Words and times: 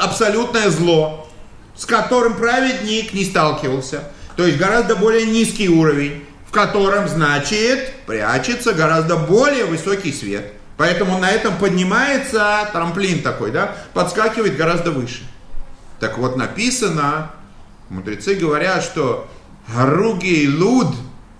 абсолютное 0.00 0.70
зло, 0.70 1.28
с 1.76 1.86
которым 1.86 2.34
праведник 2.34 3.12
не 3.12 3.24
сталкивался. 3.24 4.04
То 4.36 4.46
есть 4.46 4.58
гораздо 4.58 4.96
более 4.96 5.26
низкий 5.26 5.68
уровень, 5.68 6.24
в 6.46 6.50
котором, 6.50 7.08
значит, 7.08 7.92
прячется 8.06 8.72
гораздо 8.72 9.16
более 9.16 9.64
высокий 9.64 10.12
свет. 10.12 10.52
Поэтому 10.76 11.18
на 11.18 11.30
этом 11.30 11.56
поднимается 11.56 12.68
трамплин 12.72 13.22
такой, 13.22 13.52
да, 13.52 13.76
подскакивает 13.92 14.56
гораздо 14.56 14.90
выше. 14.90 15.22
Так 16.00 16.18
вот 16.18 16.36
написано, 16.36 17.30
мудрецы 17.88 18.34
говорят, 18.34 18.82
что 18.82 19.28
Харуги 19.72 20.42
и 20.42 20.48
Луд, 20.48 20.94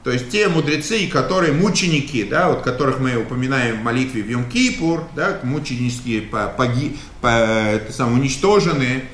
то 0.05 0.11
есть 0.11 0.31
те 0.31 0.49
мудрецы, 0.49 1.07
которые 1.09 1.55
мученики, 1.55 2.25
да, 2.25 2.51
вот 2.51 2.61
которых 2.61 3.01
мы 3.01 3.17
упоминаем 3.17 3.81
в 3.81 3.83
молитве 3.83 4.23
в 4.23 4.29
Йом-Кипур, 4.29 5.05
да, 5.17 5.39
мученические 5.43 6.21
поги, 6.21 6.99
по, 7.23 7.29
это 7.29 7.91
сам, 7.91 8.13
уничтожены, 8.13 9.05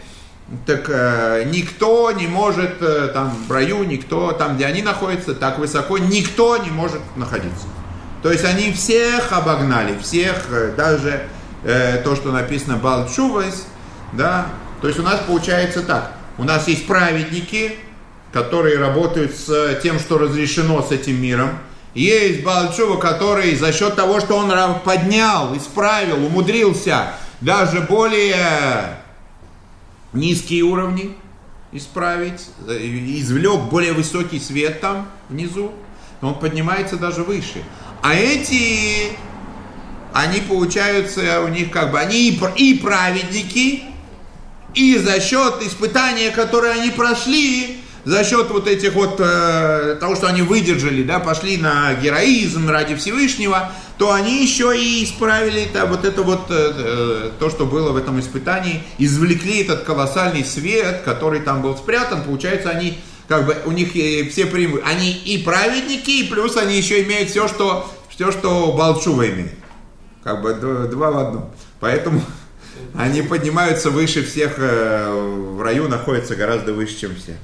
так 0.67 0.87
э, 0.89 1.45
никто 1.47 2.11
не 2.11 2.27
может 2.27 2.83
э, 2.83 3.09
там 3.15 3.33
в 3.47 3.53
раю, 3.53 3.85
никто 3.85 4.33
там, 4.33 4.57
где 4.57 4.67
они 4.67 4.83
находятся, 4.83 5.33
так 5.33 5.61
высоко, 5.61 5.97
никто 5.97 6.57
не 6.57 6.71
может 6.71 7.01
находиться. 7.15 7.69
То 8.25 8.33
есть 8.33 8.45
они 8.45 8.73
всех 8.73 9.33
обогнали, 9.33 9.97
всех, 10.03 10.47
э, 10.51 10.75
даже 10.77 11.23
э, 11.63 11.99
то, 12.03 12.17
что 12.17 12.33
написано 12.33 12.79
Балчувайс, 12.79 13.67
да, 14.13 14.49
то 14.81 14.89
есть 14.89 14.99
у 14.99 15.05
нас 15.05 15.21
получается 15.25 15.83
так, 15.85 16.15
у 16.37 16.43
нас 16.43 16.67
есть 16.67 16.89
праведники, 16.89 17.77
которые 18.33 18.79
работают 18.79 19.35
с 19.35 19.81
тем, 19.83 19.99
что 19.99 20.19
разрешено 20.19 20.83
с 20.83 20.93
этим 20.93 21.21
миром, 21.21 21.59
есть 21.95 22.43
Балчува, 22.45 22.97
который 22.97 23.57
за 23.57 23.73
счет 23.73 23.97
того, 23.97 24.21
что 24.21 24.37
он 24.37 24.51
поднял, 24.85 25.57
исправил, 25.57 26.25
умудрился 26.25 27.15
даже 27.41 27.81
более 27.81 29.01
низкие 30.13 30.63
уровни 30.63 31.17
исправить, 31.73 32.49
извлек 32.69 33.63
более 33.63 33.93
высокий 33.93 34.41
свет 34.41 34.81
там 34.81 35.09
внизу, 35.29 35.73
он 36.21 36.35
поднимается 36.35 36.97
даже 36.97 37.23
выше. 37.23 37.63
А 38.03 38.15
эти, 38.15 39.13
они 40.13 40.41
получаются, 40.41 41.43
у 41.43 41.49
них 41.49 41.71
как 41.71 41.93
бы, 41.93 42.01
они 42.01 42.31
и 42.57 42.75
праведники, 42.75 43.85
и 44.75 44.97
за 44.99 45.21
счет 45.21 45.63
испытания, 45.63 46.31
которые 46.31 46.75
они 46.75 46.91
прошли, 46.91 47.80
за 48.05 48.25
счет 48.25 48.51
вот 48.51 48.67
этих 48.67 48.95
вот, 48.95 49.17
э, 49.19 49.97
того, 50.01 50.17
что 50.17 50.27
они 50.29 50.43
выдержали, 50.43 51.03
да, 51.03 51.19
пошли 51.19 51.57
на 51.57 51.95
героизм 51.95 52.69
ради 52.69 52.95
Всевышнего, 52.95 53.73
то 53.99 54.13
они 54.13 54.43
еще 54.43 54.77
и 54.77 55.05
исправили 55.05 55.69
да, 55.73 55.87
вот 55.87 56.05
это 56.05 56.23
вот, 56.23 56.47
э, 56.51 56.73
э, 56.77 57.31
то, 57.39 57.51
что 57.51 57.67
было 57.67 57.93
в 57.93 57.97
этом 57.97 58.19
испытании, 58.19 58.83
извлекли 58.99 59.63
этот 59.63 59.83
колоссальный 59.83 60.45
свет, 60.45 61.03
который 61.05 61.41
там 61.41 61.63
был 61.63 61.77
спрятан, 61.77 62.23
получается, 62.23 62.71
они 62.71 62.99
как 63.29 63.47
бы 63.47 63.57
у 63.65 63.71
них 63.71 63.91
все 63.91 64.47
преимущества. 64.47 64.91
Они 64.91 65.13
и 65.13 65.39
праведники, 65.39 66.23
и 66.23 66.29
плюс 66.29 66.57
они 66.57 66.77
еще 66.77 67.03
имеют 67.05 67.31
все, 67.31 67.47
что, 67.47 67.89
все, 68.09 68.33
что 68.33 68.73
Балчува 68.73 69.29
имеет. 69.29 69.55
Как 70.25 70.43
бы 70.43 70.55
два 70.55 71.11
в 71.11 71.19
одном. 71.19 71.51
Поэтому 71.79 72.23
они 72.95 73.23
поднимаются 73.23 73.91
выше 73.91 74.25
всех, 74.25 74.55
э, 74.59 75.09
в 75.11 75.63
раю 75.63 75.89
находятся 75.89 76.35
гораздо 76.35 76.73
выше, 76.73 76.99
чем 76.99 77.15
все. 77.15 77.37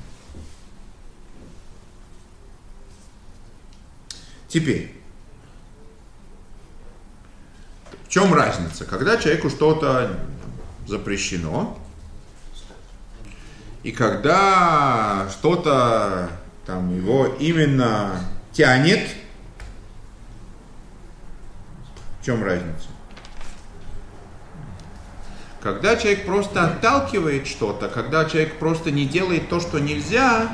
Теперь, 4.49 4.95
в 8.07 8.09
чем 8.09 8.33
разница? 8.33 8.85
Когда 8.85 9.17
человеку 9.17 9.51
что-то 9.51 10.21
запрещено, 10.87 11.79
и 13.83 13.93
когда 13.93 15.29
что-то 15.31 16.31
там 16.65 16.97
его 16.97 17.27
именно 17.39 18.21
тянет, 18.53 19.09
в 22.21 22.25
чем 22.25 22.43
разница? 22.43 22.89
Когда 25.61 25.97
человек 25.97 26.27
просто 26.27 26.65
отталкивает 26.65 27.49
что-то, 27.49 27.89
когда 27.89 28.25
человек 28.25 28.59
просто 28.59 28.93
не 28.93 29.05
делает 29.05 29.49
то, 29.49 29.59
что 29.59 29.81
нельзя, 29.81 30.49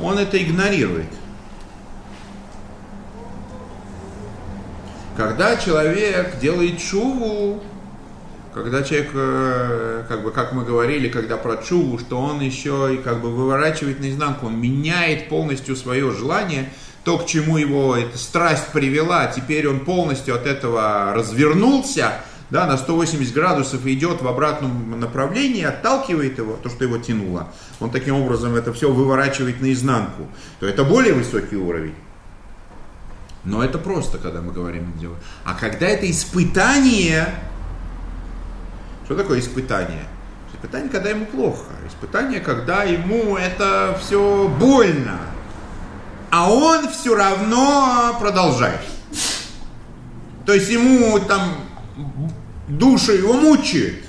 он 0.00 0.18
это 0.18 0.42
игнорирует. 0.42 1.08
Когда 5.16 5.56
человек 5.56 6.38
делает 6.40 6.78
шуву, 6.78 7.62
когда 8.52 8.82
человек, 8.82 9.10
э, 9.14 10.04
как 10.08 10.22
бы, 10.22 10.30
как 10.30 10.52
мы 10.52 10.62
говорили, 10.62 11.08
когда 11.08 11.38
про 11.38 11.56
чуву, 11.56 11.98
что 11.98 12.18
он 12.18 12.40
еще 12.40 12.94
и 12.94 12.96
как 12.98 13.22
бы 13.22 13.30
выворачивает 13.30 14.00
наизнанку, 14.00 14.46
он 14.46 14.60
меняет 14.60 15.30
полностью 15.30 15.74
свое 15.74 16.10
желание, 16.10 16.70
то, 17.04 17.16
к 17.16 17.26
чему 17.26 17.56
его 17.56 17.96
эта 17.96 18.18
страсть 18.18 18.68
привела, 18.72 19.26
теперь 19.26 19.68
он 19.68 19.80
полностью 19.80 20.34
от 20.34 20.46
этого 20.46 21.12
развернулся, 21.14 22.12
да, 22.50 22.66
на 22.66 22.76
180 22.76 23.32
градусов 23.32 23.86
идет 23.86 24.20
в 24.20 24.28
обратном 24.28 25.00
направлении, 25.00 25.64
отталкивает 25.64 26.36
его, 26.36 26.58
то, 26.62 26.68
что 26.68 26.84
его 26.84 26.98
тянуло, 26.98 27.48
он 27.80 27.90
таким 27.90 28.16
образом 28.16 28.54
это 28.54 28.72
все 28.74 28.92
выворачивает 28.92 29.62
наизнанку, 29.62 30.28
то 30.60 30.66
это 30.66 30.84
более 30.84 31.14
высокий 31.14 31.56
уровень. 31.56 31.94
Но 33.46 33.62
это 33.62 33.78
просто, 33.78 34.18
когда 34.18 34.40
мы 34.42 34.52
говорим 34.52 34.92
дело. 34.98 35.14
А 35.44 35.54
когда 35.54 35.86
это 35.86 36.10
испытание, 36.10 37.32
что 39.04 39.14
такое 39.14 39.38
испытание? 39.38 40.02
Испытание, 40.52 40.90
когда 40.90 41.10
ему 41.10 41.26
плохо. 41.26 41.70
Испытание, 41.86 42.40
когда 42.40 42.82
ему 42.82 43.36
это 43.36 43.96
все 44.02 44.48
больно. 44.58 45.20
А 46.30 46.52
он 46.52 46.88
все 46.90 47.14
равно 47.14 48.16
продолжает. 48.18 48.80
То 50.44 50.52
есть 50.52 50.68
ему 50.68 51.20
там 51.20 51.54
душа 52.66 53.12
его 53.12 53.34
мучает. 53.34 54.04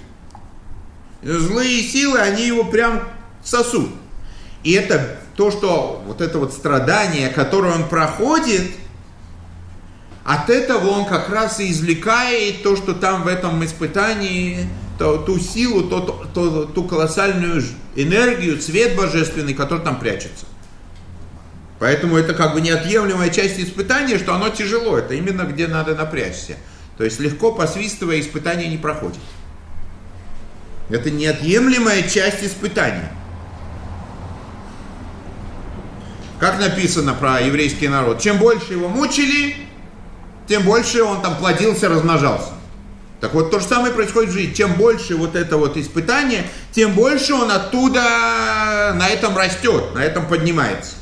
Злые 1.21 1.83
силы, 1.83 2.17
они 2.17 2.47
его 2.47 2.63
прям 2.63 3.03
сосут. 3.43 3.91
И 4.63 4.71
это 4.71 5.19
то, 5.35 5.51
что 5.51 6.01
вот 6.07 6.21
это 6.21 6.39
вот 6.39 6.53
страдание, 6.53 7.29
которое 7.29 7.75
он 7.75 7.87
проходит– 7.87 8.71
от 10.27 10.49
этого 10.49 10.89
он 10.89 11.05
как 11.05 11.29
раз 11.29 11.61
и 11.61 11.71
извлекает 11.71 12.61
то, 12.61 12.75
что 12.75 12.93
там 12.93 13.23
в 13.23 13.27
этом 13.27 13.63
испытании, 13.63 14.67
то, 14.99 15.19
ту 15.19 15.39
силу, 15.39 15.83
то, 15.83 16.01
то, 16.01 16.25
то, 16.33 16.65
ту 16.65 16.83
колоссальную 16.83 17.63
энергию, 17.95 18.59
цвет 18.59 18.97
божественный, 18.97 19.53
который 19.53 19.85
там 19.85 19.97
прячется. 19.97 20.45
Поэтому 21.79 22.17
это 22.17 22.33
как 22.33 22.55
бы 22.55 22.59
неотъемлемая 22.59 23.29
часть 23.29 23.57
испытания, 23.57 24.17
что 24.17 24.35
оно 24.35 24.49
тяжело. 24.49 24.97
Это 24.97 25.13
именно 25.13 25.43
где 25.43 25.65
надо 25.65 25.95
напрячься. 25.95 26.57
То 26.97 27.05
есть 27.05 27.21
легко 27.21 27.53
посвистывая 27.53 28.19
испытание 28.19 28.67
не 28.67 28.77
проходит. 28.77 29.21
Это 30.89 31.09
неотъемлемая 31.09 32.03
часть 32.03 32.43
испытания. 32.43 33.13
Как 36.37 36.59
написано 36.59 37.13
про 37.13 37.39
еврейский 37.39 37.87
народ, 37.87 38.19
чем 38.19 38.39
больше 38.39 38.73
его 38.73 38.89
мучили, 38.89 39.66
тем 40.47 40.63
больше 40.63 41.03
он 41.03 41.21
там 41.21 41.37
плодился, 41.37 41.89
размножался. 41.89 42.51
Так 43.19 43.33
вот, 43.33 43.49
то 43.49 43.59
же 43.59 43.65
самое 43.65 43.93
происходит 43.93 44.29
в 44.29 44.33
жизни. 44.33 44.53
Чем 44.53 44.73
больше 44.75 45.15
вот 45.15 45.35
это 45.35 45.57
вот 45.57 45.75
испытание, 45.75 46.43
тем 46.71 46.93
больше 46.93 47.33
он 47.33 47.51
оттуда 47.51 48.93
на 48.95 49.07
этом 49.09 49.35
растет, 49.35 49.95
на 49.95 50.03
этом 50.03 50.27
поднимается. 50.27 50.95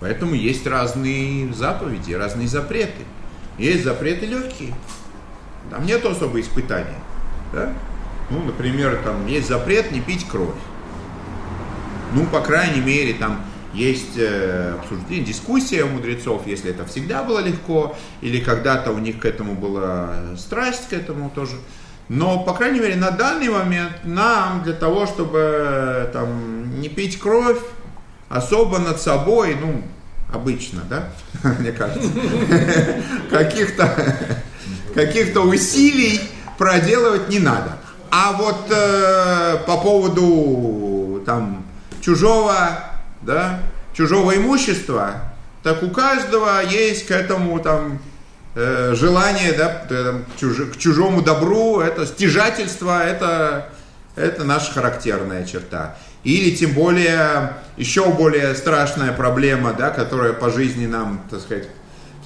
Поэтому 0.00 0.34
есть 0.34 0.66
разные 0.66 1.52
заповеди, 1.52 2.14
разные 2.14 2.48
запреты. 2.48 3.04
Есть 3.58 3.84
запреты 3.84 4.26
легкие. 4.26 4.72
Там 5.70 5.86
нет 5.86 6.04
особо 6.04 6.40
испытания. 6.40 6.98
Да? 7.52 7.72
Ну, 8.30 8.42
например, 8.42 9.00
там 9.04 9.26
есть 9.26 9.48
запрет 9.48 9.92
не 9.92 10.00
пить 10.00 10.26
кровь. 10.28 10.54
Ну, 12.12 12.24
по 12.26 12.40
крайней 12.40 12.80
мере, 12.80 13.14
там 13.14 13.40
есть 13.74 14.16
э, 14.16 14.74
обсуждение, 14.80 15.24
дискуссия 15.24 15.84
у 15.84 15.88
мудрецов, 15.88 16.46
если 16.46 16.70
это 16.70 16.86
всегда 16.86 17.22
было 17.22 17.40
легко, 17.40 17.96
или 18.22 18.40
когда-то 18.40 18.92
у 18.92 18.98
них 18.98 19.20
к 19.20 19.24
этому 19.24 19.54
была 19.54 20.36
страсть 20.36 20.88
к 20.88 20.92
этому 20.92 21.30
тоже. 21.30 21.56
Но, 22.08 22.42
по 22.44 22.54
крайней 22.54 22.80
мере, 22.80 22.96
на 22.96 23.10
данный 23.10 23.50
момент 23.50 23.92
нам 24.04 24.62
для 24.62 24.72
того, 24.72 25.06
чтобы 25.06 25.38
э, 25.38 26.10
там, 26.12 26.80
не 26.80 26.88
пить 26.88 27.18
кровь, 27.18 27.60
особо 28.30 28.78
над 28.78 29.00
собой, 29.00 29.56
ну, 29.60 29.82
обычно, 30.32 30.82
да, 30.88 31.10
мне 31.58 31.72
кажется, 31.72 32.10
каких-то 33.30 34.42
каких-то 34.98 35.42
усилий 35.42 36.20
проделывать 36.58 37.28
не 37.28 37.38
надо. 37.38 37.78
А 38.10 38.32
вот 38.32 38.66
э, 38.68 39.58
по 39.64 39.76
поводу 39.76 41.22
там 41.24 41.64
чужого, 42.00 42.80
да, 43.22 43.60
чужого 43.94 44.36
имущества, 44.36 45.34
так 45.62 45.84
у 45.84 45.90
каждого 45.90 46.64
есть 46.64 47.06
к 47.06 47.12
этому 47.12 47.60
там 47.60 48.00
э, 48.56 48.94
желание, 48.96 49.52
да, 49.52 49.84
чуж, 50.40 50.56
к 50.74 50.76
чужому 50.78 51.22
добру, 51.22 51.78
это 51.78 52.04
стяжательство, 52.04 53.00
это, 53.00 53.68
это 54.16 54.42
наша 54.42 54.72
характерная 54.72 55.46
черта. 55.46 55.96
Или 56.24 56.56
тем 56.56 56.72
более, 56.72 57.52
еще 57.76 58.04
более 58.10 58.52
страшная 58.56 59.12
проблема, 59.12 59.74
да, 59.74 59.90
которая 59.90 60.32
по 60.32 60.50
жизни 60.50 60.86
нам, 60.86 61.22
так 61.30 61.40
сказать, 61.40 61.68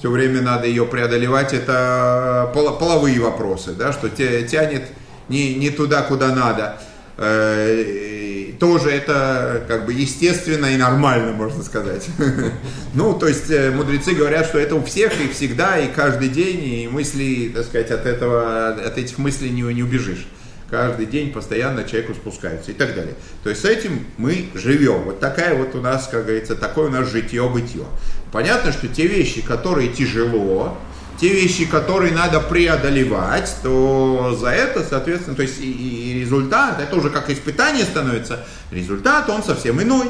все 0.03 0.11
время 0.11 0.41
надо 0.41 0.67
ее 0.67 0.85
преодолевать, 0.85 1.53
это 1.53 2.51
половые 2.53 3.21
вопросы, 3.21 3.71
да, 3.71 3.93
что 3.93 4.09
тянет 4.09 4.83
не, 5.29 5.55
не 5.55 5.69
туда, 5.69 6.01
куда 6.01 6.35
надо. 6.35 6.77
Э, 7.17 8.51
тоже 8.59 8.89
это 8.91 9.63
как 9.65 9.85
бы 9.85 9.93
естественно 9.93 10.65
и 10.65 10.75
нормально, 10.75 11.31
можно 11.31 11.63
сказать. 11.63 12.05
Ну, 12.93 13.13
то 13.13 13.29
есть 13.29 13.49
э, 13.49 13.71
мудрецы 13.71 14.13
говорят, 14.13 14.45
что 14.45 14.59
это 14.59 14.75
у 14.75 14.83
всех 14.83 15.21
и 15.21 15.29
всегда, 15.29 15.79
и 15.79 15.87
каждый 15.87 16.27
день, 16.27 16.61
и 16.65 16.89
мысли, 16.89 17.49
так 17.55 17.63
сказать, 17.63 17.89
от 17.89 18.05
этого, 18.05 18.71
от 18.71 18.97
этих 18.97 19.17
мыслей 19.19 19.51
не, 19.51 19.61
не 19.61 19.83
убежишь 19.83 20.27
каждый 20.73 21.05
день 21.05 21.31
постоянно 21.31 21.83
человеку 21.83 22.15
спускаются 22.15 22.71
и 22.71 22.73
так 22.73 22.95
далее. 22.95 23.13
То 23.43 23.51
есть 23.51 23.61
с 23.61 23.65
этим 23.65 24.07
мы 24.17 24.49
живем. 24.55 25.03
Вот 25.03 25.19
такая 25.19 25.53
вот 25.53 25.75
у 25.75 25.81
нас, 25.81 26.07
как 26.07 26.23
говорится, 26.23 26.55
такое 26.55 26.87
у 26.87 26.89
нас 26.89 27.07
житье-бытие. 27.09 27.85
Понятно, 28.31 28.71
что 28.71 28.87
те 28.87 29.05
вещи, 29.05 29.43
которые 29.43 29.89
тяжело, 29.89 30.75
те 31.21 31.29
вещи, 31.29 31.65
которые 31.65 32.11
надо 32.11 32.39
преодолевать, 32.39 33.55
то 33.61 34.35
за 34.35 34.49
это, 34.49 34.83
соответственно, 34.83 35.35
то 35.35 35.43
есть 35.43 35.61
и, 35.61 35.71
и 35.71 36.19
результат, 36.21 36.81
это 36.81 36.95
уже 36.95 37.11
как 37.11 37.29
испытание 37.29 37.85
становится, 37.85 38.43
результат 38.71 39.29
он 39.29 39.43
совсем 39.43 39.79
иной. 39.79 40.09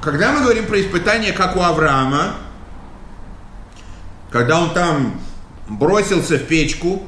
Когда 0.00 0.32
мы 0.32 0.40
говорим 0.40 0.64
про 0.64 0.80
испытание, 0.80 1.32
как 1.34 1.56
у 1.56 1.60
Авраама, 1.60 2.36
когда 4.30 4.60
он 4.60 4.72
там 4.72 5.20
бросился 5.68 6.38
в 6.38 6.46
печку, 6.46 7.02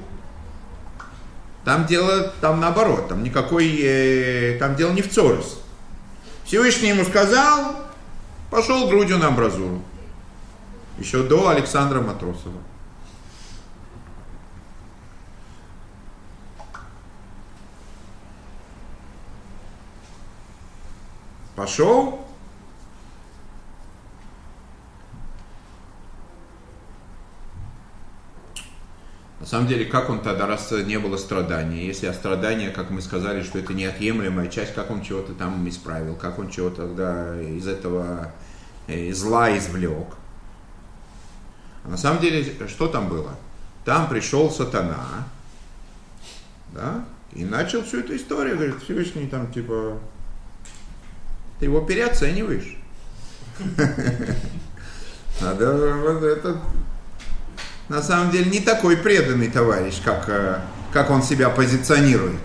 там 1.65 1.87
дело, 1.87 2.33
там 2.41 2.61
наоборот, 2.61 3.09
там 3.09 3.23
никакой, 3.23 3.79
э, 3.81 4.59
там 4.59 4.75
дело 4.75 4.93
не 4.93 5.03
в 5.03 5.11
Цорос. 5.11 5.63
Всевышний 6.45 6.89
ему 6.89 7.05
сказал, 7.05 7.77
пошел 8.51 8.89
грудью 8.89 9.19
на 9.19 9.29
амбразуру. 9.29 9.81
Еще 10.99 11.23
до 11.23 11.49
Александра 11.49 12.01
Матросова. 12.01 12.59
Пошел, 21.55 22.22
На 29.43 29.49
самом 29.49 29.67
деле, 29.67 29.85
как 29.87 30.09
он 30.09 30.21
тогда, 30.21 30.47
раз 30.47 30.71
не 30.71 31.01
было 31.01 31.17
страдания, 31.17 31.85
если 31.85 32.07
а 32.07 32.15
страдания, 32.15 32.71
как 32.71 32.91
мы 32.91 33.03
сказали, 33.03 33.43
что 33.43 33.59
это 33.59 33.75
неотъемлемая 33.75 34.47
часть, 34.47 34.73
как 34.73 34.89
он 34.93 35.03
чего-то 35.03 35.35
там 35.35 35.69
исправил, 35.69 36.15
как 36.15 36.39
он 36.39 36.49
чего-то 36.49 36.87
тогда 36.87 37.43
из 37.43 37.67
этого 37.67 38.31
э, 38.87 39.13
зла 39.13 39.59
извлек. 39.59 40.15
А 41.85 41.89
на 41.89 41.97
самом 41.97 42.21
деле, 42.21 42.47
что 42.69 42.87
там 42.87 43.09
было? 43.09 43.35
Там 43.85 44.09
пришел 44.09 44.49
сатана, 44.49 45.27
да, 46.73 47.05
и 47.33 47.45
начал 47.45 47.83
всю 47.83 47.99
эту 47.99 48.15
историю, 48.15 48.55
говорит, 48.55 48.81
Всевышний 48.85 49.27
там, 49.27 49.53
типа, 49.53 49.99
ты 51.59 51.65
его 51.65 51.81
переоцениваешь. 51.81 52.77
Надо 55.41 55.67
это 56.29 56.61
на 57.89 58.03
самом 58.03 58.31
деле 58.31 58.51
не 58.51 58.61
такой 58.61 58.97
преданный 58.97 59.49
товарищ, 59.49 60.01
как, 60.05 60.29
э, 60.29 60.61
как 60.93 61.11
он 61.11 61.23
себя 61.23 61.51
позиционирует. 61.51 62.41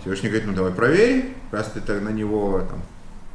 Всевышний 0.00 0.28
говорит, 0.28 0.48
ну 0.48 0.54
давай 0.54 0.72
проверим, 0.72 1.34
раз 1.50 1.72
ты 1.74 2.00
на 2.00 2.08
него 2.10 2.60
там, 2.68 2.82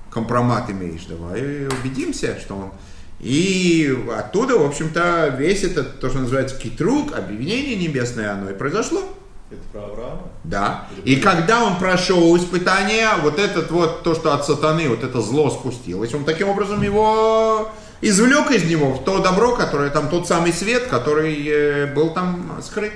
компромат 0.09 0.69
имеешь, 0.69 1.05
давай 1.05 1.67
убедимся, 1.67 2.39
что 2.39 2.55
он... 2.55 2.71
И 3.19 3.97
оттуда, 4.17 4.57
в 4.57 4.65
общем-то, 4.65 5.35
весь 5.37 5.63
этот, 5.63 5.99
то, 5.99 6.09
что 6.09 6.19
называется 6.19 6.57
китрук, 6.59 7.15
объявление 7.15 7.75
небесное, 7.75 8.33
оно 8.33 8.49
и 8.49 8.53
произошло. 8.53 9.01
Это 9.49 9.61
про 9.71 9.85
Авраама? 9.85 10.23
Да. 10.43 10.87
И 11.05 11.15
когда 11.17 11.63
он 11.63 11.77
прошел 11.77 12.35
испытание, 12.35 13.07
вот 13.21 13.39
этот 13.39 13.71
вот, 13.71 14.03
то, 14.03 14.15
что 14.15 14.33
от 14.33 14.45
сатаны, 14.45 14.89
вот 14.89 15.03
это 15.03 15.21
зло 15.21 15.49
спустилось, 15.49 16.13
он 16.13 16.25
таким 16.25 16.49
образом 16.49 16.81
его 16.81 17.71
извлек 18.07 18.51
из 18.51 18.63
него 18.65 19.01
то 19.03 19.19
добро, 19.19 19.55
которое 19.55 19.89
там, 19.89 20.09
тот 20.09 20.27
самый 20.27 20.53
свет, 20.53 20.87
который 20.87 21.47
э, 21.47 21.93
был 21.93 22.11
там 22.11 22.59
скрыт. 22.61 22.93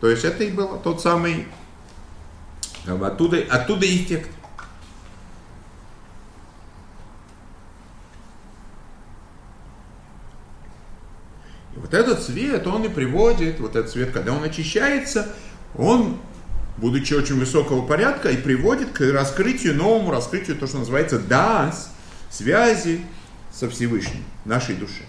То 0.00 0.08
есть 0.08 0.24
это 0.24 0.42
и 0.42 0.50
был 0.50 0.76
тот 0.82 1.00
самый, 1.00 1.46
оттуда, 2.84 3.44
оттуда 3.48 3.86
эффект. 3.86 4.28
И 11.76 11.78
вот 11.78 11.94
этот 11.94 12.20
свет, 12.20 12.66
он 12.66 12.84
и 12.84 12.88
приводит, 12.88 13.60
вот 13.60 13.76
этот 13.76 13.92
свет, 13.92 14.10
когда 14.10 14.32
он 14.32 14.42
очищается, 14.42 15.28
он, 15.76 16.18
будучи 16.76 17.14
очень 17.14 17.38
высокого 17.38 17.86
порядка, 17.86 18.30
и 18.30 18.36
приводит 18.36 18.90
к 18.90 19.00
раскрытию, 19.12 19.76
новому 19.76 20.10
раскрытию, 20.10 20.56
то, 20.56 20.66
что 20.66 20.78
называется 20.78 21.20
дас, 21.20 21.94
связи, 22.30 23.02
со 23.60 23.68
Всевышним, 23.68 24.24
нашей 24.46 24.74
души. 24.74 25.04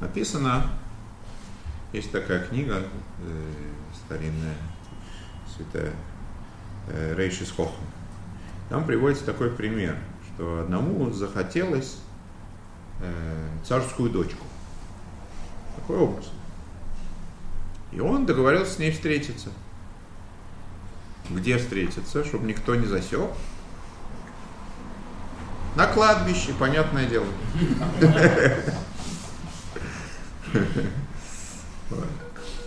Написано, 0.00 0.70
есть 1.94 2.12
такая 2.12 2.46
книга 2.46 2.82
э, 3.22 3.52
старинная, 4.04 4.54
святая 5.56 5.94
э, 6.88 7.14
Рейшис 7.16 7.52
Хохм. 7.52 7.72
Там 8.68 8.84
приводится 8.84 9.24
такой 9.24 9.50
пример, 9.50 9.96
что 10.26 10.60
одному 10.60 11.10
захотелось 11.10 12.00
э, 13.00 13.48
царскую 13.64 14.10
дочку. 14.10 14.44
Такой 15.76 15.96
образ. 15.96 16.30
И 17.92 18.00
он 18.00 18.26
договорился 18.26 18.74
с 18.74 18.78
ней 18.78 18.90
встретиться. 18.90 19.50
Где 21.30 21.58
встретиться, 21.58 22.24
чтобы 22.24 22.46
никто 22.46 22.74
не 22.74 22.86
засек? 22.86 23.30
На 25.76 25.86
кладбище, 25.86 26.52
понятное 26.58 27.06
дело. 27.06 27.26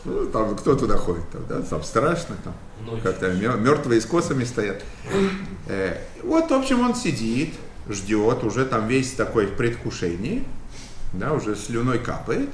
Ну, 0.05 0.27
там 0.27 0.55
кто 0.55 0.75
туда 0.75 0.98
ходит, 0.98 1.27
там, 1.32 1.48
да, 1.48 1.62
там 1.63 1.84
страшно, 1.84 2.36
там 2.44 2.53
как-то 3.01 3.32
мертвые 3.34 4.00
с 4.00 4.05
косами 4.05 4.44
стоят. 4.44 4.84
Э, 5.67 5.98
вот, 6.22 6.51
в 6.51 6.53
общем, 6.53 6.82
он 6.82 6.94
сидит, 6.94 7.55
ждет, 7.89 8.44
уже 8.44 8.65
там 8.65 8.88
весь 8.88 9.13
такой 9.13 9.48
в 9.48 9.55
предвкушении, 9.55 10.46
да, 11.13 11.34
уже 11.34 11.55
слюной 11.55 11.98
капает. 11.98 12.50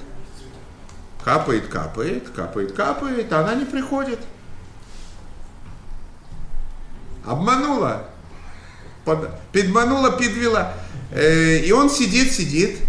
Капает, 1.24 1.68
капает, 1.68 2.30
капает, 2.30 2.72
капает, 2.74 3.32
а 3.32 3.42
она 3.42 3.56
не 3.56 3.66
приходит. 3.66 4.20
Обманула. 7.25 8.08
Под, 9.06 9.30
подманула, 9.51 10.12
подвела. 10.12 10.74
Э, 11.12 11.58
и 11.58 11.72
он 11.72 11.90
сидит, 11.90 12.32
сидит. 12.32 12.80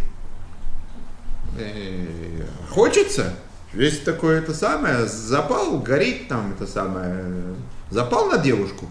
Э, 1.58 2.46
хочется. 2.70 3.34
Весь 3.72 4.00
такой 4.00 4.38
это 4.38 4.52
самое, 4.52 5.06
запал, 5.06 5.78
горит 5.78 6.28
там 6.28 6.52
это 6.52 6.66
самое, 6.66 7.54
запал 7.90 8.26
на 8.26 8.36
девушку. 8.36 8.86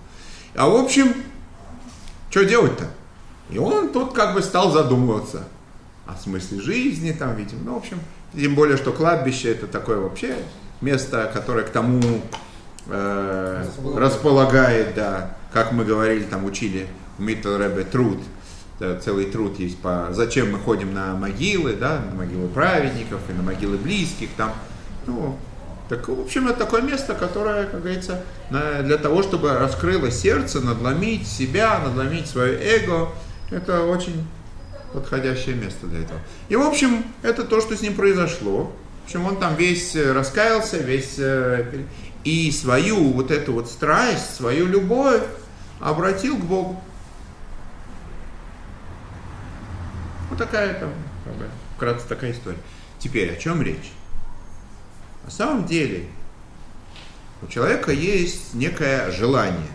А 0.56 0.68
в 0.68 0.76
общем, 0.76 1.14
что 2.32 2.44
делать-то? 2.44 2.88
И 3.52 3.60
он 3.60 3.90
тут 3.90 4.14
как 4.14 4.34
бы 4.34 4.42
стал 4.42 4.72
задумываться 4.72 5.44
о 6.08 6.16
смысле 6.16 6.62
жизни, 6.62 7.12
там, 7.12 7.36
видимо, 7.36 7.62
ну, 7.64 7.74
в 7.76 7.78
общем, 7.78 8.00
тем 8.36 8.56
более, 8.56 8.78
что 8.78 8.92
кладбище 8.92 9.52
это 9.52 9.68
такое 9.68 9.98
вообще 9.98 10.36
место, 10.80 11.30
которое 11.34 11.66
к 11.66 11.70
тому 11.70 12.02
э, 12.88 13.66
располагает, 13.96 14.96
да, 14.96 15.36
как 15.52 15.72
мы 15.72 15.86
говорили, 15.86 16.24
там 16.24 16.46
учили 16.46 16.88
в 17.18 17.22
Миттл 17.22 17.58
Ребе 17.58 17.84
труд, 17.84 18.20
да, 18.80 18.98
целый 19.00 19.26
труд 19.26 19.60
есть 19.60 19.80
по 19.80 20.08
зачем 20.12 20.52
мы 20.52 20.60
ходим 20.60 20.94
на 20.94 21.16
могилы, 21.16 21.74
да, 21.74 22.00
на 22.10 22.16
могилы 22.16 22.48
праведников 22.48 23.20
и 23.30 23.34
на 23.34 23.44
могилы 23.44 23.78
близких, 23.78 24.30
там, 24.38 24.54
ну, 25.06 25.38
так, 25.90 26.08
в 26.08 26.22
общем, 26.22 26.48
это 26.48 26.60
такое 26.60 26.82
место, 26.82 27.14
которое, 27.16 27.66
как 27.66 27.82
говорится, 27.82 28.24
для 28.50 28.98
того, 28.98 29.24
чтобы 29.24 29.52
раскрыло 29.52 30.10
сердце, 30.10 30.62
надломить 30.62 31.28
себя, 31.28 31.80
надломить 31.80 32.28
свое 32.28 32.58
эго, 32.58 33.10
это 33.50 33.84
очень 33.84 34.26
подходящее 34.94 35.56
место 35.56 35.88
для 35.88 36.02
этого. 36.02 36.20
И, 36.50 36.56
в 36.56 36.62
общем, 36.62 37.06
это 37.22 37.44
то, 37.44 37.62
что 37.62 37.76
с 37.76 37.82
ним 37.82 37.96
произошло. 37.96 38.72
В 39.04 39.06
общем, 39.06 39.26
он 39.26 39.38
там 39.38 39.56
весь 39.56 39.96
э, 39.96 40.12
раскаялся, 40.12 40.78
весь... 40.78 41.16
Э, 41.18 41.66
и 42.24 42.52
свою 42.52 43.12
вот 43.14 43.32
эту 43.32 43.54
вот 43.54 43.68
страсть, 43.68 44.36
свою 44.36 44.68
любовь 44.68 45.24
обратил 45.80 46.38
к 46.38 46.42
Богу. 46.42 46.80
Вот 50.30 50.38
такая 50.38 50.76
там, 50.76 50.94
вкратце 51.76 52.08
такая 52.08 52.32
история. 52.32 52.60
Теперь, 53.00 53.34
о 53.34 53.38
чем 53.38 53.62
речь? 53.62 53.92
На 55.26 55.32
самом 55.32 55.66
деле, 55.66 56.06
у 57.42 57.48
человека 57.48 57.92
есть 57.92 58.54
некое 58.54 59.12
желание. 59.12 59.68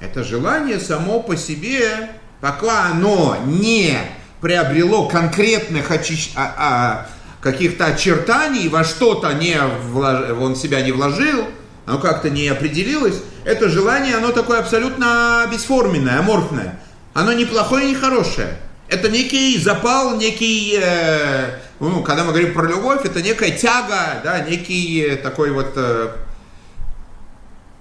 Это 0.00 0.22
желание 0.22 0.78
само 0.78 1.22
по 1.22 1.36
себе, 1.36 2.10
пока 2.40 2.86
оно 2.90 3.36
не 3.44 3.98
приобрело 4.40 5.08
конкретных 5.08 5.90
очищ... 5.90 6.32
а, 6.36 6.54
а, 6.58 7.06
каких-то 7.40 7.86
очертаний, 7.86 8.68
во 8.68 8.84
что-то 8.84 9.32
не 9.32 9.56
влож... 9.90 10.30
он 10.38 10.56
себя 10.56 10.82
не 10.82 10.92
вложил, 10.92 11.46
оно 11.86 11.98
как-то 11.98 12.30
не 12.30 12.48
определилось, 12.48 13.22
это 13.44 13.68
желание, 13.68 14.16
оно 14.16 14.32
такое 14.32 14.58
абсолютно 14.58 15.46
бесформенное, 15.50 16.18
аморфное. 16.18 16.80
Оно 17.14 17.32
не 17.32 17.44
плохое, 17.44 17.88
не 17.88 17.94
хорошее. 17.94 18.58
Это 18.88 19.08
некий 19.08 19.58
запал, 19.58 20.16
некий, 20.16 20.78
э, 20.80 21.58
ну, 21.80 22.02
когда 22.02 22.24
мы 22.24 22.30
говорим 22.30 22.52
про 22.52 22.66
любовь, 22.66 23.04
это 23.04 23.22
некая 23.22 23.52
тяга, 23.52 24.20
да, 24.22 24.40
некий 24.40 25.18
такой 25.22 25.50
вот 25.50 25.72
э, 25.76 26.08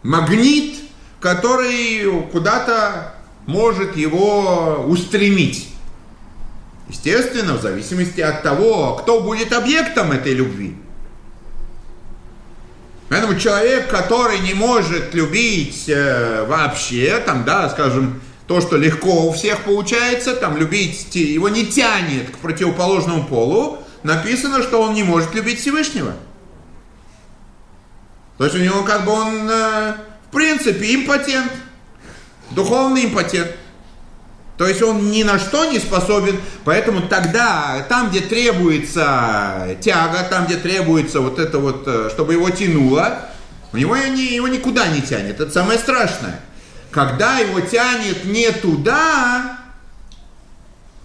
магнит, 0.04 0.78
который 1.20 2.24
куда-то 2.32 3.15
может 3.46 3.96
его 3.96 4.86
устремить. 4.88 5.70
Естественно, 6.88 7.56
в 7.56 7.62
зависимости 7.62 8.22
от 8.22 8.44
того, 8.44 8.96
кто 8.96 9.22
будет 9.22 9.54
объектом 9.54 10.12
этой 10.12 10.34
любви. 10.34 10.76
Поэтому 13.10 13.38
человек, 13.40 13.90
который 13.90 14.40
не 14.40 14.54
может 14.54 15.14
любить 15.14 15.86
э, 15.88 16.46
вообще, 16.48 17.22
там, 17.26 17.44
да, 17.44 17.70
скажем, 17.70 18.22
то, 18.48 18.62
что 18.62 18.78
легко 18.78 19.28
у 19.28 19.32
всех 19.32 19.64
получается, 19.64 20.36
там 20.36 20.58
любить, 20.58 21.16
его 21.16 21.50
не 21.50 21.66
тянет 21.66 22.30
к 22.32 22.38
противоположному 22.38 23.26
полу, 23.26 23.80
написано, 24.04 24.62
что 24.62 24.82
он 24.82 24.94
не 24.94 25.04
может 25.04 25.34
любить 25.34 25.60
Всевышнего. 25.60 26.14
То 28.38 28.46
есть 28.46 28.56
у 28.56 28.60
него 28.60 28.84
как 28.84 29.06
бы 29.06 29.12
он, 29.12 29.50
э, 29.50 29.94
в 30.28 30.32
принципе, 30.32 30.96
импотент, 30.96 31.52
духовный 32.52 33.06
импотент. 33.06 33.52
То 34.58 34.68
есть 34.68 34.82
он 34.82 35.12
ни 35.12 35.24
на 35.24 35.38
что 35.38 35.66
не 35.66 35.80
способен, 35.80 36.40
поэтому 36.64 37.08
тогда 37.10 37.86
там, 37.90 38.10
где 38.10 38.22
требуется 38.22 39.76
тяга, 39.82 40.24
там, 40.30 40.46
где 40.46 40.56
требуется 40.56 41.20
вот 41.20 41.40
это 41.40 41.60
вот, 41.60 41.84
э, 41.88 42.10
чтобы 42.14 42.34
его 42.34 42.50
тянуло, 42.50 43.20
у 43.74 43.78
него 43.78 43.96
его 43.96 44.48
никуда 44.48 44.88
не 44.88 45.02
тянет. 45.02 45.42
Это 45.42 45.52
самое 45.52 45.78
страшное. 45.78 46.40
Когда 46.92 47.40
его 47.40 47.60
тянет 47.60 48.24
не 48.24 48.50
туда, 48.52 49.60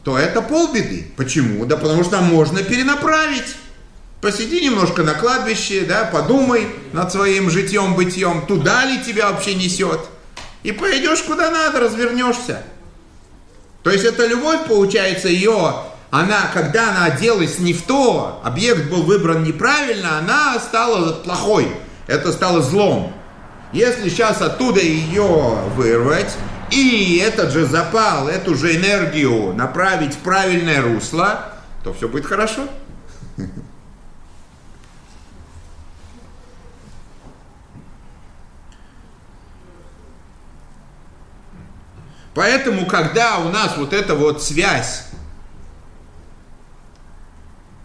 то 0.05 0.17
это 0.17 0.41
полбеды. 0.41 1.13
Почему? 1.17 1.67
Да 1.67 1.77
потому 1.77 2.05
что 2.05 2.21
можно 2.21 2.63
перенаправить. 2.63 3.57
Посиди 4.21 4.61
немножко 4.61 5.03
на 5.03 5.15
кладбище, 5.15 5.85
да, 5.87 6.05
подумай 6.05 6.69
над 6.93 7.11
своим 7.11 7.51
житьем-бытием, 7.51 8.47
туда 8.47 8.85
ли 8.85 9.03
тебя 9.03 9.33
вообще 9.33 9.55
несет. 9.55 10.01
И 10.62 10.73
пойдешь 10.73 11.23
куда 11.23 11.50
надо, 11.50 11.81
развернешься. 11.81 12.62
То 13.83 13.90
есть 13.90 14.05
эта 14.05 14.26
любовь, 14.26 14.67
получается, 14.67 15.29
ее, 15.29 15.75
она, 16.11 16.50
когда 16.52 16.90
она 16.90 17.05
оделась 17.07 17.59
не 17.59 17.73
в 17.73 17.83
то, 17.83 18.40
объект 18.45 18.90
был 18.90 19.02
выбран 19.02 19.43
неправильно, 19.43 20.19
она 20.19 20.59
стала 20.59 21.12
плохой. 21.12 21.69
Это 22.07 22.33
стало 22.33 22.61
злом. 22.62 23.12
Если 23.73 24.09
сейчас 24.09 24.43
оттуда 24.43 24.81
ее 24.81 25.59
вырвать, 25.76 26.37
и 26.71 27.23
этот 27.25 27.52
же 27.52 27.67
запал, 27.67 28.29
эту 28.29 28.55
же 28.55 28.76
энергию 28.76 29.55
направить 29.55 30.14
в 30.14 30.19
правильное 30.19 30.83
русло, 30.83 31.52
то 31.83 31.93
все 31.95 32.09
будет 32.09 32.26
хорошо. 32.26 32.69
Поэтому, 42.35 42.87
когда 42.87 43.39
у 43.39 43.49
нас 43.49 43.77
вот 43.77 43.93
эта 43.93 44.15
вот 44.15 44.43
связь 44.43 45.07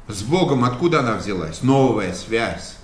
с 0.07 0.21
Богом, 0.21 0.63
откуда 0.63 0.99
она 0.99 1.15
взялась? 1.15 1.63
Новая 1.63 2.13
связь 2.13 2.75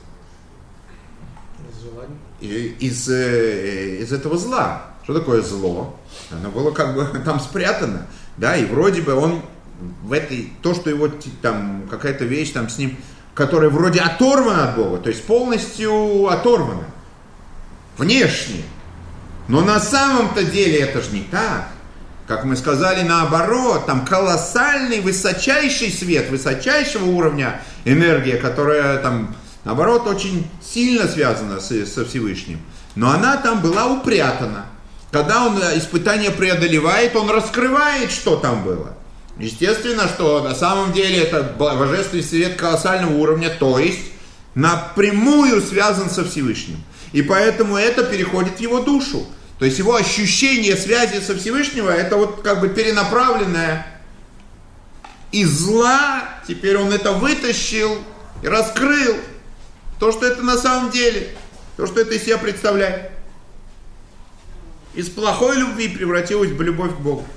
из, 2.42 3.10
э, 3.10 3.98
из 4.02 4.12
этого 4.12 4.38
зла. 4.38 4.88
Что 5.04 5.20
такое 5.20 5.42
зло? 5.42 5.98
Оно 6.32 6.50
было 6.50 6.72
как 6.72 6.96
бы 6.96 7.06
там 7.26 7.40
спрятано, 7.40 8.08
да, 8.38 8.56
и 8.56 8.66
вроде 8.66 9.02
бы 9.02 9.14
он 9.14 9.42
в 10.04 10.14
этой, 10.14 10.52
то, 10.62 10.74
что 10.74 10.90
его 10.90 11.10
там 11.42 11.88
какая-то 11.90 12.26
вещь 12.26 12.52
там 12.52 12.70
с 12.70 12.78
ним, 12.78 12.98
которая 13.34 13.70
вроде 13.70 14.00
оторвана 14.00 14.70
от 14.70 14.76
Бога, 14.76 14.98
то 14.98 15.10
есть 15.10 15.24
полностью 15.26 16.28
оторвана, 16.28 16.86
внешне. 17.98 18.64
Но 19.52 19.60
на 19.60 19.82
самом-то 19.82 20.46
деле 20.46 20.80
это 20.80 21.02
же 21.02 21.12
не 21.12 21.24
так. 21.24 21.68
Как 22.26 22.46
мы 22.46 22.56
сказали, 22.56 23.06
наоборот, 23.06 23.86
там 23.86 24.06
колоссальный, 24.06 25.02
высочайший 25.02 25.92
свет, 25.92 26.30
высочайшего 26.30 27.04
уровня 27.04 27.62
энергия, 27.84 28.38
которая 28.38 29.00
там 29.00 29.36
наоборот, 29.66 30.08
очень 30.08 30.48
сильно 30.64 31.06
связана 31.06 31.60
с, 31.60 31.86
со 31.86 32.06
Всевышним. 32.06 32.62
Но 32.96 33.12
она 33.12 33.36
там 33.36 33.60
была 33.60 33.88
упрятана. 33.88 34.68
Когда 35.12 35.46
он 35.46 35.58
испытание 35.58 36.32
преодолевает, 36.32 37.14
он 37.18 37.30
раскрывает, 37.30 38.10
что 38.10 38.38
там 38.38 38.64
было. 38.64 38.96
Естественно, 39.38 40.08
что 40.08 40.42
на 40.42 40.56
самом 40.56 40.94
деле 40.94 41.18
это 41.24 41.44
божественный 41.44 42.24
свет 42.24 42.56
колоссального 42.56 43.18
уровня, 43.18 43.50
то 43.50 43.80
есть 43.80 44.14
напрямую 44.56 45.62
связан 45.62 46.10
со 46.10 46.24
Всевышним. 46.24 46.82
И 47.12 47.22
поэтому 47.22 47.76
это 47.76 48.06
переходит 48.06 48.60
в 48.60 48.62
его 48.62 48.80
душу. 48.80 49.28
То 49.62 49.66
есть 49.66 49.78
его 49.78 49.94
ощущение 49.94 50.76
связи 50.76 51.22
со 51.22 51.38
Всевышнего, 51.38 51.92
это 51.92 52.18
вот 52.18 52.42
как 52.42 52.62
бы 52.62 52.70
перенаправленное 52.70 53.86
из 55.32 55.52
зла, 55.52 56.28
теперь 56.48 56.78
он 56.78 56.92
это 56.92 57.12
вытащил 57.12 58.04
и 58.42 58.48
раскрыл, 58.48 59.18
то, 60.00 60.12
что 60.12 60.26
это 60.26 60.42
на 60.42 60.58
самом 60.58 60.90
деле, 60.90 61.38
то, 61.78 61.86
что 61.86 62.02
это 62.02 62.16
из 62.16 62.24
себя 62.24 62.40
представляет. 62.40 63.12
Из 64.96 65.12
плохой 65.12 65.58
любви 65.58 65.90
превратилось 65.90 66.50
в 66.50 66.60
любовь 66.60 66.96
к 66.96 67.00
Богу. 67.00 67.28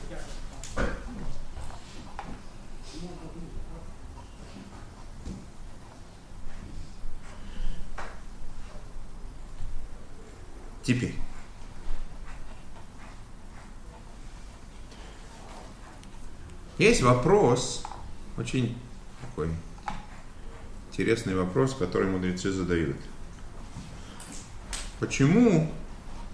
Теперь. 10.82 11.23
Есть 16.78 17.02
вопрос, 17.02 17.84
очень 18.36 18.76
такой 19.20 19.48
интересный 20.90 21.34
вопрос, 21.34 21.74
который 21.74 22.08
мудрецы 22.08 22.50
задают. 22.50 22.96
Почему 24.98 25.72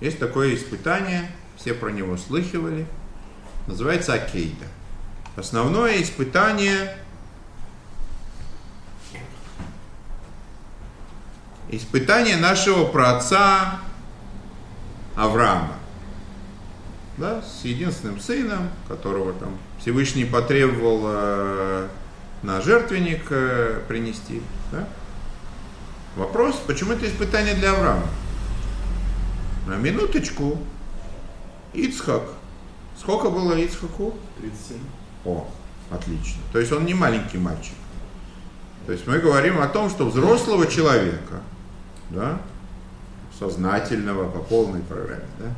есть 0.00 0.18
такое 0.18 0.54
испытание, 0.54 1.30
все 1.56 1.75
про 1.75 1.90
него 1.90 2.16
слыхивали, 2.16 2.87
называется 3.66 4.14
Акейда. 4.14 4.66
Основное 5.37 6.02
испытание 6.02 6.97
испытание 11.70 12.37
нашего 12.37 12.87
праотца 12.87 13.78
Авраама. 15.16 15.75
Да, 17.16 17.42
с 17.42 17.64
единственным 17.64 18.18
сыном, 18.18 18.70
которого 18.88 19.32
там 19.35 19.59
Всевышний 19.80 20.25
потребовал 20.25 21.00
э, 21.04 21.88
на 22.42 22.60
жертвенник 22.60 23.22
э, 23.30 23.80
принести. 23.88 24.42
Да? 24.72 24.87
Вопрос, 26.16 26.56
почему 26.66 26.92
это 26.92 27.06
испытание 27.06 27.54
для 27.54 27.72
Авраама? 27.72 28.06
На 29.66 29.76
минуточку. 29.76 30.58
Ицхак. 31.72 32.22
Сколько 32.99 33.30
было 33.30 33.54
Ицхаку? 33.54 34.14
37. 34.38 34.78
О, 35.25 35.49
отлично. 35.90 36.42
То 36.52 36.58
есть 36.58 36.72
он 36.72 36.84
не 36.84 36.94
маленький 36.94 37.38
мальчик. 37.38 37.75
То 38.87 38.92
есть 38.92 39.06
мы 39.06 39.18
говорим 39.18 39.60
о 39.60 39.68
том, 39.68 39.88
что 39.88 40.06
взрослого 40.06 40.66
человека, 40.66 41.40
да, 42.10 42.40
сознательного 43.38 44.28
по 44.28 44.40
полной 44.40 44.80
программе, 44.80 45.28
да, 45.38 45.54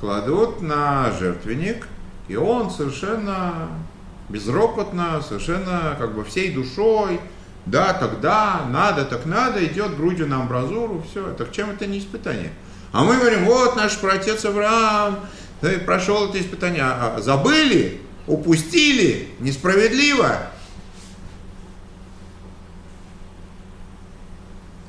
кладут 0.00 0.60
на 0.60 1.12
жертвенник 1.12 1.86
И 2.28 2.36
он 2.36 2.70
совершенно 2.70 3.68
безропотно, 4.28 5.20
совершенно 5.20 5.96
как 5.98 6.14
бы 6.14 6.24
всей 6.24 6.52
душой, 6.52 7.20
да, 7.66 7.92
тогда, 7.92 8.64
надо, 8.70 9.04
так 9.04 9.24
надо, 9.24 9.64
идет 9.64 9.96
грудью 9.96 10.26
на 10.26 10.40
амбразуру, 10.40 11.04
все. 11.08 11.32
Так 11.34 11.52
чем 11.52 11.70
это 11.70 11.86
не 11.86 11.98
испытание? 11.98 12.52
А 12.92 13.04
мы 13.04 13.16
говорим, 13.16 13.44
вот 13.44 13.76
наш 13.76 13.96
протец 13.98 14.44
Авраам 14.44 15.20
прошел 15.86 16.28
это 16.28 16.40
испытание. 16.40 16.82
А 16.82 17.20
забыли, 17.20 18.00
упустили, 18.26 19.28
несправедливо. 19.38 20.38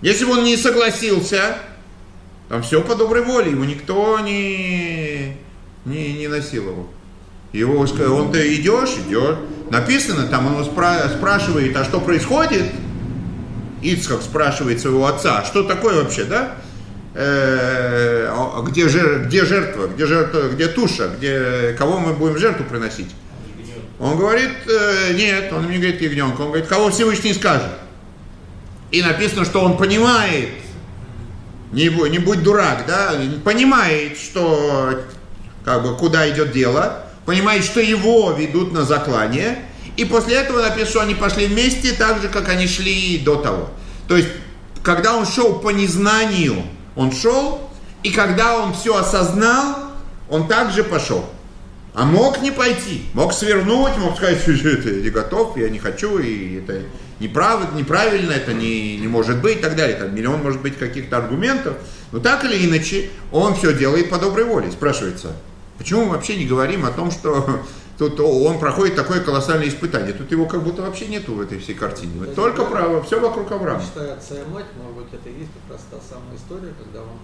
Если 0.01 0.25
бы 0.25 0.31
он 0.31 0.43
не 0.43 0.57
согласился, 0.57 1.57
там 2.49 2.63
все 2.63 2.81
по 2.81 2.95
доброй 2.95 3.23
воле, 3.23 3.51
ему 3.51 3.63
никто 3.63 4.19
не, 4.19 5.37
не, 5.85 6.13
не 6.13 6.27
насиловал. 6.27 6.89
Его, 7.53 7.79
он 7.79 8.31
ты 8.31 8.55
идешь, 8.55 8.89
идешь. 9.07 9.37
Написано, 9.69 10.27
там 10.27 10.47
он 10.47 10.63
спра- 10.63 11.07
спрашивает, 11.15 11.75
а 11.77 11.83
что 11.85 11.99
происходит? 12.01 12.65
Ицхак 13.81 14.21
спрашивает 14.21 14.81
своего 14.81 15.05
отца, 15.05 15.43
что 15.45 15.63
такое 15.63 16.03
вообще, 16.03 16.25
да? 16.25 16.55
Э, 17.15 18.27
а 18.29 18.61
где, 18.63 18.89
жер, 18.89 19.25
где 19.25 19.45
жертва, 19.45 19.87
где 19.87 20.05
жертва, 20.07 20.49
где 20.49 20.67
туша, 20.67 21.09
где, 21.09 21.75
кого 21.77 21.99
мы 21.99 22.13
будем 22.13 22.37
жертву 22.37 22.65
приносить? 22.65 23.11
Он 23.99 24.17
говорит, 24.17 24.51
э, 24.67 25.13
нет, 25.13 25.53
он 25.53 25.69
не 25.69 25.77
говорит 25.77 26.01
ягненка, 26.01 26.41
он 26.41 26.47
говорит, 26.47 26.67
кого 26.67 26.89
Всевышний 26.89 27.33
скажет. 27.33 27.71
И 28.89 29.01
написано, 29.01 29.45
что 29.45 29.61
он 29.61 29.77
понимает, 29.77 30.49
не, 31.71 31.89
не 32.09 32.19
будь 32.19 32.41
дурак, 32.41 32.85
да, 32.87 33.13
понимает, 33.43 34.17
что 34.17 35.01
как 35.63 35.83
бы 35.83 35.95
куда 35.95 36.29
идет 36.29 36.51
дело, 36.51 37.03
понимает, 37.25 37.63
что 37.63 37.79
его 37.79 38.31
ведут 38.31 38.73
на 38.73 38.83
заклание, 38.83 39.59
и 39.95 40.05
после 40.05 40.35
этого 40.35 40.61
написано, 40.61 41.03
они 41.03 41.15
пошли 41.15 41.45
вместе 41.45 41.93
так 41.93 42.21
же, 42.21 42.29
как 42.29 42.49
они 42.49 42.67
шли 42.67 43.19
до 43.19 43.35
того. 43.35 43.69
То 44.07 44.17
есть, 44.17 44.29
когда 44.81 45.15
он 45.15 45.25
шел 45.25 45.59
по 45.59 45.69
незнанию, 45.69 46.55
он 46.95 47.11
шел, 47.11 47.69
и 48.01 48.11
когда 48.11 48.59
он 48.59 48.73
все 48.73 48.97
осознал, 48.97 49.77
он 50.29 50.47
также 50.47 50.83
пошел. 50.83 51.25
А 51.93 52.05
мог 52.05 52.41
не 52.41 52.51
пойти, 52.51 53.03
мог 53.13 53.33
свернуть, 53.33 53.95
мог 53.97 54.17
сказать, 54.17 54.41
что 54.41 54.51
это 54.51 54.89
я 54.89 55.01
не 55.01 55.09
готов, 55.09 55.57
я 55.57 55.69
не 55.69 55.77
хочу, 55.77 56.17
и 56.17 56.57
это 56.57 56.81
неправ, 57.19 57.73
неправильно, 57.75 58.31
это 58.31 58.51
не, 58.51 58.97
не 58.97 59.07
может 59.07 59.41
быть 59.41 59.59
и 59.59 59.61
так 59.61 59.75
далее. 59.75 59.97
Там 59.97 60.13
миллион 60.13 60.41
может 60.41 60.61
быть 60.61 60.77
каких-то 60.77 61.17
аргументов. 61.17 61.75
Но 62.11 62.19
так 62.19 62.43
или 62.45 62.67
иначе, 62.67 63.09
он 63.31 63.55
все 63.55 63.73
делает 63.73 64.09
по 64.09 64.17
доброй 64.17 64.45
воле. 64.45 64.71
Спрашивается, 64.71 65.35
почему 65.83 66.05
мы 66.05 66.11
вообще 66.11 66.37
не 66.37 66.45
говорим 66.45 66.85
о 66.85 66.91
том, 66.91 67.11
что 67.11 67.59
тут 67.97 68.17
он 68.21 68.57
проходит 68.57 68.95
такое 68.95 69.19
колоссальное 69.19 69.67
испытание. 69.67 70.13
Тут 70.13 70.31
его 70.31 70.45
как 70.45 70.63
будто 70.63 70.81
вообще 70.81 71.07
нету 71.07 71.33
в 71.33 71.41
этой 71.41 71.59
всей 71.59 71.75
картине. 71.75 72.13
Вот 72.19 72.33
только 72.35 72.63
право, 72.63 73.03
все 73.03 73.19
вокруг 73.19 73.51
Авраама. 73.51 73.81
Считаю 73.81 74.13
отца 74.13 74.35
и 74.35 74.53
мать, 74.53 74.65
может 74.81 74.95
быть, 74.95 75.13
это 75.13 75.29
и 75.29 75.39
есть 75.39 75.51
как 75.67 75.77
раз 75.77 75.85
та 75.91 75.97
самая 76.15 76.37
история, 76.37 76.73
когда 76.81 77.01
он 77.01 77.19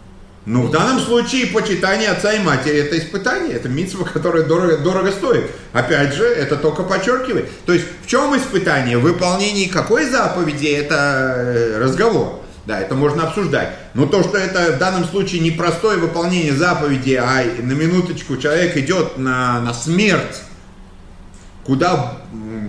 ну, 0.46 0.64
в 0.64 0.72
данном 0.72 1.00
случае 1.02 1.48
почитание 1.48 2.10
отца 2.10 2.34
и 2.34 2.40
матери 2.40 2.78
это 2.78 2.98
испытание, 2.98 3.56
это 3.56 3.68
митцва, 3.68 4.06
которое 4.06 4.44
дорого, 4.46 4.78
дорого 4.78 5.12
стоит. 5.12 5.52
Опять 5.74 6.14
же, 6.14 6.24
это 6.24 6.56
только 6.56 6.84
подчеркивает. 6.84 7.50
То 7.66 7.74
есть, 7.74 7.86
в 8.04 8.08
чем 8.08 8.36
испытание? 8.36 8.98
В 8.98 9.02
выполнении 9.02 9.68
какой 9.68 10.06
заповеди 10.06 10.68
это 10.68 11.34
э, 11.36 11.78
разговор. 11.78 12.39
Да, 12.70 12.80
это 12.80 12.94
можно 12.94 13.24
обсуждать. 13.24 13.70
Но 13.96 14.06
то, 14.06 14.22
что 14.22 14.38
это 14.38 14.74
в 14.74 14.78
данном 14.78 15.04
случае 15.04 15.42
не 15.42 15.50
простое 15.50 15.98
выполнение 15.98 16.54
заповеди, 16.54 17.16
а 17.16 17.44
на 17.64 17.72
минуточку 17.72 18.38
человек 18.38 18.78
идет 18.78 19.18
на, 19.18 19.60
на 19.60 19.74
смерть, 19.74 20.44
куда, 21.66 22.20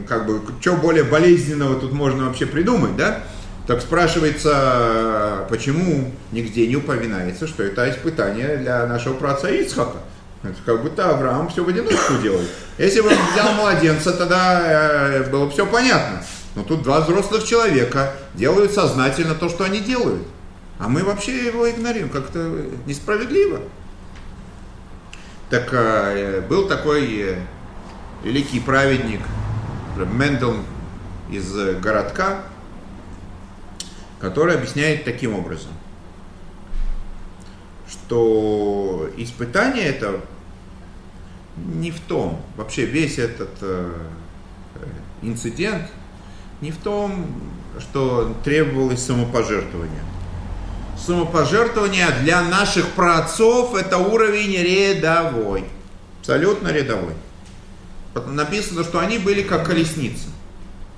как 0.09 0.25
бы, 0.25 0.41
что 0.59 0.77
более 0.77 1.05
болезненного 1.05 1.79
тут 1.79 1.93
можно 1.93 2.29
вообще 2.29 2.47
придумать, 2.47 2.97
да? 2.97 3.19
Так 3.67 3.83
спрашивается, 3.83 5.45
почему 5.51 6.11
нигде 6.33 6.67
не 6.67 6.77
упоминается, 6.77 7.47
что 7.47 7.63
это 7.63 7.91
испытание 7.91 8.57
для 8.57 8.87
нашего 8.87 9.13
праца 9.13 9.51
Ицхака. 9.51 9.99
Это 10.43 10.57
как 10.65 10.81
будто 10.81 11.11
Авраам 11.11 11.51
все 11.51 11.63
в 11.63 11.69
одиночку 11.69 12.15
делает. 12.23 12.49
Если 12.79 13.03
бы 13.03 13.09
он 13.09 13.19
взял 13.35 13.53
младенца, 13.53 14.13
тогда 14.15 14.63
э, 14.65 15.25
было 15.25 15.45
бы 15.45 15.51
все 15.51 15.67
понятно. 15.67 16.23
Но 16.55 16.65
тут 16.65 16.83
два 16.83 17.01
взрослых 17.01 17.45
человека 17.45 18.15
делают 18.35 18.73
сознательно 18.73 19.35
то, 19.35 19.49
что 19.49 19.65
они 19.65 19.81
делают. 19.81 20.27
А 20.79 20.89
мы 20.89 21.05
вообще 21.05 21.47
его 21.47 21.71
игнорируем. 21.71 22.11
Как-то 22.11 22.67
несправедливо. 22.87 23.61
Так 25.51 25.69
э, 25.73 26.41
был 26.49 26.69
такой 26.69 27.21
э, 27.21 27.39
великий 28.23 28.61
праведник 28.61 29.21
Мендел 29.97 30.57
из 31.31 31.53
городка, 31.81 32.43
который 34.21 34.55
объясняет 34.55 35.05
таким 35.05 35.35
образом, 35.35 35.73
что 37.89 39.11
испытание 39.17 39.87
это 39.87 40.21
не 41.57 41.91
в 41.91 42.01
том, 42.01 42.41
вообще 42.57 42.85
весь 42.85 43.19
этот 43.19 43.51
э, 43.61 43.93
инцидент 45.23 45.91
не 46.61 46.71
в 46.71 46.77
том, 46.77 47.27
что 47.79 48.35
требовалось 48.45 49.05
самопожертвование. 49.05 50.03
Самопожертвование 50.99 52.09
для 52.23 52.43
наших 52.43 52.89
праотцов 52.91 53.75
это 53.75 53.99
уровень 53.99 54.57
рядовой, 54.57 55.65
абсолютно 56.21 56.69
рядовой. 56.69 57.15
Написано, 58.27 58.85
что 58.85 58.99
они 58.99 59.19
были 59.19 59.43
как 59.43 59.67
колесницы. 59.67 60.27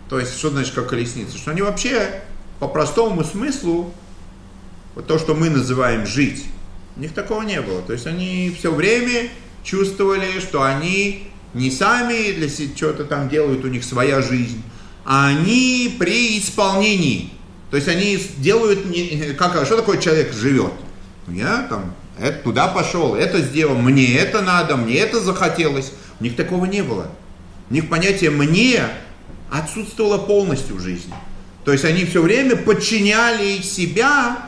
То 0.09 0.19
есть, 0.19 0.37
что 0.37 0.51
значит 0.51 0.75
как 0.75 0.89
колесницы? 0.89 1.37
Что 1.37 1.53
они 1.53 1.63
вообще 1.63 2.23
по 2.59 2.69
простому 2.69 3.23
смыслу, 3.25 3.93
вот 4.95 5.07
то, 5.07 5.19
что 5.19 5.35
мы 5.35 5.51
называем 5.51 6.07
жить, 6.07 6.45
у 6.97 7.01
них 7.01 7.15
такого 7.15 7.43
не 7.43 7.61
было. 7.61 7.81
То 7.83 7.93
есть 7.93 8.07
они 8.07 8.55
все 8.59 8.73
время 8.73 9.31
чувствовали, 9.63 10.41
что 10.41 10.63
они 10.63 11.29
не 11.55 11.71
сами 11.71 12.33
для 12.33 12.49
себя 12.49 12.77
что-то 12.77 13.05
там 13.05 13.29
делают, 13.29 13.65
у 13.65 13.69
них 13.69 13.85
своя 13.85 14.21
жизнь, 14.21 14.63
они 15.05 15.97
при 15.99 16.39
исполнении. 16.39 17.31
То 17.71 17.77
есть 17.77 17.89
они 17.89 18.19
делают, 18.39 18.87
не, 18.87 19.35
как, 19.37 19.65
что 19.65 19.77
такое 19.77 19.99
человек 19.99 20.33
живет? 20.33 20.73
Я 21.29 21.67
там 21.69 21.95
это, 22.19 22.39
туда 22.43 22.69
пошел, 22.69 23.15
это 23.15 23.41
сделал, 23.41 23.77
мне 23.77 24.17
это 24.17 24.43
надо, 24.43 24.77
мне 24.77 24.99
это 24.99 25.21
захотелось. 25.21 25.93
У 26.21 26.25
них 26.25 26.37
такого 26.37 26.67
не 26.67 26.83
было. 26.83 27.09
У 27.71 27.75
них 27.75 27.89
понятие 27.89 28.31
«мне» 28.31 28.83
отсутствовало 29.51 30.19
полностью 30.19 30.77
в 30.77 30.81
жизни. 30.81 31.15
То 31.65 31.73
есть 31.73 31.85
они 31.85 32.05
все 32.05 32.23
время 32.23 32.57
подчиняли 32.57 33.63
себя 33.63 34.39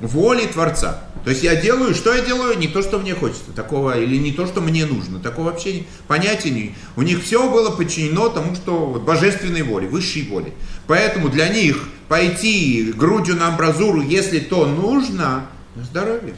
воле 0.00 0.46
Творца. 0.46 1.00
То 1.24 1.30
есть 1.30 1.42
я 1.44 1.54
делаю, 1.54 1.94
что 1.94 2.12
я 2.12 2.24
делаю, 2.24 2.58
не 2.58 2.66
то, 2.66 2.82
что 2.82 2.98
мне 2.98 3.14
хочется, 3.14 3.52
такого, 3.54 3.98
или 3.98 4.16
не 4.16 4.32
то, 4.32 4.46
что 4.46 4.60
мне 4.60 4.86
нужно, 4.86 5.20
такого 5.20 5.50
вообще 5.50 5.84
понятия 6.08 6.50
не. 6.50 6.74
У 6.96 7.02
них 7.02 7.22
все 7.22 7.48
было 7.48 7.70
подчинено 7.70 8.28
тому, 8.28 8.56
что 8.56 8.86
вот, 8.86 9.02
божественной 9.02 9.62
воле, 9.62 9.86
высшей 9.86 10.26
воле. 10.28 10.52
Поэтому 10.88 11.28
для 11.28 11.48
них 11.48 11.88
пойти 12.08 12.92
грудью 12.96 13.36
на 13.36 13.48
амбразуру, 13.48 14.02
если 14.02 14.40
то 14.40 14.66
нужно, 14.66 15.46
на 15.76 15.84
здоровье. 15.84 16.34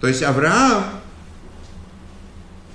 То 0.00 0.08
есть 0.08 0.22
Авраам, 0.22 0.84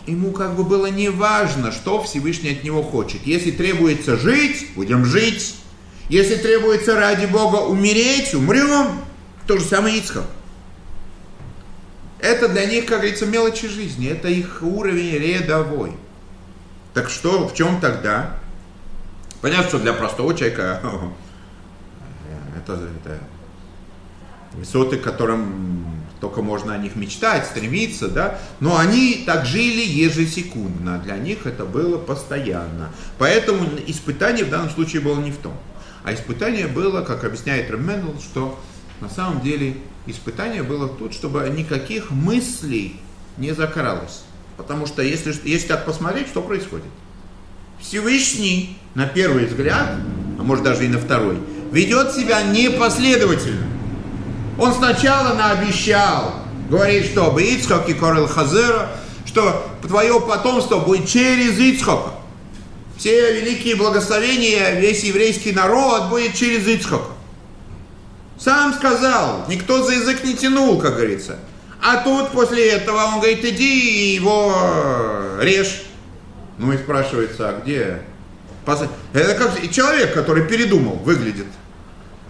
ему 0.08 0.32
как 0.32 0.56
бы 0.56 0.64
было 0.64 0.88
не 0.88 1.10
важно, 1.10 1.72
что 1.72 2.02
Всевышний 2.02 2.50
от 2.52 2.64
него 2.64 2.82
хочет. 2.82 3.22
Если 3.26 3.52
требуется 3.52 4.18
жить, 4.18 4.68
будем 4.76 5.06
жить. 5.06 5.56
Если 6.10 6.36
требуется 6.36 6.96
ради 6.96 7.28
Бога 7.28 7.58
умереть, 7.58 8.34
умрем. 8.34 9.00
То 9.48 9.58
же 9.58 9.64
самое 9.64 9.98
Ицхак. 10.00 10.26
Это 12.24 12.48
для 12.48 12.66
них, 12.66 12.86
как 12.86 13.00
говорится, 13.00 13.26
мелочи 13.26 13.68
жизни. 13.68 14.08
Это 14.08 14.30
их 14.30 14.60
уровень 14.62 15.18
рядовой. 15.18 15.92
Так 16.94 17.10
что, 17.10 17.50
в 17.50 17.54
чем 17.54 17.82
тогда? 17.82 18.38
Понятно, 19.42 19.68
что 19.68 19.80
для 19.80 19.92
простого 19.92 20.34
человека 20.34 20.80
это, 22.58 22.74
это 22.76 23.20
высоты, 24.54 25.00
которым 25.00 26.06
только 26.22 26.42
можно 26.42 26.74
о 26.74 26.78
них 26.78 26.96
мечтать, 26.96 27.46
стремиться, 27.46 28.08
да, 28.08 28.40
но 28.62 28.78
они 28.78 29.24
так 29.26 29.46
жили 29.46 29.82
ежесекундно, 29.82 31.00
для 31.00 31.18
них 31.18 31.46
это 31.46 31.66
было 31.66 31.98
постоянно. 31.98 32.94
Поэтому 33.18 33.68
испытание 33.86 34.46
в 34.46 34.50
данном 34.50 34.70
случае 34.70 35.02
было 35.02 35.20
не 35.20 35.32
в 35.32 35.38
том. 35.40 35.58
А 36.06 36.14
испытание 36.14 36.68
было, 36.68 37.02
как 37.02 37.26
объясняет 37.26 37.70
Ремендл, 37.70 38.18
что 38.22 38.58
на 39.02 39.10
самом 39.10 39.42
деле 39.42 39.78
испытание 40.06 40.64
было 40.64 40.88
тут, 40.88 41.14
чтобы 41.14 41.50
никаких 41.56 42.12
мыслей 42.12 43.00
не 43.38 43.52
закралось. 43.54 44.24
Потому 44.58 44.86
что 44.86 45.02
если, 45.02 45.36
если 45.44 45.68
так 45.68 45.86
посмотреть, 45.86 46.28
что 46.28 46.42
происходит? 46.42 46.86
Всевышний, 47.82 48.78
на 48.96 49.08
первый 49.08 49.46
взгляд, 49.46 49.96
а 50.40 50.44
может 50.44 50.64
даже 50.64 50.86
и 50.86 50.88
на 50.88 51.00
второй, 51.00 51.38
ведет 51.72 52.14
себя 52.14 52.44
непоследовательно. 52.44 53.66
Он 54.60 54.74
сначала 54.74 55.34
наобещал, 55.34 56.36
говорит, 56.70 57.08
что 57.08 57.38
Ицхак 57.38 57.90
и 57.90 57.94
Корел 57.94 58.28
Хазера, 58.28 58.92
что 59.26 59.68
твое 59.82 60.22
потомство 60.22 60.80
будет 60.80 61.08
через 61.08 61.58
Ицхока. 61.58 62.12
Все 62.98 63.42
великие 63.42 63.76
благословения, 63.76 64.80
весь 64.80 65.04
еврейский 65.04 65.52
народ 65.52 66.10
будет 66.10 66.36
через 66.36 66.68
Ицхока. 66.68 67.12
Сам 68.40 68.74
сказал, 68.74 69.46
никто 69.48 69.84
за 69.84 69.94
язык 69.94 70.24
не 70.24 70.36
тянул, 70.36 70.80
как 70.80 70.96
говорится. 70.96 71.38
А 71.82 71.98
тут 71.98 72.32
после 72.32 72.70
этого 72.70 73.04
он 73.06 73.20
говорит, 73.20 73.44
иди 73.44 74.14
и 74.14 74.16
его 74.16 74.54
режь. 75.42 75.84
Ну 76.58 76.72
и 76.72 76.78
спрашивается, 76.78 77.50
а 77.50 77.62
где? 77.62 78.02
Это 79.14 79.36
как 79.36 79.70
человек, 79.72 80.14
который 80.14 80.48
передумал, 80.48 80.96
выглядит. 80.96 81.48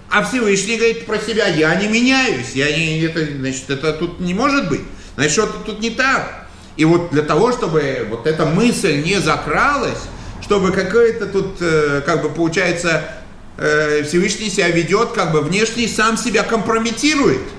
А 0.09 0.23
Всевышний 0.23 0.77
говорит 0.77 1.05
про 1.05 1.17
себя, 1.17 1.47
я 1.47 1.73
не 1.75 1.87
меняюсь, 1.87 2.51
я 2.53 2.75
не, 2.75 3.01
это, 3.01 3.25
значит, 3.25 3.69
это 3.69 3.93
тут 3.93 4.19
не 4.19 4.33
может 4.33 4.69
быть. 4.69 4.81
Значит, 5.15 5.33
что-то 5.33 5.59
тут 5.65 5.79
не 5.79 5.91
так. 5.91 6.47
И 6.75 6.85
вот 6.85 7.11
для 7.11 7.23
того, 7.23 7.51
чтобы 7.51 8.07
вот 8.09 8.25
эта 8.27 8.45
мысль 8.45 9.03
не 9.03 9.19
закралась, 9.19 9.97
чтобы 10.41 10.71
какое-то 10.71 11.27
тут, 11.27 11.57
э, 11.61 12.01
как 12.05 12.21
бы 12.21 12.29
получается, 12.29 13.03
э, 13.57 14.03
Всевышний 14.03 14.49
себя 14.49 14.69
ведет, 14.69 15.11
как 15.11 15.31
бы 15.31 15.41
внешне 15.41 15.87
сам 15.87 16.17
себя 16.17 16.43
компрометирует– 16.43 17.41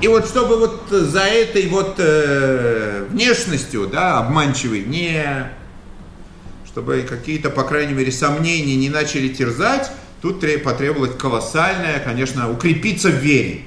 и 0.00 0.08
вот 0.08 0.26
чтобы 0.26 0.56
вот 0.56 0.86
за 0.88 1.20
этой 1.20 1.66
вот 1.68 1.96
э, 1.98 3.06
внешностью, 3.10 3.86
да, 3.86 4.18
обманчивой, 4.18 4.82
не, 4.82 5.52
чтобы 6.66 7.06
какие-то, 7.06 7.50
по 7.50 7.64
крайней 7.64 7.92
мере, 7.92 8.10
сомнения 8.10 8.76
не 8.76 8.88
начали 8.88 9.28
терзать, 9.28 9.90
тут 10.22 10.42
потребовалось 10.64 11.16
колоссальное, 11.16 12.00
конечно, 12.00 12.50
укрепиться 12.50 13.10
в 13.10 13.16
вере. 13.16 13.64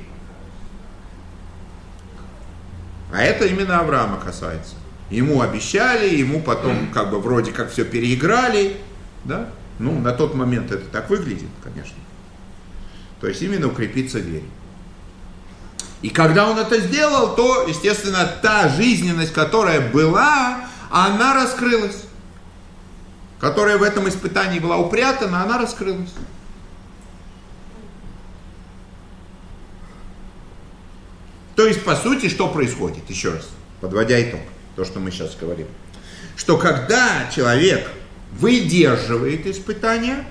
А 3.13 3.21
это 3.21 3.45
именно 3.45 3.79
Авраама 3.79 4.19
касается. 4.19 4.73
Ему 5.11 5.41
обещали, 5.41 6.15
ему 6.15 6.41
потом 6.41 6.87
как 6.91 7.11
бы 7.11 7.19
вроде 7.19 7.51
как 7.51 7.71
все 7.71 7.85
переиграли, 7.85 8.77
да? 9.23 9.49
Ну, 9.79 9.99
на 9.99 10.11
тот 10.11 10.35
момент 10.35 10.71
это 10.71 10.85
так 10.85 11.09
выглядит, 11.09 11.49
конечно. 11.63 11.97
То 13.19 13.27
есть 13.27 13.41
именно 13.41 13.67
укрепиться 13.67 14.19
в 14.19 14.21
вере. 14.21 14.45
И 16.01 16.09
когда 16.09 16.49
он 16.49 16.59
это 16.59 16.79
сделал, 16.81 17.35
то, 17.35 17.65
естественно, 17.67 18.25
та 18.41 18.67
жизненность, 18.67 19.31
которая 19.31 19.79
была, 19.91 20.67
она 20.91 21.33
раскрылась. 21.33 22.03
Которая 23.39 23.77
в 23.77 23.83
этом 23.83 24.07
испытании 24.09 24.59
была 24.59 24.77
упрятана, 24.77 25.43
она 25.43 25.57
раскрылась. 25.57 26.13
То 31.55 31.65
есть, 31.65 31.83
по 31.83 31.95
сути, 31.95 32.29
что 32.29 32.47
происходит? 32.49 33.09
Еще 33.09 33.31
раз, 33.31 33.49
подводя 33.79 34.21
итог, 34.21 34.41
то, 34.75 34.83
что 34.83 34.99
мы 34.99 35.11
сейчас 35.11 35.35
говорим. 35.35 35.67
Что 36.35 36.57
когда 36.57 37.29
человек 37.33 37.89
выдерживает 38.39 39.45
испытания, 39.47 40.25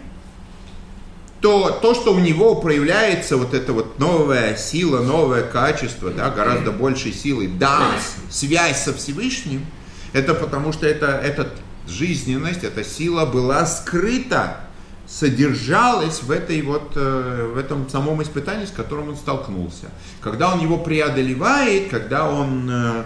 то 1.40 1.70
то, 1.82 1.94
что 1.94 2.14
у 2.14 2.20
него 2.20 2.54
проявляется 2.54 3.36
вот 3.36 3.52
эта 3.52 3.72
вот 3.72 3.98
новая 3.98 4.56
сила, 4.56 5.02
новое 5.02 5.42
качество, 5.42 6.10
да, 6.10 6.30
гораздо 6.30 6.70
большей 6.70 7.12
силой, 7.12 7.48
да, 7.48 7.90
связь 8.30 8.84
со 8.84 8.94
Всевышним, 8.94 9.66
это 10.12 10.34
потому 10.34 10.72
что 10.72 10.86
это, 10.86 11.06
эта 11.06 11.52
жизненность, 11.88 12.62
эта 12.62 12.84
сила 12.84 13.26
была 13.26 13.66
скрыта, 13.66 14.60
содержалась 15.08 16.22
в, 16.22 16.30
этой 16.30 16.62
вот, 16.62 16.92
э, 16.94 17.50
в 17.54 17.58
этом 17.58 17.88
самом 17.90 18.22
испытании, 18.22 18.66
с 18.66 18.70
которым 18.70 19.10
он 19.10 19.16
столкнулся. 19.16 19.86
Когда 20.20 20.54
он 20.54 20.60
его 20.60 20.78
преодолевает, 20.78 21.90
когда 21.90 22.30
он 22.30 22.70
э, 22.70 23.04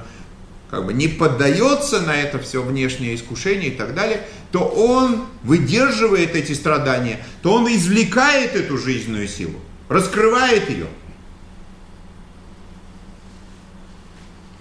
как 0.76 0.84
бы 0.84 0.92
не 0.92 1.08
поддается 1.08 2.02
на 2.02 2.14
это 2.14 2.38
все 2.38 2.62
внешнее 2.62 3.14
искушение 3.14 3.70
и 3.70 3.74
так 3.74 3.94
далее, 3.94 4.20
то 4.52 4.58
он 4.58 5.24
выдерживает 5.42 6.36
эти 6.36 6.52
страдания, 6.52 7.24
то 7.40 7.54
он 7.54 7.66
извлекает 7.66 8.54
эту 8.54 8.76
жизненную 8.76 9.26
силу, 9.26 9.58
раскрывает 9.88 10.68
ее. 10.68 10.86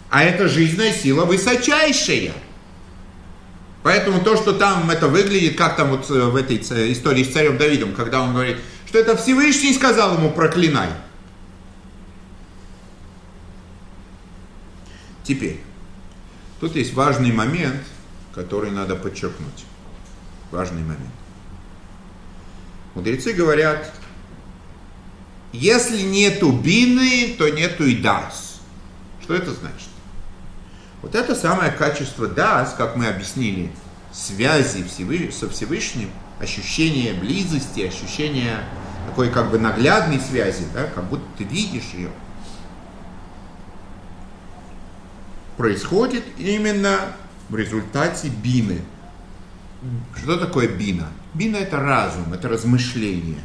А 0.09 0.23
эта 0.23 0.47
жизненная 0.47 0.93
сила 0.93 1.25
высочайшая. 1.25 2.31
Поэтому 3.83 4.21
то, 4.21 4.37
что 4.37 4.53
там 4.53 4.89
это 4.89 5.09
выглядит, 5.09 5.57
как 5.57 5.75
там 5.75 5.89
вот 5.89 6.09
э, 6.09 6.13
в 6.13 6.37
этой 6.37 6.59
истории 6.93 7.25
с 7.25 7.33
царем 7.33 7.57
Давидом, 7.57 7.93
когда 7.93 8.21
он 8.21 8.31
говорит, 8.31 8.55
что 8.87 8.99
это 8.99 9.17
Всевышний 9.17 9.73
сказал 9.73 10.15
ему 10.15 10.31
проклинай. 10.31 10.91
Теперь, 15.25 15.59
Тут 16.59 16.75
есть 16.75 16.93
важный 16.93 17.31
момент, 17.31 17.81
который 18.33 18.71
надо 18.71 18.95
подчеркнуть. 18.95 19.65
Важный 20.51 20.81
момент. 20.81 21.11
Мудрецы 22.93 23.33
говорят, 23.33 23.91
если 25.51 26.01
нету 26.01 26.51
бины, 26.51 27.35
то 27.37 27.49
нету 27.49 27.85
и 27.85 27.97
дас. 27.97 28.61
Что 29.21 29.35
это 29.35 29.53
значит? 29.53 29.89
Вот 31.01 31.13
это 31.15 31.35
самое 31.35 31.71
качество 31.71 32.27
дас, 32.27 32.73
как 32.77 32.95
мы 32.95 33.07
объяснили, 33.07 33.71
связи 34.13 34.85
со 35.31 35.49
Всевышним, 35.49 36.09
ощущение 36.39 37.13
близости, 37.13 37.81
ощущение 37.81 38.59
такой 39.07 39.29
как 39.29 39.51
бы 39.51 39.59
наглядной 39.59 40.19
связи, 40.19 40.65
да, 40.73 40.85
как 40.85 41.05
будто 41.09 41.25
ты 41.37 41.43
видишь 41.43 41.91
ее– 41.93 42.11
происходит 45.57 46.23
именно 46.37 46.99
в 47.49 47.55
результате 47.55 48.29
бины. 48.29 48.81
Что 50.17 50.37
такое 50.37 50.67
бина? 50.67 51.07
Бина 51.33 51.57
это 51.57 51.77
разум, 51.77 52.33
это 52.33 52.49
размышление. 52.49 53.39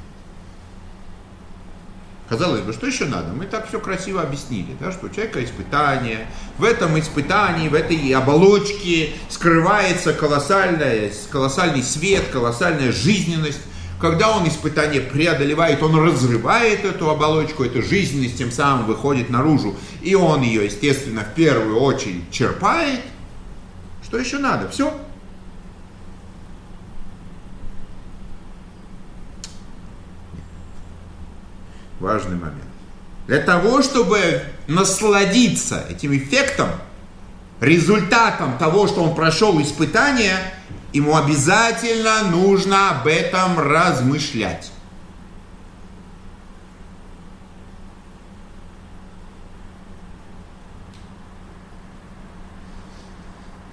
Казалось 2.30 2.60
бы, 2.60 2.72
что 2.72 2.86
еще 2.86 3.06
надо? 3.06 3.32
Мы 3.32 3.46
так 3.46 3.66
все 3.66 3.80
красиво 3.80 4.22
объяснили, 4.22 4.76
да, 4.78 4.92
что 4.92 5.06
у 5.06 5.08
человека 5.08 5.44
испытание. 5.44 6.28
В 6.58 6.64
этом 6.64 6.96
испытании, 6.96 7.68
в 7.68 7.74
этой 7.74 8.12
оболочке 8.12 9.14
скрывается 9.28 10.12
колоссальная, 10.12 11.10
колоссальный 11.28 11.82
свет, 11.82 12.28
колоссальная 12.32 12.92
жизненность. 12.92 13.60
Когда 14.00 14.34
он 14.34 14.48
испытание 14.48 15.02
преодолевает, 15.02 15.82
он 15.82 15.94
разрывает 16.02 16.86
эту 16.86 17.10
оболочку, 17.10 17.64
эту 17.64 17.82
жизненность, 17.82 18.38
тем 18.38 18.50
самым 18.50 18.86
выходит 18.86 19.28
наружу. 19.28 19.76
И 20.00 20.14
он 20.14 20.40
ее, 20.40 20.64
естественно, 20.64 21.20
в 21.22 21.34
первую 21.34 21.78
очередь 21.78 22.30
черпает. 22.30 23.00
Что 24.02 24.16
еще 24.18 24.38
надо? 24.38 24.70
Все. 24.70 24.98
Важный 32.00 32.36
момент. 32.36 32.64
Для 33.26 33.40
того, 33.40 33.82
чтобы 33.82 34.42
насладиться 34.66 35.84
этим 35.90 36.16
эффектом, 36.16 36.70
результатом 37.60 38.58
того, 38.58 38.86
что 38.86 39.02
он 39.02 39.14
прошел 39.14 39.60
испытание, 39.60 40.54
ему 40.92 41.16
обязательно 41.16 42.22
нужно 42.24 42.90
об 42.90 43.06
этом 43.06 43.58
размышлять. 43.58 44.72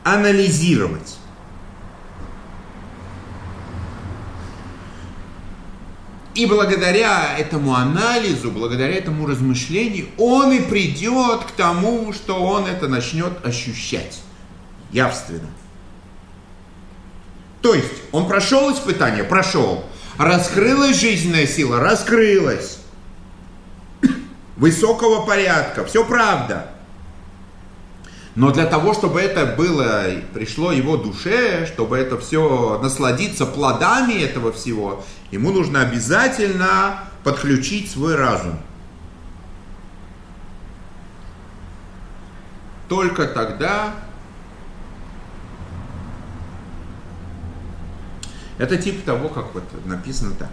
Анализировать. 0.03 1.17
И 6.37 6.45
благодаря 6.45 7.35
этому 7.35 7.73
анализу, 7.73 8.51
благодаря 8.51 8.93
этому 8.93 9.25
размышлению, 9.25 10.05
он 10.19 10.51
и 10.51 10.59
придет 10.59 11.45
к 11.45 11.51
тому, 11.53 12.13
что 12.13 12.35
он 12.35 12.67
это 12.67 12.87
начнет 12.87 13.43
ощущать 13.43 14.21
явственно. 14.91 15.49
То 17.63 17.73
есть 17.73 17.91
он 18.11 18.27
прошел 18.27 18.71
испытание, 18.71 19.23
прошел. 19.23 19.83
Раскрылась 20.19 20.99
жизненная 20.99 21.47
сила, 21.47 21.79
раскрылась. 21.79 22.81
Высокого 24.57 25.25
порядка, 25.25 25.85
все 25.85 26.05
правда. 26.05 26.69
Но 28.37 28.51
для 28.51 28.67
того, 28.67 28.93
чтобы 28.93 29.19
это 29.19 29.47
было, 29.47 30.03
пришло 30.31 30.71
его 30.71 30.95
душе, 30.95 31.65
чтобы 31.65 31.97
это 31.97 32.19
все 32.19 32.79
насладиться 32.83 33.47
плодами 33.47 34.13
этого 34.13 34.51
всего, 34.51 35.03
ему 35.31 35.51
нужно 35.51 35.81
обязательно 35.81 36.99
подключить 37.23 37.89
свой 37.89 38.15
разум. 38.15 38.59
Только 42.87 43.25
тогда 43.25 43.95
Это 48.59 48.77
тип 48.77 49.03
того, 49.03 49.29
как 49.29 49.53
вот 49.53 49.63
написано 49.85 50.33
так. 50.33 50.49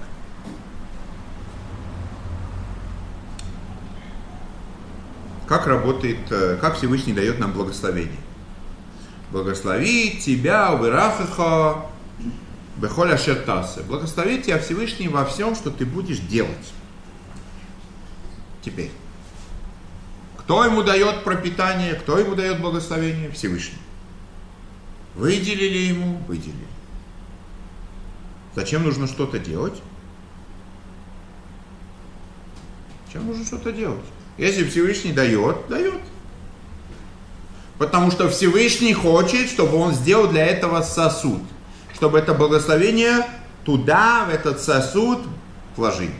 Как 5.46 5.66
работает, 5.66 6.30
э, 6.30 6.56
как 6.60 6.76
Всевышний 6.76 7.12
дает 7.12 7.38
нам 7.38 7.52
благословение. 7.52 8.20
благословит 9.30 10.20
тебя, 10.20 10.72
увирахаха, 10.72 11.86
бехоля 12.76 13.18
шертасы. 13.18 13.82
Благословит 13.82 14.44
тебя 14.44 14.60
Всевышний 14.60 15.08
во 15.08 15.24
всем, 15.24 15.56
что 15.56 15.70
ты 15.70 15.84
будешь 15.84 16.18
делать. 16.20 16.72
Теперь. 18.62 18.92
Кто 20.38 20.64
ему 20.64 20.82
дает 20.82 21.24
пропитание, 21.24 21.94
кто 21.94 22.18
ему 22.18 22.34
дает 22.36 22.60
благословение? 22.60 23.30
Всевышний. 23.32 23.78
Выделили 25.14 25.78
ему? 25.78 26.18
Выделили. 26.28 26.68
Зачем 28.54 28.84
нужно 28.84 29.06
что-то 29.06 29.38
делать? 29.38 29.82
Зачем 33.06 33.26
нужно 33.26 33.44
что-то 33.44 33.72
делать? 33.72 34.04
Если 34.36 34.64
Всевышний 34.64 35.12
дает, 35.12 35.68
дает. 35.68 36.00
Потому 37.78 38.10
что 38.10 38.28
Всевышний 38.28 38.92
хочет, 38.92 39.48
чтобы 39.48 39.76
он 39.76 39.94
сделал 39.94 40.28
для 40.28 40.46
этого 40.46 40.82
сосуд. 40.82 41.42
Чтобы 41.94 42.18
это 42.18 42.34
благословение 42.34 43.26
туда, 43.64 44.24
в 44.24 44.30
этот 44.34 44.60
сосуд 44.60 45.20
вложить. 45.76 46.10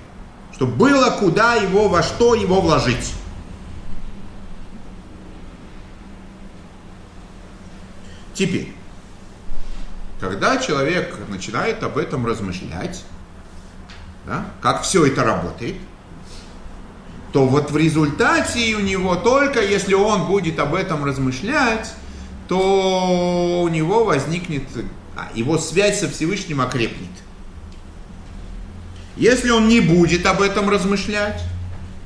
Чтобы 0.53 0.73
было 0.73 1.11
куда 1.11 1.55
его, 1.55 1.89
во 1.89 2.03
что 2.03 2.35
его 2.35 2.61
вложить. 2.61 3.13
Теперь, 8.35 8.75
когда 10.21 10.57
человек 10.57 11.17
начинает 11.29 11.83
об 11.83 11.99
этом 11.99 12.27
размышлять, 12.27 13.05
да, 14.27 14.47
как 14.61 14.83
все 14.83 15.07
это 15.07 15.23
работает, 15.23 15.77
то 17.35 17.45
вот 17.49 17.73
в 17.73 17.77
результате 17.77 18.77
у 18.77 18.79
него 18.79 19.17
только 19.17 19.61
если 19.61 19.95
он 19.95 20.29
будет 20.29 20.61
об 20.61 20.73
этом 20.73 21.05
размышлять, 21.05 21.93
то 22.47 23.63
у 23.65 23.67
него 23.67 24.05
возникнет, 24.05 24.63
а, 25.17 25.29
его 25.35 25.59
связь 25.59 25.99
со 25.99 26.09
Всевышним 26.09 26.61
окрепнет. 26.61 27.11
Если 29.17 29.51
он 29.51 29.67
не 29.67 29.81
будет 29.81 30.27
об 30.27 30.43
этом 30.43 30.71
размышлять, 30.71 31.43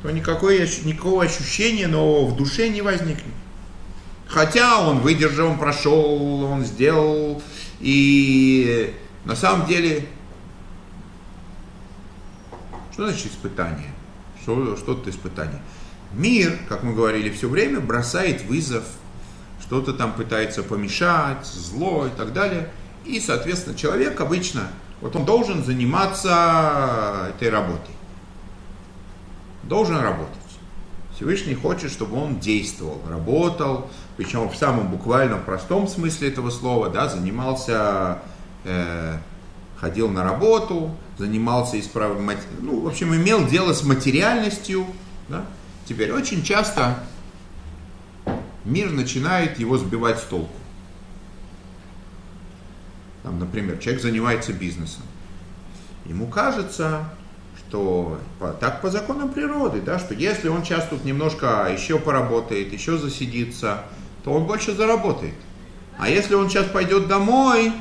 то 0.03 0.11
никакой, 0.11 0.61
никакого 0.85 1.25
ощущения 1.25 1.89
нового 1.89 2.31
в 2.31 2.35
душе 2.35 2.71
не 2.71 2.81
возникнет. 2.81 3.35
Хотя 4.29 4.81
он 4.81 5.01
выдержал, 5.01 5.49
он 5.51 5.59
прошел, 5.59 6.43
он 6.45 6.65
сделал. 6.65 7.43
И 7.81 8.95
на 9.27 9.37
самом 9.37 9.67
деле, 9.67 10.07
что 12.93 13.07
значит 13.07 13.27
испытание? 13.27 13.93
Что, 14.49 14.77
что 14.79 14.93
это 14.95 15.11
испытание? 15.11 15.61
Мир, 16.15 16.59
как 16.71 16.83
мы 16.83 16.95
говорили 16.95 17.29
все 17.29 17.51
время, 17.51 17.81
бросает 17.81 18.47
вызов, 18.47 18.83
что-то 19.61 19.93
там 19.93 20.15
пытается 20.15 20.63
помешать, 20.63 21.45
зло 21.45 22.07
и 22.07 22.11
так 22.17 22.33
далее. 22.33 22.71
И, 23.05 23.21
соответственно, 23.21 23.77
человек 23.77 24.19
обычно, 24.23 24.69
вот 25.03 25.15
он 25.17 25.27
должен 25.27 25.63
заниматься 25.63 27.27
этой 27.29 27.51
работой. 27.51 27.95
Должен 29.65 29.99
работать. 29.99 30.35
Всевышний 31.15 31.55
хочет, 31.55 31.91
чтобы 31.91 32.17
он 32.17 32.39
действовал, 32.39 33.03
работал, 33.07 33.91
причем 34.17 34.49
в 34.49 34.57
самом 34.57 34.89
буквальном 34.89 35.43
простом 35.43 35.87
смысле 35.87 36.29
этого 36.29 36.49
слова, 36.49 36.89
да, 36.89 37.07
занимался, 37.07 38.23
э, 38.65 39.19
ходил 39.77 40.09
на 40.09 40.25
работу, 40.25 40.97
занимался 41.19 41.79
исправой, 41.79 42.37
ну, 42.61 42.81
в 42.81 42.87
общем, 42.87 43.15
имел 43.15 43.47
дело 43.47 43.73
с 43.75 43.83
материальностью, 43.83 44.87
да. 45.29 45.45
Теперь 45.85 46.13
очень 46.13 46.43
часто 46.43 47.03
мир 48.65 48.91
начинает 48.91 49.59
его 49.59 49.79
сбивать 49.79 50.19
с 50.19 50.23
толку. 50.23 50.53
Там, 53.23 53.39
например, 53.39 53.79
человек 53.79 54.03
занимается 54.03 54.53
бизнесом. 54.53 55.03
Ему 56.07 56.27
кажется, 56.29 57.11
что 57.59 58.19
по, 58.39 58.49
так 58.53 58.81
по 58.81 58.91
законам 58.91 59.31
природы, 59.33 59.81
да, 59.81 59.99
что 59.99 60.15
если 60.15 60.49
он 60.49 60.65
сейчас 60.65 60.87
тут 60.89 61.05
немножко 61.05 61.69
еще 61.71 61.99
поработает, 61.99 62.73
еще 62.73 62.97
засидится, 62.97 63.85
то 64.25 64.33
он 64.33 64.45
больше 64.45 64.75
заработает. 64.75 65.35
А 65.99 66.09
если 66.09 66.35
он 66.35 66.49
сейчас 66.49 66.67
пойдет 66.67 67.09
домой, 67.09 67.73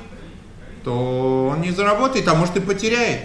то 0.83 1.49
он 1.51 1.61
не 1.61 1.71
заработает, 1.71 2.27
а 2.27 2.35
может 2.35 2.57
и 2.57 2.59
потеряет. 2.59 3.21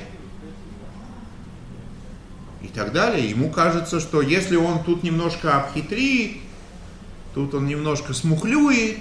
И 2.63 2.69
так 2.69 2.93
далее. 2.93 3.29
Ему 3.29 3.51
кажется, 3.51 4.01
что 4.01 4.23
если 4.23 4.57
он 4.57 4.83
тут 4.85 5.03
немножко 5.03 5.57
обхитрит, 5.59 6.39
тут 7.35 7.55
он 7.55 7.67
немножко 7.67 8.15
смухлюет, 8.15 8.99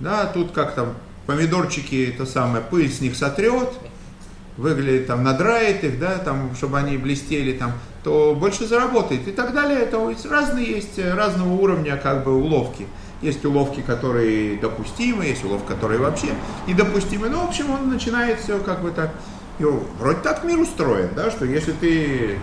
да, 0.00 0.26
тут 0.26 0.52
как 0.52 0.74
то 0.74 0.94
помидорчики, 1.26 2.12
это 2.12 2.24
самое, 2.26 2.62
пыль 2.62 2.90
с 2.90 3.00
них 3.00 3.16
сотрет, 3.16 3.68
выглядит 4.56 5.06
там, 5.06 5.22
надрает 5.22 5.84
их, 5.84 5.98
да, 5.98 6.18
там, 6.18 6.54
чтобы 6.56 6.78
они 6.78 6.96
блестели 6.96 7.52
там, 7.52 7.72
то 8.02 8.34
больше 8.34 8.66
заработает 8.66 9.26
и 9.28 9.32
так 9.32 9.54
далее. 9.54 9.80
Это 9.80 9.98
разные 10.28 10.66
есть, 10.66 10.98
э, 10.98 11.14
разного 11.14 11.52
уровня 11.52 11.96
как 11.96 12.24
бы 12.24 12.34
уловки. 12.34 12.86
Есть 13.20 13.44
уловки, 13.44 13.80
которые 13.80 14.58
допустимы, 14.58 15.26
есть 15.26 15.44
уловки, 15.44 15.66
которые 15.66 16.00
вообще 16.00 16.28
недопустимы. 16.66 17.28
Ну, 17.28 17.44
в 17.44 17.48
общем, 17.48 17.70
он 17.70 17.90
начинает 17.90 18.38
все 18.40 18.60
как 18.60 18.82
бы 18.82 18.90
так, 18.92 19.10
и 19.58 19.64
вроде 19.64 20.20
так 20.20 20.44
мир 20.44 20.60
устроен, 20.60 21.10
да, 21.16 21.30
что 21.30 21.44
если 21.44 21.72
ты 21.72 22.38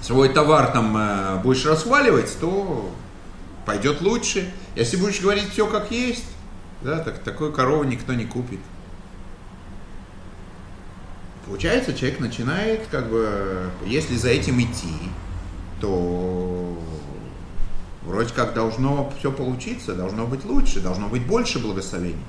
свой 0.00 0.30
товар 0.30 0.72
там 0.72 0.96
э, 0.96 1.36
будешь 1.42 1.66
расхваливать, 1.66 2.34
то 2.40 2.90
пойдет 3.66 4.00
лучше. 4.00 4.50
Если 4.74 4.96
будешь 4.96 5.20
говорить 5.20 5.50
все 5.50 5.66
как 5.66 5.90
есть, 5.90 6.24
да, 6.82 6.98
так 7.00 7.18
такой 7.18 7.52
корову 7.52 7.84
никто 7.84 8.14
не 8.14 8.24
купит. 8.24 8.60
Получается, 11.46 11.92
человек 11.94 12.20
начинает, 12.20 12.86
как 12.90 13.10
бы, 13.10 13.70
если 13.84 14.16
за 14.16 14.28
этим 14.28 14.60
идти, 14.60 14.94
то 15.80 16.59
вроде 18.10 18.32
как 18.34 18.54
должно 18.54 19.12
все 19.18 19.32
получиться, 19.32 19.94
должно 19.94 20.26
быть 20.26 20.44
лучше, 20.44 20.80
должно 20.80 21.08
быть 21.08 21.26
больше 21.26 21.58
благословений. 21.58 22.24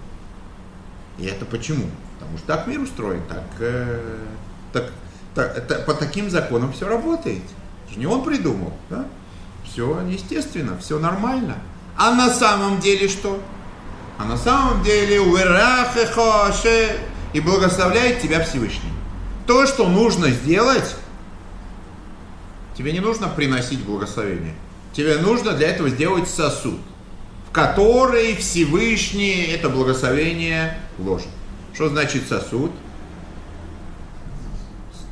И 1.17 1.25
это 1.25 1.45
почему? 1.45 1.85
Потому 2.19 2.37
что 2.37 2.47
так 2.47 2.67
мир 2.67 2.79
устроен, 2.79 3.21
так, 3.27 3.43
э, 3.59 4.17
так, 4.71 4.91
так 5.35 5.57
это, 5.57 5.75
по 5.81 5.93
таким 5.93 6.29
законам 6.29 6.71
все 6.73 6.87
работает. 6.87 7.43
Это 7.85 7.93
же 7.93 7.99
не 7.99 8.05
он 8.05 8.23
придумал, 8.23 8.73
да? 8.89 9.05
Все 9.65 10.01
естественно, 10.07 10.77
все 10.77 10.99
нормально. 10.99 11.57
А 11.97 12.13
на 12.13 12.29
самом 12.29 12.79
деле 12.79 13.07
что? 13.07 13.41
А 14.17 14.25
на 14.25 14.37
самом 14.37 14.83
деле 14.83 15.19
и 17.33 17.39
благословляет 17.39 18.21
тебя 18.21 18.43
Всевышний 18.43 18.91
то, 19.51 19.65
что 19.65 19.87
нужно 19.87 20.29
сделать, 20.29 20.95
тебе 22.77 22.93
не 22.93 23.01
нужно 23.01 23.27
приносить 23.27 23.83
благословение. 23.83 24.55
Тебе 24.93 25.17
нужно 25.17 25.53
для 25.53 25.69
этого 25.69 25.89
сделать 25.89 26.27
сосуд, 26.27 26.79
в 27.47 27.51
который 27.51 28.35
Всевышний 28.35 29.43
это 29.43 29.69
благословение 29.69 30.77
вложит. 30.97 31.29
Что 31.73 31.89
значит 31.89 32.27
сосуд? 32.27 32.71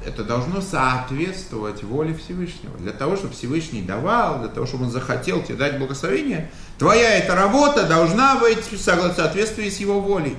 Это 0.05 0.23
должно 0.23 0.61
соответствовать 0.61 1.83
воле 1.83 2.13
Всевышнего. 2.13 2.77
Для 2.79 2.91
того, 2.91 3.15
чтобы 3.15 3.33
Всевышний 3.33 3.81
давал, 3.81 4.39
для 4.39 4.49
того, 4.49 4.65
чтобы 4.65 4.85
он 4.85 4.91
захотел 4.91 5.43
тебе 5.43 5.55
дать 5.55 5.77
благословение, 5.77 6.49
твоя 6.77 7.17
эта 7.17 7.35
работа 7.35 7.85
должна 7.85 8.37
быть 8.37 8.71
в 8.71 8.77
соответствии 8.77 9.69
с 9.69 9.77
его 9.79 9.99
волей. 10.01 10.35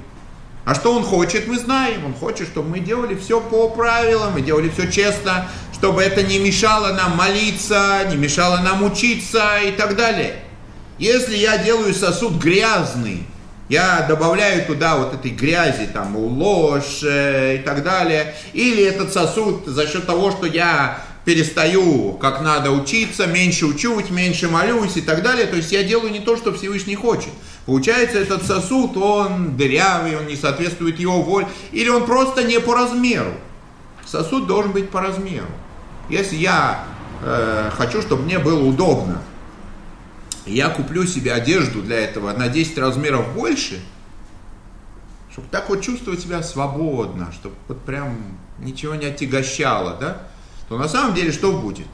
А 0.64 0.74
что 0.74 0.94
он 0.94 1.02
хочет, 1.02 1.46
мы 1.46 1.58
знаем. 1.58 2.04
Он 2.04 2.14
хочет, 2.14 2.48
чтобы 2.48 2.68
мы 2.68 2.80
делали 2.80 3.14
все 3.14 3.40
по 3.40 3.68
правилам, 3.70 4.34
мы 4.34 4.42
делали 4.42 4.68
все 4.68 4.90
честно, 4.90 5.48
чтобы 5.72 6.02
это 6.02 6.22
не 6.22 6.38
мешало 6.38 6.92
нам 6.92 7.16
молиться, 7.16 8.06
не 8.10 8.16
мешало 8.16 8.58
нам 8.58 8.82
учиться 8.82 9.58
и 9.64 9.72
так 9.72 9.96
далее. 9.96 10.36
Если 10.98 11.36
я 11.36 11.56
делаю 11.56 11.94
сосуд 11.94 12.34
грязный, 12.34 13.24
я 13.70 14.04
добавляю 14.06 14.66
туда 14.66 14.96
вот 14.96 15.14
этой 15.14 15.30
грязи, 15.30 15.88
там, 15.90 16.16
ложь 16.16 17.02
э, 17.04 17.56
и 17.56 17.58
так 17.62 17.82
далее, 17.82 18.34
или 18.52 18.82
этот 18.82 19.12
сосуд 19.12 19.64
за 19.66 19.86
счет 19.86 20.06
того, 20.06 20.30
что 20.32 20.44
я 20.44 20.98
перестаю, 21.24 22.14
как 22.14 22.42
надо 22.42 22.72
учиться, 22.72 23.26
меньше 23.26 23.66
учусь, 23.66 24.10
меньше 24.10 24.48
молюсь 24.48 24.96
и 24.96 25.00
так 25.00 25.22
далее, 25.22 25.46
то 25.46 25.56
есть 25.56 25.70
я 25.70 25.84
делаю 25.84 26.10
не 26.10 26.20
то, 26.20 26.36
что 26.36 26.52
Всевышний 26.52 26.96
хочет. 26.96 27.30
Получается, 27.70 28.18
этот 28.18 28.44
сосуд, 28.44 28.96
он 28.96 29.56
дырявый, 29.56 30.16
он 30.16 30.26
не 30.26 30.34
соответствует 30.34 30.98
его 30.98 31.22
воле, 31.22 31.46
или 31.70 31.88
он 31.88 32.04
просто 32.04 32.42
не 32.42 32.58
по 32.58 32.74
размеру. 32.74 33.32
Сосуд 34.04 34.48
должен 34.48 34.72
быть 34.72 34.90
по 34.90 35.00
размеру. 35.00 35.46
Если 36.08 36.34
я 36.34 36.84
э, 37.22 37.70
хочу, 37.72 38.02
чтобы 38.02 38.24
мне 38.24 38.40
было 38.40 38.60
удобно, 38.60 39.22
я 40.46 40.68
куплю 40.70 41.06
себе 41.06 41.32
одежду 41.32 41.80
для 41.80 42.00
этого 42.00 42.32
на 42.32 42.48
10 42.48 42.76
размеров 42.76 43.34
больше, 43.34 43.80
чтобы 45.30 45.46
так 45.52 45.68
вот 45.68 45.80
чувствовать 45.80 46.18
себя 46.18 46.42
свободно, 46.42 47.30
чтобы 47.30 47.54
вот 47.68 47.80
прям 47.84 48.36
ничего 48.58 48.96
не 48.96 49.06
отягощало, 49.06 49.96
да, 50.00 50.22
то 50.68 50.76
на 50.76 50.88
самом 50.88 51.14
деле 51.14 51.30
что 51.30 51.52
будет? 51.52 51.86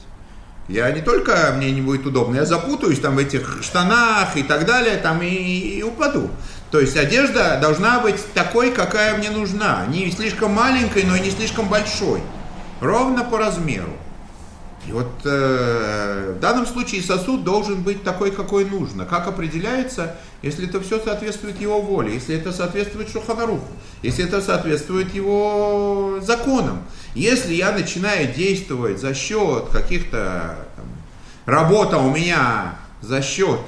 Я 0.67 0.91
не 0.91 1.01
только 1.01 1.53
мне 1.55 1.71
не 1.71 1.81
будет 1.81 2.05
удобно, 2.05 2.35
я 2.35 2.45
запутаюсь 2.45 2.99
там 2.99 3.15
в 3.15 3.19
этих 3.19 3.63
штанах 3.63 4.35
и 4.35 4.43
так 4.43 4.65
далее, 4.65 4.97
там 4.97 5.21
и, 5.21 5.29
и 5.29 5.83
упаду. 5.83 6.29
То 6.71 6.79
есть 6.81 6.97
одежда 6.97 7.57
должна 7.61 7.99
быть 8.01 8.21
такой, 8.33 8.71
какая 8.71 9.17
мне 9.17 9.29
нужна. 9.29 9.85
Не 9.87 10.11
слишком 10.11 10.51
маленькой, 10.51 11.03
но 11.03 11.15
и 11.15 11.21
не 11.21 11.31
слишком 11.31 11.69
большой. 11.69 12.21
Ровно 12.81 13.23
по 13.23 13.37
размеру. 13.37 13.93
И 14.87 14.91
вот 14.91 15.09
э, 15.25 16.33
в 16.37 16.39
данном 16.39 16.65
случае 16.65 17.01
сосуд 17.01 17.43
должен 17.43 17.81
быть 17.81 18.03
такой, 18.03 18.31
какой 18.31 18.63
нужно. 18.63 19.05
Как 19.05 19.27
определяется, 19.27 20.15
если 20.41 20.67
это 20.67 20.79
все 20.79 20.99
соответствует 20.99 21.59
его 21.59 21.81
воле, 21.81 22.13
если 22.13 22.35
это 22.35 22.53
соответствует 22.53 23.09
Шуханаруху, 23.09 23.67
если 24.01 24.25
это 24.25 24.41
соответствует 24.41 25.13
его 25.13 26.19
законам. 26.21 26.83
Если 27.15 27.53
я 27.53 27.73
начинаю 27.73 28.33
действовать 28.33 29.01
за 29.01 29.13
счет 29.13 29.65
каких-то 29.73 30.55
работа 31.45 31.97
у 31.97 32.09
меня 32.09 32.75
за 33.01 33.21
счет 33.21 33.59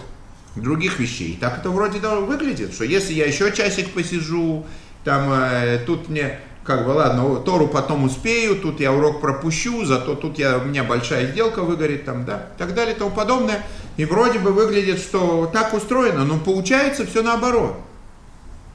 других 0.55 0.99
вещей, 0.99 1.37
так 1.39 1.59
это 1.59 1.69
вроде 1.69 1.99
выглядит, 1.99 2.73
что 2.73 2.85
если 2.85 3.13
я 3.13 3.25
еще 3.25 3.51
часик 3.51 3.91
посижу, 3.91 4.65
там 5.03 5.31
э, 5.33 5.79
тут 5.85 6.07
мне 6.07 6.39
как 6.69 6.85
бы, 6.85 6.91
ладно, 6.91 7.37
Тору 7.37 7.67
потом 7.67 8.03
успею, 8.03 8.55
тут 8.55 8.79
я 8.79 8.93
урок 8.93 9.21
пропущу, 9.21 9.85
зато 9.85 10.13
тут 10.13 10.37
я, 10.37 10.59
у 10.59 10.65
меня 10.65 10.83
большая 10.83 11.31
сделка 11.31 11.63
выгорит, 11.63 12.05
там, 12.05 12.25
да, 12.25 12.45
и 12.55 12.59
так 12.59 12.75
далее, 12.75 12.93
и 12.93 12.97
тому 12.99 13.09
подобное. 13.09 13.65
И 13.97 14.05
вроде 14.05 14.37
бы 14.37 14.51
выглядит, 14.51 14.99
что 14.99 15.49
так 15.51 15.73
устроено, 15.73 16.25
но 16.25 16.37
получается 16.37 17.07
все 17.07 17.23
наоборот. 17.23 17.75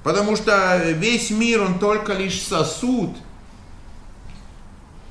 Потому 0.03 0.35
что 0.35 0.77
весь 0.91 1.31
мир, 1.31 1.63
он 1.63 1.79
только 1.79 2.15
лишь 2.15 2.43
сосуд. 2.43 3.11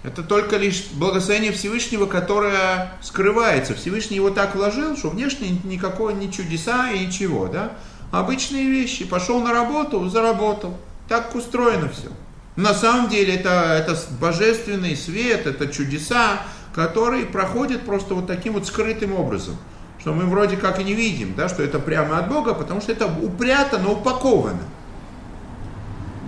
Это 0.04 0.22
только 0.22 0.58
лишь 0.58 0.88
благословение 0.91 1.54
Всевышнего, 1.54 2.06
которое 2.06 2.91
скрывается. 3.02 3.76
Всевышний 3.76 4.17
его 4.17 4.30
так 4.30 4.56
вложил, 4.56 4.98
что 4.98 5.10
внешне 5.10 5.58
никакого 5.63 6.10
ни 6.10 6.30
чудеса 6.30 6.91
и 6.91 7.06
ничего, 7.06 7.48
да. 7.48 7.72
Обычные 8.12 8.69
вещи. 8.69 9.06
Пошел 9.06 9.39
на 9.39 9.54
работу, 9.54 10.10
заработал. 10.10 10.78
Так 11.08 11.34
устроено 11.34 11.88
все. 11.88 12.10
На 12.56 12.74
самом 12.74 13.10
деле 13.10 13.36
это, 13.36 13.50
это 13.80 13.98
божественный 14.20 14.96
свет, 14.96 15.48
это 15.48 15.68
чудеса, 15.68 16.42
которые 16.74 17.26
проходят 17.26 17.82
просто 17.82 18.13
вот 18.13 18.28
таким 18.28 18.54
вот 18.54 18.68
скрытым 18.68 19.13
образом. 19.13 19.58
Что 20.00 20.13
мы 20.13 20.26
вроде 20.26 20.58
как 20.58 20.80
и 20.80 20.84
не 20.84 20.94
видим, 20.94 21.34
да, 21.36 21.50
что 21.50 21.63
это 21.63 21.80
прямо 21.80 22.20
от 22.20 22.30
Бога, 22.30 22.54
потому 22.54 22.82
что 22.82 22.92
это 22.92 23.08
упрятано, 23.08 23.92
упаковано. 23.92 24.62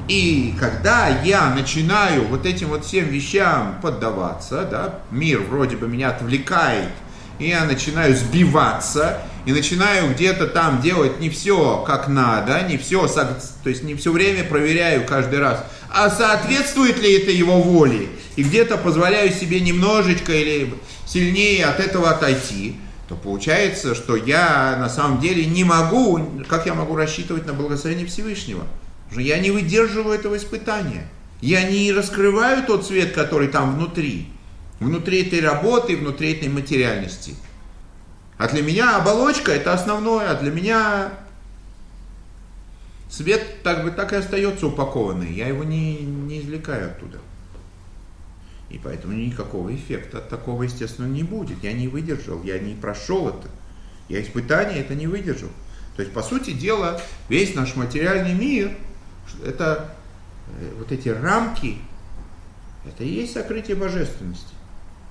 И 0.08 0.56
когда 0.60 1.10
я 1.24 1.54
начинаю 1.54 2.28
вот 2.28 2.46
этим 2.46 2.70
вот 2.70 2.86
всем 2.86 3.06
вещам 3.06 3.80
поддаваться, 3.82 4.64
да, 4.70 5.00
мир 5.12 5.42
вроде 5.42 5.78
бы 5.78 5.88
меня 5.88 6.10
отвлекает, 6.10 6.90
и 7.40 7.50
я 7.50 7.66
начинаю 7.66 8.16
сбиваться, 8.16 9.20
и 9.46 9.52
начинаю 9.52 10.14
где-то 10.14 10.48
там 10.48 10.82
делать 10.82 11.20
не 11.20 11.30
все 11.30 11.84
как 11.86 12.08
надо, 12.08 12.62
не 12.62 12.78
все, 12.78 13.08
то 13.08 13.70
есть 13.70 13.84
не 13.84 13.96
все 13.96 14.12
время 14.12 14.44
проверяю 14.44 15.06
каждый 15.06 15.40
раз, 15.40 15.66
а 15.96 16.10
соответствует 16.10 17.00
ли 17.00 17.14
это 17.14 17.32
его 17.32 17.62
воле, 17.62 18.10
и 18.36 18.44
где-то 18.44 18.76
позволяю 18.76 19.32
себе 19.32 19.62
немножечко 19.62 20.34
или 20.34 20.74
сильнее 21.08 21.66
от 21.68 21.80
этого 21.80 22.10
отойти, 22.10 22.76
то 23.08 23.16
получается, 23.16 23.96
что 23.96 24.18
я 24.18 24.76
на 24.78 24.90
самом 24.90 25.22
деле 25.22 25.46
не 25.46 25.64
могу, 25.64 26.20
как 26.50 26.66
я 26.66 26.74
могу 26.74 26.98
рассчитывать 26.98 27.46
на 27.46 27.54
благословение 27.54 28.06
Всевышнего? 28.08 28.68
Что 29.10 29.22
я 29.22 29.40
не 29.40 29.52
выдерживаю 29.52 30.20
этого 30.20 30.36
испытания. 30.36 31.08
Я 31.40 31.64
не 31.64 31.94
раскрываю 31.94 32.66
тот 32.66 32.86
свет, 32.86 33.14
который 33.14 33.48
там 33.48 33.76
внутри. 33.76 34.28
Внутри 34.82 35.22
этой 35.22 35.40
работы, 35.40 35.96
внутри 35.96 36.34
этой 36.34 36.50
материальности. 36.50 37.36
А 38.38 38.50
для 38.50 38.62
меня 38.62 38.98
оболочка 38.98 39.54
это 39.54 39.72
основное, 39.72 40.30
а 40.30 40.36
для 40.36 40.52
меня 40.52 41.14
свет 43.16 43.64
так, 43.64 43.84
бы, 43.84 43.92
так 43.92 44.14
и 44.14 44.18
остается 44.18 44.68
упакованный. 44.68 45.32
Я 45.32 45.48
его 45.48 45.64
не, 45.64 46.00
не 46.00 46.42
извлекаю 46.42 46.92
оттуда. 46.92 47.20
И 48.70 48.78
поэтому 48.78 49.14
никакого 49.14 49.74
эффекта 49.74 50.18
от 50.18 50.30
такого, 50.30 50.64
естественно, 50.64 51.08
не 51.08 51.24
будет. 51.24 51.64
Я 51.64 51.74
не 51.74 51.88
выдержал, 51.88 52.44
я 52.44 52.60
не 52.60 52.74
прошел 52.74 53.30
это. 53.30 53.48
Я 54.10 54.22
испытания 54.22 54.80
это 54.80 54.96
не 54.96 55.08
выдержал. 55.08 55.50
То 55.96 56.02
есть, 56.02 56.14
по 56.14 56.22
сути 56.22 56.52
дела, 56.52 57.00
весь 57.30 57.56
наш 57.56 57.76
материальный 57.76 58.34
мир, 58.34 58.76
это 59.46 59.96
э, 60.60 60.72
вот 60.78 60.92
эти 60.92 61.08
рамки, 61.08 61.78
это 62.86 63.04
и 63.04 63.08
есть 63.08 63.34
сокрытие 63.34 63.78
божественности. 63.78 64.54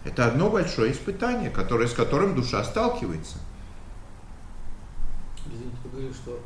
Это 0.04 0.26
одно 0.26 0.50
большое 0.50 0.92
испытание, 0.92 1.48
которое, 1.48 1.88
с 1.88 1.94
которым 1.94 2.34
душа 2.34 2.62
сталкивается. 2.64 3.38
Извините, 5.46 5.76
вы 5.84 5.90
говорили, 5.90 6.12
что 6.12 6.42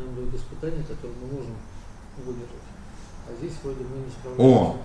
нам 0.00 0.14
дают 0.14 0.34
испытания, 0.34 0.82
которые 0.82 1.14
мы 1.22 1.34
можем 1.34 1.54
выдержать. 2.18 2.66
А 3.28 3.34
здесь 3.38 3.52
вроде 3.62 3.84
мы 3.84 4.04
не 4.04 4.10
справляемся. 4.10 4.58
О! 4.58 4.82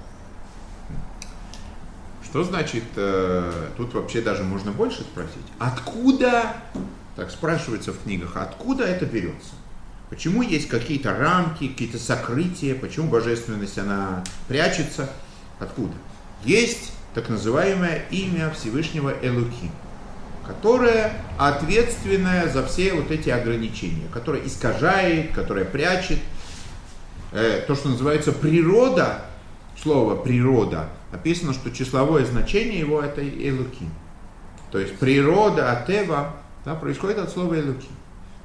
Что 2.24 2.44
значит, 2.44 2.84
э, 2.96 3.70
тут 3.78 3.94
вообще 3.94 4.22
даже 4.22 4.44
можно 4.44 4.72
больше 4.72 5.02
спросить, 5.04 5.46
откуда, 5.58 6.56
так 7.16 7.32
спрашивается 7.32 7.94
в 7.94 8.04
книгах, 8.04 8.36
откуда 8.36 8.84
это 8.84 9.06
берется? 9.06 9.54
Почему 10.10 10.42
есть 10.42 10.68
какие-то 10.68 11.18
рамки, 11.18 11.68
какие-то 11.68 11.98
сокрытия, 11.98 12.76
почему 12.76 13.10
божественность 13.10 13.78
она 13.78 14.24
прячется? 14.48 15.10
Откуда? 15.60 15.94
Есть 16.44 16.92
так 17.14 17.30
называемое 17.30 18.06
имя 18.12 18.52
Всевышнего 18.52 19.14
Элуки, 19.22 19.72
которое 20.46 21.14
ответственное 21.38 22.48
за 22.50 22.66
все 22.66 22.94
вот 22.94 23.12
эти 23.12 23.30
ограничения, 23.30 24.08
которое 24.12 24.46
искажает, 24.46 25.34
которое 25.34 25.66
прячет. 25.66 26.20
Э, 27.32 27.64
то, 27.68 27.76
что 27.76 27.90
называется 27.90 28.32
природа, 28.32 29.22
слово 29.82 30.16
природа, 30.16 30.90
написано, 31.12 31.54
что 31.54 31.72
числовое 31.72 32.26
значение 32.26 32.80
его 32.80 33.02
это 33.02 33.22
Элуки. 33.22 33.86
То 34.72 34.80
есть 34.80 34.98
природа 34.98 35.72
Атева 35.72 36.36
да, 36.64 36.76
происходит 36.76 37.20
от 37.20 37.30
слова 37.30 37.56
Элуки. 37.56 37.88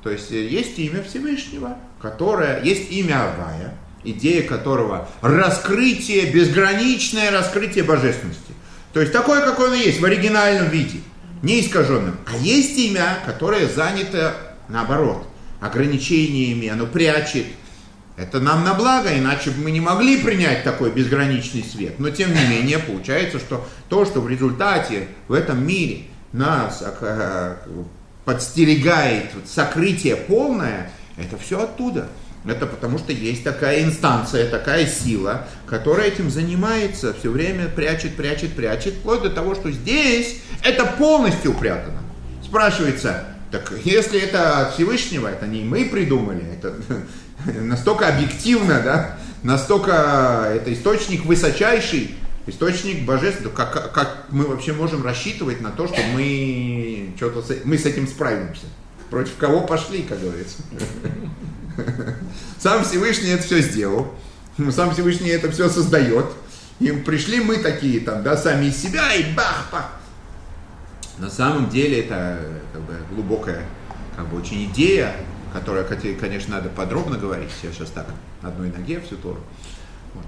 То 0.02 0.10
есть 0.10 0.32
э, 0.32 0.46
есть 0.46 0.78
имя 0.78 1.02
Всевышнего, 1.02 1.76
которое, 2.00 2.62
есть 2.62 2.90
имя 2.90 3.32
Авая, 3.32 3.74
идея 4.02 4.46
которого 4.48 5.08
раскрытие, 5.20 6.32
безграничное 6.32 7.30
раскрытие 7.30 7.84
божественности. 7.84 8.54
То 8.92 9.00
есть 9.00 9.12
такое, 9.12 9.44
какое 9.44 9.68
оно 9.68 9.76
есть, 9.76 10.00
в 10.00 10.04
оригинальном 10.04 10.68
виде, 10.68 11.00
не 11.42 11.61
искаженном. 11.61 12.18
А 12.26 12.37
есть 12.37 12.76
имя, 12.79 13.18
которое 13.24 13.68
занято 13.68 14.35
наоборот, 14.70 15.26
ограничениями, 15.61 16.68
оно 16.68 16.87
прячет. 16.87 17.46
Это 18.16 18.40
нам 18.40 18.64
на 18.64 18.74
благо, 18.74 19.16
иначе 19.16 19.50
бы 19.50 19.62
мы 19.64 19.70
не 19.70 19.81
могли 19.81 20.22
принять 20.22 20.62
такой 20.62 20.90
безграничный 20.90 21.64
свет. 21.64 21.98
Но 21.98 22.11
тем 22.11 22.35
не 22.35 22.46
менее, 22.46 22.79
получается, 22.79 23.38
что 23.38 23.66
то, 23.88 24.05
что 24.05 24.20
в 24.20 24.29
результате 24.29 25.09
в 25.26 25.33
этом 25.33 25.66
мире 25.66 26.05
нас 26.33 26.83
э, 26.83 27.57
подстерегает 28.24 29.31
сокрытие 29.46 30.16
полное, 30.16 30.92
это 31.16 31.38
все 31.38 31.62
оттуда. 31.62 32.09
Это 32.44 32.66
потому 32.66 32.98
что 32.98 33.12
есть 33.12 33.44
такая 33.44 33.85
инстанция, 33.85 34.48
такая 34.48 34.87
сила, 34.87 35.46
которая 35.66 36.09
этим 36.09 36.31
занимается, 36.31 37.12
все 37.12 37.31
время 37.31 37.68
прячет, 37.68 38.16
прячет, 38.16 38.55
прячет, 38.55 38.94
вплоть 38.94 39.22
до 39.22 39.31
того, 39.31 39.55
что 39.55 39.70
здесь 39.70 40.40
это 40.62 40.87
полностью 40.87 41.50
упрятано. 41.50 42.00
Спрашивается, 42.42 43.26
так 43.50 43.70
если 43.85 44.20
это 44.20 44.61
от 44.61 44.74
Всевышнего, 44.74 45.29
это 45.29 45.46
не 45.46 45.62
мы 45.64 45.85
придумали, 45.85 46.42
это 46.57 46.74
настолько 47.61 48.09
объективно, 48.09 48.81
да, 48.83 49.18
настолько 49.42 50.50
это 50.55 50.72
источник 50.72 51.26
высочайший, 51.26 52.14
источник 52.46 53.05
божественный, 53.05 53.50
как, 53.50 53.92
как 53.92 54.24
мы 54.31 54.46
вообще 54.46 54.72
можем 54.72 55.05
рассчитывать 55.05 55.61
на 55.61 55.70
то, 55.70 55.87
что 55.87 56.00
мы, 56.14 57.12
что-то, 57.16 57.44
мы 57.64 57.76
с 57.76 57.85
этим 57.85 58.09
справимся? 58.09 58.64
Против 59.10 59.37
кого 59.37 59.60
пошли, 59.60 60.02
как 60.02 60.21
говорится? 60.21 60.56
Сам 62.58 62.85
Всевышний 62.85 63.31
это 63.31 63.42
все 63.42 63.60
сделал. 63.60 64.14
Сам 64.71 64.92
Всевышний 64.92 65.31
это 65.31 65.50
все 65.50 65.68
создает. 65.68 66.27
И 66.79 66.90
пришли 66.92 67.40
мы 67.40 67.58
такие 67.58 68.00
там, 68.00 68.23
да, 68.23 68.37
сами 68.37 68.66
из 68.66 68.77
себя 68.77 69.14
и 69.14 69.35
бах-бах. 69.35 70.00
На 71.18 71.29
самом 71.29 71.68
деле 71.68 72.00
это 72.00 72.40
как 72.73 72.83
бы, 72.83 72.94
глубокая 73.10 73.62
как 74.16 74.29
бы, 74.29 74.38
очень 74.38 74.64
идея, 74.64 75.14
которая, 75.52 75.85
конечно, 75.85 76.56
надо 76.56 76.71
подробно 76.71 77.18
говорить. 77.18 77.50
Я 77.62 77.73
сейчас 77.73 77.90
так 77.90 78.06
на 78.42 78.48
одной 78.48 78.71
ноге 78.71 79.00
всю 79.00 79.16
Тору. 79.16 79.40
Вот. 80.14 80.25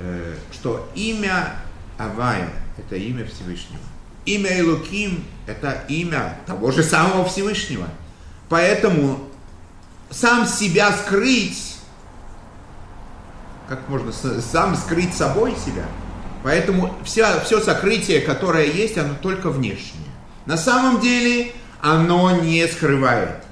Э, 0.00 0.34
что 0.52 0.90
имя 0.94 1.54
Авая– 1.98 2.50
это 2.78 2.96
имя 2.96 3.24
Всевышнего. 3.24 3.82
Имя 4.24 4.58
Элуким– 4.58 5.24
это 5.46 5.84
имя 5.88 6.38
того 6.46 6.72
же 6.72 6.82
самого 6.82 7.24
Всевышнего. 7.24 7.88
Поэтому 8.48 9.28
сам 10.12 10.46
себя 10.46 10.92
скрыть, 10.92 11.76
как 13.68 13.88
можно 13.88 14.12
сам 14.12 14.76
скрыть 14.76 15.14
собой 15.14 15.56
себя. 15.64 15.84
Поэтому 16.42 16.94
вся, 17.04 17.40
все 17.40 17.60
сокрытие, 17.60 18.20
которое 18.20 18.66
есть, 18.66 18.98
оно 18.98 19.14
только 19.14 19.48
внешнее. 19.48 20.10
На 20.44 20.56
самом 20.56 21.00
деле 21.00 21.52
оно 21.80 22.32
не 22.32 22.66
скрывает. 22.66 23.44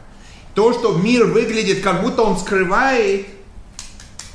То, 0.54 0.72
что 0.72 0.96
мир 0.96 1.26
выглядит, 1.26 1.82
как 1.82 2.02
будто 2.02 2.22
он 2.22 2.38
скрывает, 2.38 3.26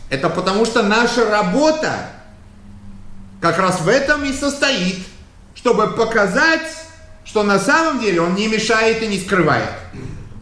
это 0.10 0.30
потому 0.30 0.66
что 0.66 0.82
наша 0.84 1.30
работа 1.30 2.10
как 3.42 3.60
раз 3.60 3.82
в 3.82 3.88
этом 3.88 4.24
и 4.24 4.32
состоит, 4.32 5.06
чтобы 5.54 5.88
показать, 5.92 6.68
что 7.26 7.44
на 7.44 7.60
самом 7.60 8.00
деле 8.00 8.22
он 8.22 8.36
не 8.36 8.48
мешает 8.48 9.04
и 9.04 9.08
не 9.08 9.20
скрывает. 9.20 9.70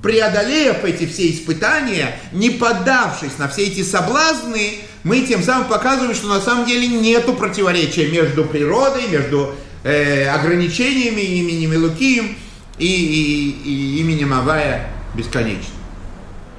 Преодолев 0.04 0.84
эти 0.84 1.06
все 1.06 1.32
испытания, 1.32 2.20
не 2.34 2.49
поддавшись 2.49 3.38
на 3.38 3.47
все 3.47 3.68
эти 3.68 3.84
соблазны, 3.84 4.80
мы 5.06 5.22
тем 5.22 5.41
самым 5.41 5.70
показываем, 5.70 6.14
что 6.14 6.28
на 6.28 6.41
самом 6.41 6.66
деле 6.66 6.89
нету 6.89 7.34
противоречия 7.34 8.10
между 8.10 8.43
природой, 8.43 9.08
между 9.08 9.56
э, 9.86 10.28
ограничениями 10.28 11.22
именем 11.22 11.72
Илукием 11.72 12.36
и, 12.78 12.86
и, 12.86 13.70
и 13.70 13.99
именем 14.01 14.34
Авая 14.34 14.89
бесконечно. 15.16 15.74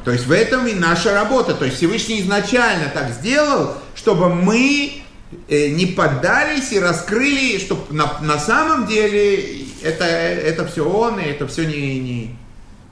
То 0.07 0.11
есть 0.11 0.25
в 0.27 0.33
этом 0.33 0.67
и 0.67 0.73
наша 0.73 1.13
работа. 1.13 1.53
То 1.53 1.67
есть 1.67 1.77
Всевышний 1.77 2.23
изначально 2.23 2.89
так 2.95 3.11
сделал, 3.11 3.75
чтобы 3.95 4.35
мы 4.35 5.03
э, 5.51 5.69
не 5.69 5.85
поддались 5.85 6.73
и 6.73 6.81
раскрыли, 6.81 7.59
что 7.59 7.87
на, 7.91 8.21
на 8.23 8.39
самом 8.39 8.87
деле 8.87 9.67
это, 9.83 10.07
это 10.07 10.67
все 10.67 10.89
он, 10.89 11.21
и 11.21 11.25
это 11.25 11.47
все 11.47 11.67
не, 11.67 11.99
не, 11.99 12.37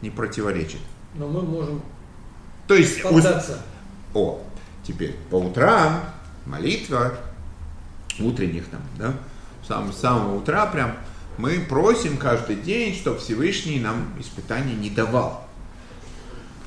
не 0.03 0.11
противоречит. 0.11 0.81
Но 1.15 1.29
мы 1.29 1.43
можем 1.43 1.81
То 2.69 2.75
есть, 2.75 3.03
поддаться. 3.03 3.59
о, 4.13 4.41
теперь 4.87 5.15
по 5.31 5.37
утрам 5.37 6.01
молитва, 6.45 7.15
утренних 8.19 8.67
там, 8.69 8.81
да, 8.99 9.15
с 9.63 9.97
самого, 9.97 10.37
утра 10.37 10.67
прям, 10.67 10.97
мы 11.39 11.61
просим 11.61 12.17
каждый 12.19 12.57
день, 12.57 12.95
чтобы 12.95 13.19
Всевышний 13.19 13.81
нам 13.81 14.13
испытаний 14.19 14.75
не 14.75 14.91
давал. 14.91 15.47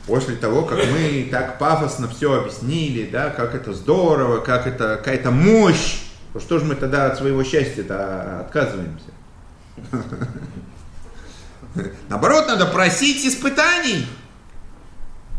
После 0.07 0.35
того, 0.35 0.63
как 0.63 0.79
мы 0.91 1.27
так 1.31 1.57
пафосно 1.57 2.07
все 2.07 2.39
объяснили, 2.39 3.09
да, 3.09 3.31
как 3.31 3.55
это 3.55 3.73
здорово, 3.73 4.39
как 4.39 4.67
это 4.67 4.97
какая-то 4.97 5.31
мощь, 5.31 6.03
то 6.33 6.39
что 6.39 6.59
же 6.59 6.65
мы 6.65 6.75
тогда 6.75 7.07
от 7.07 7.17
своего 7.17 7.43
счастья-то 7.43 8.41
отказываемся? 8.41 9.05
Наоборот, 12.09 12.47
надо 12.47 12.65
просить 12.67 13.25
испытаний, 13.25 14.05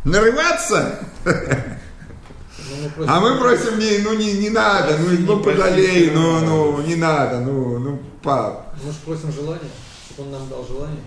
нарываться. 0.04 0.98
Мы 1.24 2.88
просим- 2.96 3.10
А 3.10 3.20
мы 3.20 3.38
просим, 3.38 3.78
не, 3.78 3.98
ну 3.98 4.14
не, 4.14 4.32
не 4.34 4.50
надо, 4.50 4.96
ну, 4.98 5.10
ну 5.20 5.42
подолей, 5.42 6.10
ну, 6.10 6.40
ну, 6.44 6.82
не 6.82 6.96
надо, 6.96 7.40
ну, 7.40 7.78
ну, 7.78 8.02
пап. 8.22 8.74
Мы 8.84 8.90
же 8.92 8.98
просим 9.04 9.32
желания, 9.32 9.70
чтобы 10.10 10.28
он 10.28 10.38
нам 10.40 10.48
дал 10.48 10.66
желание. 10.66 11.00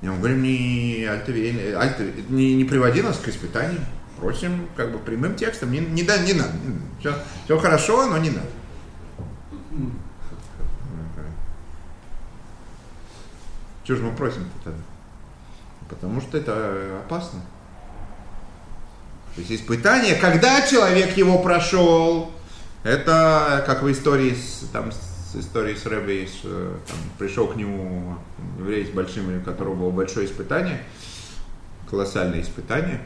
Не, 0.00 0.10
мы 0.10 0.18
говорим, 0.18 0.42
не, 0.42 1.04
альтовей- 1.06 1.74
альтовей- 1.74 2.24
не, 2.30 2.54
не 2.54 2.64
приводи 2.64 3.02
нас 3.02 3.18
к 3.18 3.28
испытаниям. 3.28 3.84
Просим 4.20 4.68
как 4.76 4.92
бы 4.92 4.98
прямым 4.98 5.34
текстом, 5.34 5.72
не, 5.72 5.80
не, 5.80 6.02
да, 6.04 6.18
не 6.18 6.34
надо. 6.34 6.52
Все, 7.00 7.14
все 7.44 7.58
хорошо, 7.58 8.06
но 8.06 8.18
не 8.18 8.30
надо. 8.30 8.48
Чего 13.88 13.96
же 13.96 14.04
мы 14.04 14.14
просим 14.14 14.44
тогда? 14.62 14.82
Потому 15.88 16.20
что 16.20 16.36
это 16.36 17.00
опасно. 17.06 17.40
То 19.34 19.40
есть 19.40 19.50
испытание, 19.50 20.16
когда 20.16 20.60
человек 20.66 21.16
его 21.16 21.38
прошел, 21.38 22.30
это 22.82 23.64
как 23.66 23.82
в 23.82 23.90
истории 23.90 24.34
с, 24.34 24.68
там, 24.74 24.92
с 24.92 25.36
историей 25.36 25.74
с 25.74 25.86
Рэбби, 25.86 26.26
с, 26.26 26.40
э, 26.44 26.76
там, 26.86 26.96
пришел 27.18 27.46
к 27.46 27.56
нему 27.56 28.18
еврей 28.58 28.84
с 28.84 28.90
большим, 28.90 29.34
у 29.34 29.40
которого 29.40 29.74
было 29.74 29.90
большое 29.90 30.26
испытание, 30.26 30.82
колоссальное 31.88 32.42
испытание. 32.42 33.00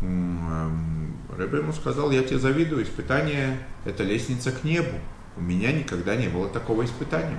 Эм, 0.00 1.18
Рэбби 1.36 1.58
ему 1.58 1.74
сказал, 1.74 2.10
я 2.12 2.22
тебе 2.22 2.38
завидую, 2.38 2.82
испытание– 2.82 3.58
это 3.84 4.04
лестница 4.04 4.52
к 4.52 4.64
небу. 4.64 4.98
У 5.36 5.42
меня 5.42 5.70
никогда 5.70 6.16
не 6.16 6.28
было 6.28 6.48
такого 6.48 6.86
испытания. 6.86 7.36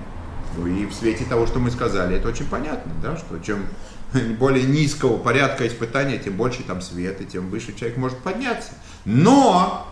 Ну 0.57 0.67
и 0.67 0.85
в 0.85 0.93
свете 0.93 1.25
того, 1.25 1.47
что 1.47 1.59
мы 1.59 1.71
сказали, 1.71 2.17
это 2.17 2.27
очень 2.29 2.45
понятно, 2.45 2.91
да, 3.01 3.17
что 3.17 3.37
чем 3.39 3.65
более 4.39 4.65
низкого 4.65 5.17
порядка 5.17 5.67
испытания, 5.67 6.17
тем 6.17 6.35
больше 6.35 6.63
там 6.63 6.81
света, 6.81 7.23
тем 7.23 7.49
выше 7.49 7.75
человек 7.75 7.97
может 7.97 8.17
подняться. 8.19 8.71
Но 9.05 9.87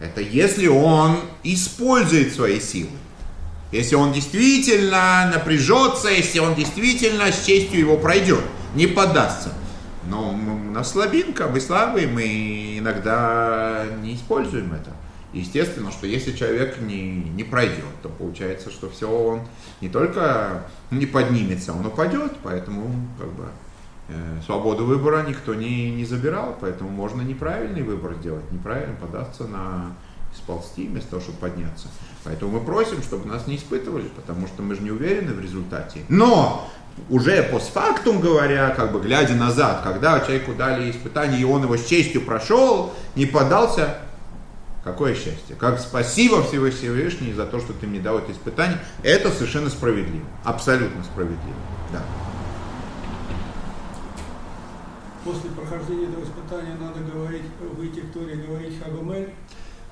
это 0.00 0.20
если 0.20 0.68
он 0.68 1.20
использует 1.42 2.32
свои 2.32 2.60
силы. 2.60 2.90
Если 3.70 3.96
он 3.96 4.12
действительно 4.12 5.30
напряжется, 5.30 6.08
если 6.08 6.38
он 6.38 6.54
действительно 6.54 7.30
с 7.30 7.44
честью 7.44 7.80
его 7.80 7.98
пройдет, 7.98 8.42
не 8.74 8.86
поддастся. 8.86 9.52
Но 10.08 10.30
у 10.30 10.36
нас 10.72 10.92
слабинка, 10.92 11.48
мы 11.48 11.60
слабые, 11.60 12.06
мы 12.06 12.78
иногда 12.78 13.84
не 14.02 14.14
используем 14.14 14.72
это. 14.72 14.90
Естественно, 15.32 15.90
что 15.92 16.06
если 16.06 16.32
человек 16.32 16.80
не, 16.80 17.10
не 17.12 17.44
пройдет, 17.44 17.84
то 18.02 18.08
получается, 18.08 18.70
что 18.70 18.88
все, 18.88 19.10
он 19.10 19.42
не 19.80 19.90
только 19.90 20.64
не 20.90 21.04
поднимется, 21.04 21.74
он 21.74 21.84
упадет, 21.84 22.32
поэтому 22.42 22.90
как 23.18 23.28
бы, 23.32 23.44
э, 24.08 24.40
свободу 24.46 24.86
выбора 24.86 25.26
никто 25.28 25.54
не, 25.54 25.90
не 25.90 26.06
забирал, 26.06 26.56
поэтому 26.58 26.88
можно 26.88 27.20
неправильный 27.20 27.82
выбор 27.82 28.14
сделать, 28.14 28.50
неправильно 28.50 28.96
податься 28.96 29.46
на 29.46 29.92
сползти 30.34 30.86
вместо 30.86 31.10
того, 31.10 31.22
чтобы 31.22 31.38
подняться. 31.38 31.88
Поэтому 32.24 32.52
мы 32.52 32.60
просим, 32.64 33.02
чтобы 33.02 33.28
нас 33.28 33.46
не 33.46 33.56
испытывали, 33.56 34.08
потому 34.08 34.46
что 34.46 34.62
мы 34.62 34.76
же 34.76 34.82
не 34.82 34.90
уверены 34.90 35.34
в 35.34 35.40
результате. 35.40 36.00
Но 36.08 36.68
уже 37.10 37.42
постфактум 37.42 38.20
говоря, 38.20 38.70
как 38.70 38.92
бы 38.92 39.00
глядя 39.00 39.34
назад, 39.34 39.82
когда 39.82 40.20
человеку 40.20 40.54
дали 40.54 40.90
испытание, 40.90 41.40
и 41.40 41.44
он 41.44 41.62
его 41.62 41.76
с 41.76 41.84
честью 41.84 42.22
прошел, 42.22 42.92
не 43.14 43.26
поддался, 43.26 43.98
Какое 44.84 45.14
счастье. 45.14 45.56
Как 45.58 45.80
спасибо 45.80 46.42
Всевышний 46.42 47.32
за 47.32 47.46
то, 47.46 47.60
что 47.60 47.72
ты 47.72 47.86
мне 47.86 48.00
дал 48.00 48.18
это 48.18 48.32
испытание. 48.32 48.78
Это 49.02 49.30
совершенно 49.30 49.70
справедливо. 49.70 50.24
Абсолютно 50.44 51.02
справедливо. 51.04 51.56
Да. 51.92 52.02
После 55.24 55.50
прохождения 55.50 56.06
этого 56.06 56.24
испытания 56.24 56.76
надо 56.80 57.00
говорить, 57.00 57.42
выйти 57.76 58.00
в 58.00 58.12
Торе, 58.12 58.36
говорить 58.36 58.82
Хагумель. 58.82 59.30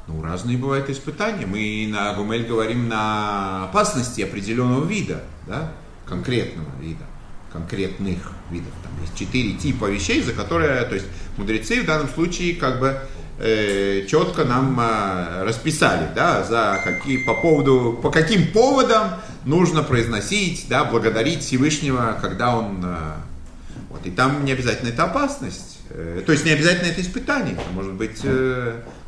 Ну, 0.07 0.23
разные 0.23 0.57
бывают 0.57 0.89
испытания. 0.89 1.47
Мы 1.47 1.89
на 1.91 2.15
Гумель 2.15 2.47
говорим 2.47 2.89
на 2.89 3.65
опасности 3.65 4.21
определенного 4.21 4.85
вида, 4.85 5.25
да? 5.47 5.73
конкретного 6.07 6.71
вида, 6.81 7.05
конкретных 7.53 8.33
видов. 8.51 8.73
Там 8.85 8.93
есть 9.01 9.17
четыре 9.17 9.55
типа 9.55 9.87
вещей, 9.87 10.23
за 10.23 10.33
которые, 10.33 10.85
то 10.85 10.95
есть 10.95 11.07
мудрецы 11.37 11.83
в 11.83 11.87
данном 11.87 12.09
случае 12.09 12.55
как 12.55 12.79
бы 12.79 13.01
э, 13.39 14.07
четко 14.07 14.45
нам 14.45 14.79
э, 14.81 15.45
расписали, 15.45 16.09
да, 16.15 16.45
за 16.45 16.81
какие, 16.83 17.19
по 17.19 17.35
поводу, 17.35 17.99
по 18.03 18.11
каким 18.11 18.51
поводам 18.53 19.15
нужно 19.45 19.83
произносить, 19.83 20.67
да, 20.69 20.85
благодарить 20.85 21.41
Всевышнего, 21.41 22.19
когда 22.21 22.57
он, 22.57 22.83
э, 22.85 22.97
вот, 23.91 24.07
и 24.07 24.11
там 24.11 24.45
не 24.45 24.53
обязательно 24.53 24.89
это 24.89 25.05
опасность, 25.05 25.79
то 26.27 26.33
есть 26.33 26.45
не 26.45 26.51
обязательно 26.51 26.89
это 26.89 27.01
испытание, 27.01 27.55
это 27.55 27.71
может 27.73 27.95
быть, 27.95 28.21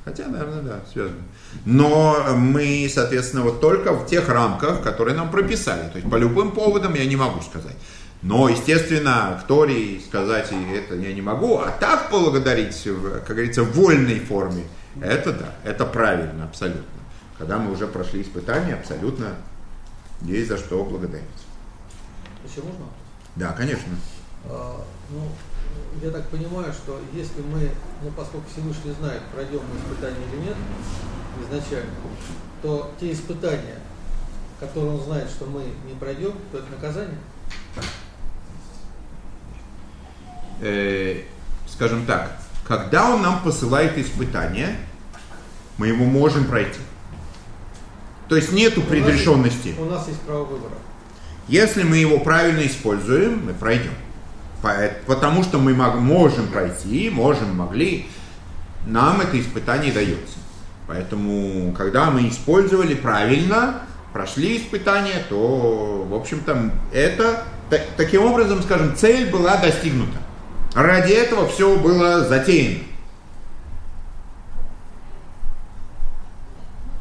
хотя, 0.05 0.29
наверное, 0.29 0.62
да, 0.62 0.81
связано. 0.91 1.22
Но 1.64 2.35
мы, 2.37 2.89
соответственно, 2.93 3.43
вот 3.43 3.61
только 3.61 3.93
в 3.93 4.07
тех 4.07 4.29
рамках, 4.29 4.83
которые 4.83 5.16
нам 5.16 5.31
прописали, 5.31 5.89
то 5.91 5.99
есть 5.99 6.09
по 6.09 6.16
любым 6.16 6.53
поводам 6.53 6.95
я 6.95 7.05
не 7.05 7.16
могу 7.16 7.43
сказать. 7.43 7.74
Но, 8.23 8.49
естественно, 8.49 9.41
в 9.43 9.47
Торе 9.47 10.01
сказать 10.01 10.51
это 10.51 10.97
я 10.97 11.14
не 11.14 11.23
могу, 11.23 11.59
а 11.59 11.71
так 11.71 12.11
благодарить, 12.11 12.77
как 12.83 13.29
говорится, 13.29 13.62
в 13.62 13.73
вольной 13.73 14.19
форме, 14.19 14.64
это 15.01 15.33
да, 15.33 15.55
это 15.62 15.87
правильно, 15.87 16.45
абсолютно. 16.45 16.83
Когда 17.39 17.59
мы 17.59 17.73
уже 17.73 17.87
прошли 17.87 18.23
испытания, 18.23 18.75
абсолютно 18.75 19.37
есть 20.23 20.49
за 20.49 20.57
что 20.57 20.85
благодарить. 20.85 21.27
Еще 22.45 22.62
можно? 22.62 22.87
Да, 23.37 23.53
конечно. 23.53 23.93
А, 24.47 24.85
ну, 25.11 25.21
я 26.03 26.11
так 26.11 26.29
понимаю, 26.29 26.73
что 26.73 27.01
если 27.12 27.41
мы, 27.43 27.71
ну, 28.03 28.11
поскольку 28.16 28.47
Всевышний 28.51 28.93
знает, 28.99 29.23
пройдем 29.33 29.61
мы 29.73 29.79
испытание 29.79 30.27
или 30.33 30.47
нет, 30.47 30.57
изначально, 31.45 31.93
то 32.62 32.91
те 32.99 33.12
испытания, 33.12 33.79
которые 34.59 34.95
он 34.95 35.03
знает, 35.03 35.29
что 35.29 35.47
мы 35.47 35.62
не 35.87 35.95
пройдем, 35.99 36.33
то 36.51 36.59
это 36.59 36.71
наказание. 36.71 37.19
Э, 40.61 41.23
скажем 41.69 42.05
так, 42.07 42.37
когда 42.67 43.11
он 43.15 43.23
нам 43.23 43.43
посылает 43.43 43.97
испытания, 43.99 44.77
мы 45.77 45.89
его 45.89 46.05
можем 46.05 46.45
пройти. 46.47 46.81
То 48.29 48.37
есть 48.37 48.53
нету 48.53 48.81
У 48.81 48.83
нас 48.83 48.91
предрешенности. 48.91 49.69
есть- 49.69 49.81
У 49.81 49.85
нас 49.85 50.07
есть 50.09 50.21
право 50.21 50.45
выбора. 50.45 50.75
Если 51.47 51.83
мы 51.83 51.97
его 51.97 52.19
правильно 52.19 52.67
используем, 52.67 53.47
мы 53.47 53.55
пройдем. 53.55 53.93
По- 54.61 54.91
Потому 55.07 55.43
что 55.45 55.59
мы 55.59 55.73
можем 55.75 56.49
пройти, 56.49 57.09
можем, 57.11 57.55
могли, 57.57 58.07
нам 58.87 59.21
это 59.21 59.41
испытание 59.41 59.93
дается. 59.93 60.37
Поэтому, 60.87 61.73
когда 61.73 62.11
мы 62.11 62.29
использовали 62.29 62.95
правильно, 62.95 63.83
прошли 64.13 64.57
испытания, 64.59 65.23
то, 65.29 66.07
в 66.09 66.15
общем-то, 66.15 66.73
это, 66.93 67.45
так, 67.71 67.83
таким 67.97 68.25
образом, 68.25 68.63
скажем, 68.63 68.97
цель 68.97 69.31
была 69.31 69.57
достигнута. 69.59 70.19
Ради 70.79 71.11
этого 71.11 71.49
все 71.49 71.76
было 71.76 72.24
затеяно. 72.24 72.85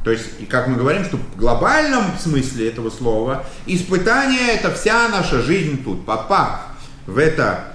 То 0.04 0.10
есть, 0.10 0.26
и 0.40 0.46
как 0.46 0.68
мы 0.68 0.78
говорим, 0.78 1.06
что 1.06 1.18
в 1.18 1.38
глобальном 1.38 2.06
смысле 2.20 2.70
этого 2.70 2.90
слова, 2.90 3.46
испытание 3.68 4.56
это 4.56 4.74
вся 4.74 5.08
наша 5.10 5.44
жизнь 5.44 5.84
тут. 5.84 6.08
Попав 6.08 6.62
в 7.06 7.20
это 7.20 7.66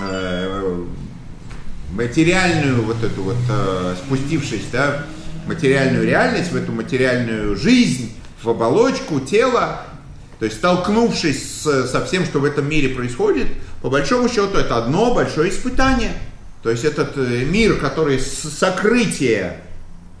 э, 0.00 0.84
материальную 1.92 2.82
вот 2.82 3.04
эту 3.04 3.22
вот, 3.22 3.36
э, 3.48 3.94
спустившись, 4.04 4.64
да, 4.72 5.04
материальную 5.46 6.04
реальность, 6.04 6.50
в 6.50 6.56
эту 6.56 6.72
материальную 6.72 7.54
жизнь, 7.54 8.12
в 8.42 8.50
оболочку 8.50 9.20
тела, 9.20 9.82
то 10.40 10.46
есть 10.46 10.58
столкнувшись 10.58 11.62
с, 11.62 11.86
со 11.86 12.04
всем, 12.04 12.24
что 12.24 12.40
в 12.40 12.44
этом 12.44 12.68
мире 12.68 12.88
происходит, 12.88 13.46
по 13.82 13.90
большому 13.90 14.28
счету 14.28 14.56
это 14.56 14.78
одно 14.78 15.12
большое 15.12 15.50
испытание. 15.50 16.12
То 16.62 16.70
есть 16.70 16.84
этот 16.84 17.16
э, 17.16 17.44
мир, 17.44 17.76
который 17.78 18.20
с 18.20 18.42
сокрытия 18.58 19.56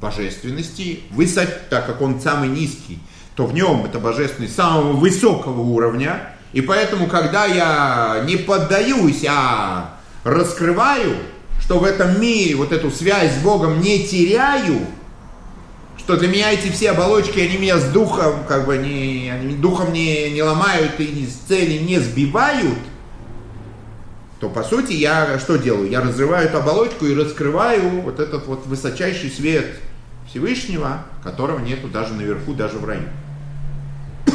божественности, 0.00 1.00
высот, 1.10 1.48
так 1.70 1.86
как 1.86 2.02
он 2.02 2.20
самый 2.20 2.48
низкий, 2.48 2.98
то 3.36 3.46
в 3.46 3.54
нем 3.54 3.84
это 3.84 4.00
божественность 4.00 4.56
самого 4.56 4.92
высокого 4.94 5.60
уровня. 5.60 6.34
И 6.52 6.60
поэтому, 6.60 7.06
когда 7.06 7.46
я 7.46 8.24
не 8.26 8.36
поддаюсь, 8.36 9.24
а 9.28 9.96
раскрываю, 10.24 11.14
что 11.60 11.78
в 11.78 11.84
этом 11.84 12.20
мире 12.20 12.56
вот 12.56 12.72
эту 12.72 12.90
связь 12.90 13.36
с 13.36 13.38
Богом 13.38 13.80
не 13.80 14.04
теряю, 14.06 14.80
что 15.96 16.16
для 16.16 16.26
меня 16.26 16.52
эти 16.52 16.68
все 16.68 16.90
оболочки, 16.90 17.38
они 17.38 17.58
меня 17.58 17.78
с 17.78 17.84
духом, 17.84 18.42
как 18.48 18.66
бы 18.66 18.76
не, 18.76 19.30
они 19.30 19.54
духом 19.54 19.92
не, 19.92 20.30
не 20.30 20.42
ломают 20.42 20.98
и 20.98 21.26
с 21.26 21.46
цели 21.48 21.78
не 21.78 22.00
сбивают, 22.00 22.78
то 24.42 24.48
по 24.48 24.64
сути 24.64 24.94
я 24.94 25.38
что 25.38 25.56
делаю? 25.56 25.88
Я 25.88 26.00
разрываю 26.00 26.48
эту 26.48 26.58
оболочку 26.58 27.06
и 27.06 27.14
раскрываю 27.14 28.00
вот 28.00 28.18
этот 28.18 28.44
вот 28.48 28.66
высочайший 28.66 29.30
свет 29.30 29.66
Всевышнего, 30.26 31.04
которого 31.22 31.60
нету 31.60 31.86
даже 31.86 32.14
наверху, 32.14 32.52
даже 32.52 32.78
в 32.78 32.84
раю. 32.84 33.08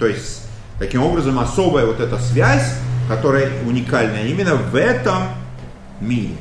То 0.00 0.06
есть, 0.06 0.46
таким 0.78 1.02
образом, 1.02 1.38
особая 1.38 1.84
вот 1.84 2.00
эта 2.00 2.16
связь, 2.16 2.74
которая 3.06 3.50
уникальная 3.66 4.28
именно 4.28 4.54
в 4.54 4.74
этом 4.74 5.24
мире, 6.00 6.36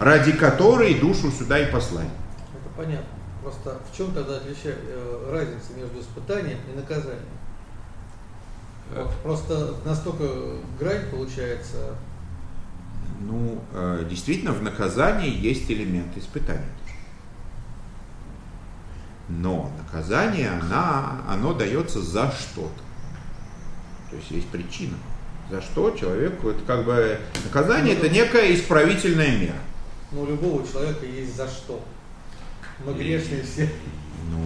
ради 0.00 0.32
которой 0.32 0.94
душу 0.94 1.30
сюда 1.30 1.60
и 1.60 1.70
послали. 1.70 2.10
Это 2.52 2.76
понятно. 2.76 3.06
Просто 3.40 3.78
в 3.88 3.96
чем 3.96 4.10
тогда 4.10 4.38
отличие, 4.38 4.74
э, 4.74 5.30
разница 5.30 5.74
между 5.76 6.00
испытанием 6.00 6.58
и 6.72 6.76
наказанием? 6.76 7.22
Вот 8.96 9.12
просто 9.22 9.74
настолько 9.84 10.24
грань 10.80 11.08
получается. 11.08 11.94
Ну, 13.20 13.60
э, 13.72 14.06
действительно, 14.08 14.52
в 14.52 14.62
наказании 14.62 15.30
есть 15.30 15.70
элемент 15.70 16.16
испытания. 16.16 16.68
Но 19.28 19.70
наказание, 19.76 20.50
она, 20.50 21.20
оно 21.28 21.52
дается 21.52 22.00
за 22.00 22.30
что-то. 22.30 22.82
То 24.10 24.16
есть 24.16 24.30
есть 24.30 24.48
причина. 24.48 24.96
За 25.50 25.60
что 25.60 25.90
человеку, 25.90 26.50
это 26.50 26.60
как 26.64 26.84
бы, 26.84 27.18
наказание 27.44 27.94
это 27.94 28.08
некая 28.08 28.54
исправительная 28.54 29.36
мера. 29.36 29.58
Ну, 30.12 30.22
у 30.22 30.26
любого 30.26 30.66
человека 30.66 31.04
есть 31.04 31.36
за 31.36 31.46
что. 31.48 31.84
Мы 32.84 32.94
грешные 32.94 33.42
все. 33.42 33.68
Ну, 34.30 34.38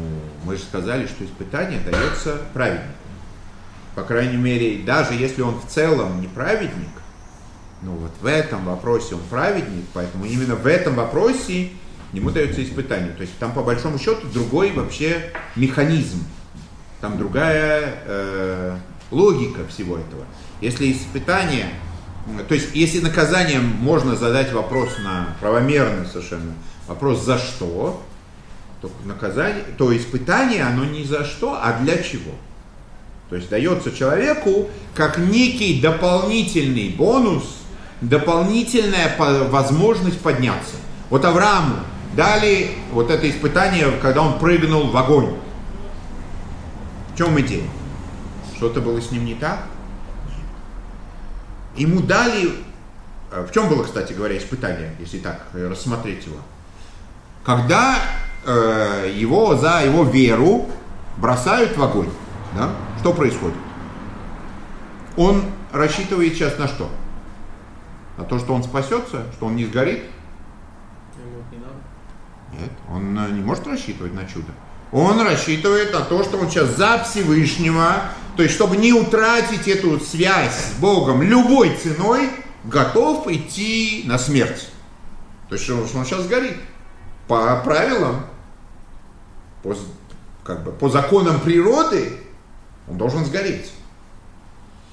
мы 0.45 0.57
же 0.57 0.63
сказали, 0.63 1.07
что 1.07 1.25
испытание 1.25 1.81
дается 1.81 2.39
праведнику. 2.53 2.89
По 3.95 4.03
крайней 4.03 4.37
мере, 4.37 4.83
даже 4.85 5.15
если 5.15 5.43
он 5.43 5.61
в 5.61 5.67
целом 5.67 6.21
не 6.21 6.29
ну 7.83 7.93
вот 7.93 8.13
в 8.21 8.27
этом 8.27 8.65
вопросе 8.65 9.15
он 9.15 9.23
праведник, 9.29 9.85
поэтому 9.93 10.25
именно 10.25 10.55
в 10.55 10.67
этом 10.67 10.95
вопросе 10.95 11.71
ему 12.13 12.31
дается 12.31 12.63
испытание. 12.63 13.11
То 13.11 13.23
есть 13.23 13.37
там 13.39 13.53
по 13.53 13.63
большому 13.63 13.99
счету 13.99 14.27
другой 14.33 14.73
вообще 14.73 15.33
механизм, 15.57 16.25
там 17.01 17.19
другая 17.19 17.95
э, 18.05 18.77
логика 19.11 19.67
всего 19.69 19.97
этого. 19.97 20.25
Если 20.61 20.93
испытание, 20.93 21.67
то 22.49 22.55
есть 22.55 22.69
если 22.75 23.01
наказанием 23.01 23.65
можно 23.65 24.15
задать 24.15 24.53
вопрос 24.53 24.91
на 25.03 25.37
правомерный 25.41 26.07
совершенно, 26.07 26.53
вопрос 26.87 27.25
за 27.25 27.39
что, 27.39 28.03
то 28.81 28.91
наказание, 29.05 29.65
то 29.77 29.97
испытание, 29.97 30.65
оно 30.65 30.85
не 30.85 31.05
за 31.05 31.25
что, 31.25 31.59
а 31.61 31.79
для 31.81 32.03
чего. 32.03 32.33
То 33.31 33.37
есть 33.37 33.49
дается 33.49 33.93
человеку 33.93 34.69
как 34.95 35.19
некий 35.19 35.81
дополнительный 35.81 36.91
бонус, 36.91 37.62
дополнительная 38.03 39.17
возможность 39.17 40.21
подняться. 40.21 40.75
Вот 41.09 41.25
Аврааму 41.25 41.77
дали 42.15 42.73
вот 42.91 43.11
это 43.11 43.31
испытание, 43.31 43.91
когда 44.03 44.23
он 44.23 44.39
прыгнул 44.39 44.91
в 44.91 44.97
огонь. 44.97 45.37
В 47.15 47.17
чем 47.19 47.41
идея? 47.41 47.65
Что-то 48.57 48.81
было 48.81 49.01
с 49.01 49.11
ним 49.11 49.25
не 49.25 49.35
так? 49.35 49.67
Ему 51.77 52.01
дали... 52.01 52.51
Э, 53.31 53.47
в 53.49 53.53
чем 53.53 53.69
было, 53.69 53.85
кстати 53.85 54.13
говоря, 54.13 54.37
испытание, 54.37 54.95
если 54.99 55.19
так 55.19 55.47
рассмотреть 55.53 56.27
его? 56.27 56.37
Когда 57.45 57.97
э, 58.45 59.13
его 59.15 59.57
за 59.57 59.83
его 59.85 60.05
веру 60.05 60.69
бросают 61.17 61.77
в 61.77 61.83
огонь, 61.83 62.11
да? 62.55 62.71
что 63.01 63.13
происходит? 63.13 63.57
Он 65.17 65.45
рассчитывает 65.73 66.35
сейчас 66.35 66.59
на 66.59 66.69
что? 66.69 66.91
На 68.23 68.29
то, 68.29 68.39
что 68.39 68.55
он 68.55 68.63
спасется, 68.63 69.27
что 69.33 69.47
он 69.47 69.57
не 69.57 69.65
сгорит? 69.65 70.05
Нет, 72.53 72.71
он 72.89 73.19
э, 73.19 73.33
не 73.33 73.41
может 73.41 73.67
рассчитывать 73.67 74.15
на 74.15 74.27
чудо. 74.27 74.53
Он 74.93 75.21
рассчитывает 75.23 75.93
на 75.93 76.03
то, 76.03 76.23
что 76.23 76.39
он 76.39 76.49
сейчас 76.49 76.77
за 76.77 77.03
Всевышнего, 77.03 78.05
то 78.37 78.45
есть 78.45 78.55
чтобы 78.55 78.77
не 78.77 78.93
утратить 78.93 79.67
эту 79.67 79.99
связь 79.99 80.55
с 80.55 80.79
Богом 80.79 81.21
любой 81.21 81.75
ценой, 81.75 82.31
готов 82.63 83.27
идти 83.27 84.05
на 84.07 84.19
смерть. 84.19 84.69
То 85.49 85.57
есть 85.57 85.65
что 85.65 85.75
он 85.75 86.05
сейчас 86.05 86.23
сгорит. 86.23 86.59
По 87.27 87.61
правилам, 87.65 88.27
по, 89.65 89.75
как 90.45 90.63
бы, 90.63 90.71
по 90.71 90.89
законам 90.89 91.41
природы, 91.41 92.21
он 92.87 92.99
должен 92.99 93.25
сгореть. 93.25 93.73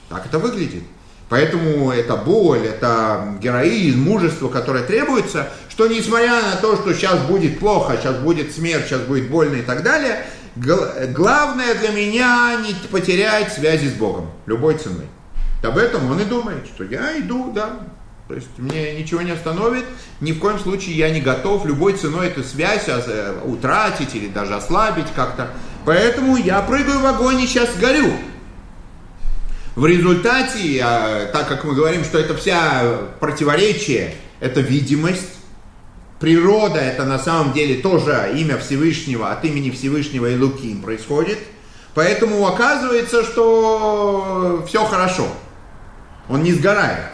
Так 0.09 0.25
это 0.25 0.39
выглядит. 0.39 0.83
Поэтому 1.29 1.91
это 1.91 2.15
боль, 2.15 2.65
это 2.65 3.35
героизм, 3.39 4.01
мужество, 4.01 4.49
которое 4.49 4.83
требуется, 4.83 5.49
что 5.69 5.87
несмотря 5.87 6.41
на 6.41 6.55
то, 6.55 6.75
что 6.75 6.93
сейчас 6.93 7.19
будет 7.21 7.59
плохо, 7.59 7.97
сейчас 7.97 8.17
будет 8.17 8.53
смерть, 8.53 8.87
сейчас 8.87 9.01
будет 9.01 9.29
больно 9.29 9.55
и 9.55 9.61
так 9.61 9.83
далее, 9.83 10.25
главное 10.55 11.75
для 11.75 11.89
меня 11.89 12.59
не 12.65 12.73
потерять 12.87 13.53
связи 13.53 13.87
с 13.87 13.93
Богом 13.93 14.31
любой 14.47 14.77
ценой. 14.77 15.05
Об 15.63 15.77
этом 15.77 16.09
он 16.09 16.19
и 16.19 16.25
думает, 16.25 16.65
что 16.65 16.83
я 16.83 17.19
иду, 17.19 17.51
да, 17.53 17.79
то 18.27 18.35
есть 18.35 18.47
мне 18.57 18.93
ничего 18.93 19.21
не 19.21 19.31
остановит, 19.31 19.85
ни 20.21 20.33
в 20.33 20.39
коем 20.39 20.59
случае 20.59 20.95
я 20.97 21.09
не 21.09 21.19
готов 21.19 21.65
любой 21.65 21.93
ценой 21.93 22.27
эту 22.27 22.43
связь 22.43 22.83
э, 22.87 23.39
утратить 23.43 24.13
или 24.13 24.27
даже 24.27 24.55
ослабить 24.55 25.07
как-то. 25.15 25.49
Поэтому 25.83 26.37
я 26.37 26.61
прыгаю 26.61 26.99
в 26.99 27.05
огонь 27.07 27.41
и 27.41 27.47
сейчас 27.47 27.69
горю. 27.77 28.11
В 29.79 29.85
результате, 29.85 30.81
а, 30.83 31.27
так 31.27 31.47
как 31.47 31.63
мы 31.63 31.73
говорим, 31.73 32.03
что 32.03 32.19
это 32.19 32.35
вся 32.35 32.83
противоречие, 33.21 34.13
это 34.41 34.59
видимость, 34.59 35.39
природа 36.19 36.79
это 36.81 37.05
на 37.05 37.17
самом 37.17 37.53
деле 37.53 37.81
тоже 37.81 38.33
имя 38.35 38.57
Всевышнего, 38.57 39.31
от 39.31 39.45
имени 39.45 39.71
Всевышнего 39.71 40.25
и 40.25 40.37
Луким 40.37 40.81
происходит, 40.81 41.39
поэтому 41.93 42.45
оказывается, 42.45 43.23
что 43.23 44.65
все 44.67 44.83
хорошо, 44.83 45.29
он 46.27 46.43
не 46.43 46.51
сгорает. 46.51 47.05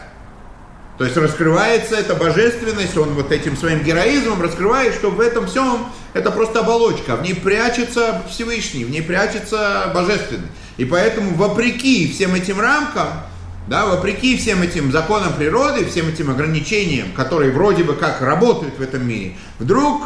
То 0.98 1.04
есть 1.04 1.16
раскрывается 1.16 1.94
эта 1.96 2.14
божественность, 2.14 2.96
он 2.96 3.10
вот 3.10 3.30
этим 3.30 3.56
своим 3.56 3.82
героизмом 3.82 4.40
раскрывает, 4.40 4.94
что 4.94 5.10
в 5.10 5.20
этом 5.20 5.46
всем 5.46 5.86
это 6.14 6.30
просто 6.30 6.60
оболочка, 6.60 7.16
в 7.16 7.22
ней 7.22 7.34
прячется 7.34 8.22
Всевышний, 8.30 8.84
в 8.84 8.90
ней 8.90 9.02
прячется 9.02 9.90
божественный. 9.94 10.48
И 10.78 10.86
поэтому, 10.86 11.34
вопреки 11.34 12.10
всем 12.10 12.34
этим 12.34 12.60
рамкам, 12.60 13.08
да, 13.68 13.84
вопреки 13.84 14.38
всем 14.38 14.62
этим 14.62 14.90
законам 14.90 15.34
природы, 15.34 15.84
всем 15.84 16.08
этим 16.08 16.30
ограничениям, 16.30 17.12
которые 17.12 17.52
вроде 17.52 17.84
бы 17.84 17.94
как 17.94 18.22
работают 18.22 18.78
в 18.78 18.82
этом 18.82 19.06
мире, 19.06 19.34
вдруг 19.58 20.02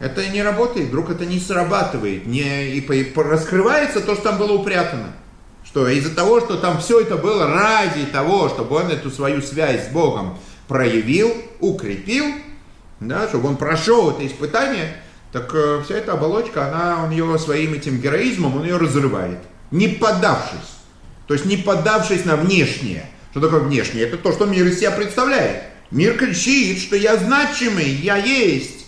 это 0.00 0.26
не 0.28 0.42
работает, 0.42 0.88
вдруг 0.88 1.08
это 1.10 1.24
не 1.24 1.38
срабатывает, 1.38 2.26
не, 2.26 2.68
и, 2.68 2.80
и 2.80 3.12
раскрывается 3.14 4.00
то, 4.00 4.14
что 4.14 4.24
там 4.24 4.38
было 4.38 4.52
упрятано. 4.52 5.14
Что 5.70 5.86
из-за 5.86 6.12
того, 6.12 6.40
что 6.40 6.56
там 6.56 6.80
все 6.80 6.98
это 6.98 7.16
было 7.16 7.46
ради 7.46 8.04
того, 8.06 8.48
чтобы 8.48 8.74
он 8.74 8.90
эту 8.90 9.08
свою 9.08 9.40
связь 9.40 9.86
с 9.86 9.92
Богом 9.92 10.36
проявил, 10.66 11.32
укрепил, 11.60 12.26
да, 12.98 13.28
чтобы 13.28 13.50
он 13.50 13.56
прошел 13.56 14.10
это 14.10 14.26
испытание, 14.26 15.00
так 15.30 15.54
э, 15.54 15.80
вся 15.84 15.94
эта 15.94 16.14
оболочка, 16.14 16.66
она, 16.66 17.04
он 17.04 17.12
ее 17.12 17.38
своим 17.38 17.74
этим 17.74 18.00
героизмом, 18.00 18.56
он 18.56 18.64
ее 18.64 18.78
разрывает, 18.78 19.38
не 19.70 19.86
поддавшись. 19.86 20.58
То 21.28 21.34
есть 21.34 21.46
не 21.46 21.56
поддавшись 21.56 22.24
на 22.24 22.34
внешнее. 22.34 23.08
Что 23.30 23.40
такое 23.40 23.60
внешнее? 23.60 24.06
Это 24.06 24.16
то, 24.16 24.32
что 24.32 24.46
мир 24.46 24.66
из 24.66 24.80
себя 24.80 24.90
представляет. 24.90 25.62
Мир 25.92 26.18
кричит, 26.18 26.80
что 26.80 26.96
я 26.96 27.16
значимый, 27.16 27.88
я 27.88 28.16
есть. 28.16 28.86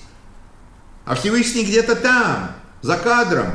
А 1.05 1.15
Всевышний 1.15 1.63
где-то 1.63 1.95
там, 1.95 2.57
за 2.81 2.97
кадром. 2.97 3.51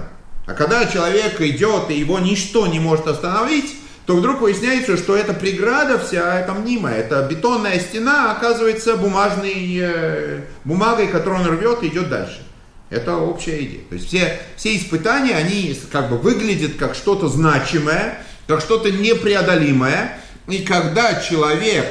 А 0.48 0.54
когда 0.54 0.86
человек 0.86 1.40
идет, 1.42 1.92
и 1.92 2.00
его 2.00 2.20
ничто 2.20 2.68
не 2.68 2.80
может 2.80 3.06
остановить, 3.06 3.76
то 4.06 4.16
вдруг 4.16 4.40
выясняется, 4.40 4.96
что 4.96 5.18
эта 5.18 5.34
преграда 5.34 6.00
вся, 6.00 6.40
это 6.40 6.54
мнимая, 6.54 7.00
это 7.00 7.28
бетонная 7.30 7.78
стена 7.80 8.32
оказывается 8.32 8.96
бумажной 8.96 9.78
э, 9.78 10.42
бумагой, 10.64 11.08
которую 11.08 11.42
он 11.42 11.58
рвет 11.58 11.84
и 11.84 11.88
идет 11.88 12.08
дальше. 12.08 12.42
Это 12.90 13.18
общая 13.18 13.62
идея. 13.66 13.82
То 13.90 13.96
есть 13.96 14.08
все, 14.08 14.40
все 14.56 14.78
испытания, 14.78 15.36
они 15.36 15.78
как 15.92 16.10
бы 16.10 16.18
выглядят 16.18 16.78
как 16.80 16.96
что-то 16.96 17.28
значимое, 17.28 18.24
как 18.48 18.62
что-то 18.62 18.90
непреодолимое. 18.90 20.18
И 20.48 20.60
когда 20.60 21.20
человек 21.20 21.86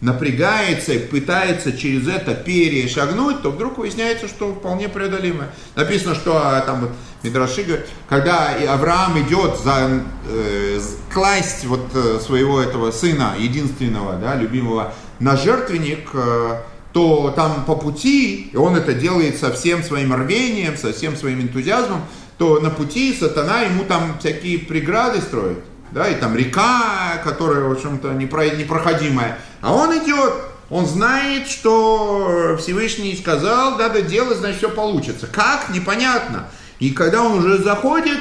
напрягается 0.00 0.94
и 0.94 0.98
пытается 0.98 1.76
через 1.76 2.08
это 2.08 2.34
перешагнуть, 2.34 3.42
то 3.42 3.50
вдруг 3.50 3.78
выясняется, 3.78 4.28
что 4.28 4.54
вполне 4.54 4.88
преодолимое. 4.88 5.50
Написано, 5.74 6.14
что 6.14 6.40
а, 6.42 6.60
там 6.60 6.80
вот 6.82 6.90
Мидраши 7.22 7.62
говорит, 7.64 7.86
когда 8.08 8.54
Авраам 8.68 9.20
идет 9.20 9.58
за 9.62 10.02
э, 10.28 10.80
класть 11.12 11.66
вот 11.66 11.86
э, 11.94 12.18
своего 12.20 12.60
этого 12.60 12.90
сына, 12.92 13.34
единственного, 13.38 14.16
да, 14.16 14.36
любимого, 14.36 14.94
на 15.18 15.36
жертвенник, 15.36 16.08
э, 16.14 16.62
то 16.94 17.30
там 17.36 17.64
по 17.66 17.76
пути, 17.76 18.50
и 18.52 18.56
он 18.56 18.76
это 18.76 18.94
делает 18.94 19.38
со 19.38 19.52
всем 19.52 19.82
своим 19.82 20.14
рвением, 20.14 20.78
со 20.78 20.92
всем 20.94 21.14
своим 21.14 21.42
энтузиазмом, 21.42 22.00
то 22.38 22.58
на 22.58 22.70
пути 22.70 23.14
сатана 23.14 23.62
ему 23.62 23.84
там 23.84 24.18
всякие 24.18 24.58
преграды 24.60 25.20
строит 25.20 25.58
да, 25.92 26.08
и 26.08 26.14
там 26.18 26.36
река, 26.36 27.20
которая, 27.24 27.64
в 27.64 27.72
общем-то, 27.72 28.12
непроходимая. 28.12 29.38
А 29.60 29.74
он 29.74 29.96
идет, 29.98 30.34
он 30.70 30.86
знает, 30.86 31.48
что 31.48 32.56
Всевышний 32.60 33.16
сказал, 33.16 33.76
надо 33.76 34.02
делать, 34.02 34.38
значит, 34.38 34.58
все 34.58 34.70
получится. 34.70 35.26
Как? 35.26 35.70
Непонятно. 35.70 36.48
И 36.78 36.90
когда 36.90 37.22
он 37.22 37.38
уже 37.38 37.58
заходит, 37.58 38.20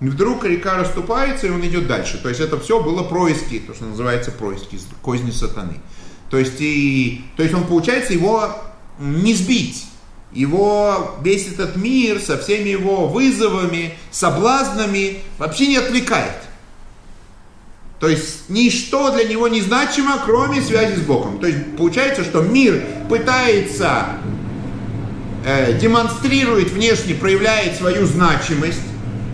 вдруг 0.00 0.44
река 0.44 0.76
расступается, 0.76 1.46
и 1.46 1.50
он 1.50 1.66
идет 1.66 1.86
дальше. 1.86 2.18
То 2.22 2.28
есть 2.28 2.40
это 2.40 2.60
все 2.60 2.80
было 2.80 3.02
происки, 3.02 3.58
то, 3.58 3.74
что 3.74 3.86
называется 3.86 4.30
происки, 4.30 4.78
козни 5.02 5.30
сатаны. 5.30 5.80
То 6.30 6.36
есть, 6.36 6.60
и, 6.60 7.24
то 7.36 7.42
есть 7.42 7.54
он, 7.54 7.64
получается, 7.64 8.12
его 8.12 8.50
не 8.98 9.34
сбить. 9.34 9.86
Его 10.32 11.16
весь 11.22 11.48
этот 11.48 11.76
мир 11.76 12.20
со 12.20 12.36
всеми 12.36 12.68
его 12.68 13.08
вызовами, 13.08 13.94
соблазнами 14.10 15.20
вообще 15.38 15.68
не 15.68 15.76
отвлекает. 15.78 16.47
То 18.00 18.08
есть 18.08 18.48
ничто 18.48 19.10
для 19.10 19.24
него 19.24 19.48
не 19.48 19.60
значимо, 19.60 20.22
кроме 20.24 20.62
связи 20.62 20.96
с 20.96 21.00
Богом. 21.00 21.40
То 21.40 21.48
есть 21.48 21.76
получается, 21.76 22.22
что 22.22 22.42
мир 22.42 22.80
пытается, 23.08 24.04
э, 25.44 25.76
демонстрирует 25.80 26.70
внешне, 26.70 27.14
проявляет 27.14 27.76
свою 27.76 28.06
значимость 28.06 28.80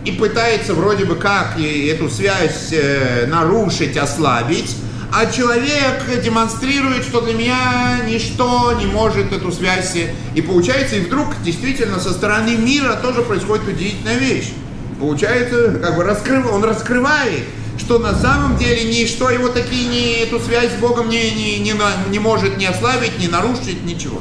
и 0.07 0.12
пытается 0.12 0.73
вроде 0.73 1.05
бы 1.05 1.15
как 1.17 1.59
эту 1.59 2.09
связь 2.09 2.73
э, 2.73 3.27
нарушить, 3.27 3.99
ослабить, 3.99 4.77
а 5.12 5.27
человек 5.27 6.03
демонстрирует, 6.23 7.05
что 7.05 7.21
для 7.21 7.35
меня 7.35 8.01
ничто 8.09 8.73
не 8.81 8.87
может 8.87 9.31
эту 9.31 9.53
связь. 9.53 9.95
И 10.35 10.41
получается, 10.41 10.97
и 10.97 11.01
вдруг 11.01 11.29
действительно 11.45 12.01
со 12.01 12.12
стороны 12.15 12.57
мира 12.57 12.99
тоже 13.01 13.21
происходит 13.21 13.69
удивительная 13.69 14.17
вещь. 14.17 14.53
Получается, 14.99 15.79
как 15.83 15.97
бы 15.97 16.05
раскрыв, 16.05 16.51
он 16.51 16.65
раскрывает 16.65 17.45
что 17.79 17.99
на 17.99 18.14
самом 18.14 18.57
деле 18.57 18.85
ничто 18.85 19.31
его 19.31 19.49
такие 19.49 19.89
не, 19.89 20.22
эту 20.22 20.39
связь 20.41 20.72
с 20.72 20.81
Богом 20.81 21.09
не, 21.09 21.31
не, 21.31 21.59
не, 21.59 21.75
не 22.11 22.18
может 22.18 22.57
не 22.57 22.66
ослабить, 22.66 23.18
не 23.18 23.29
нарушить, 23.29 23.85
ничего. 23.85 24.20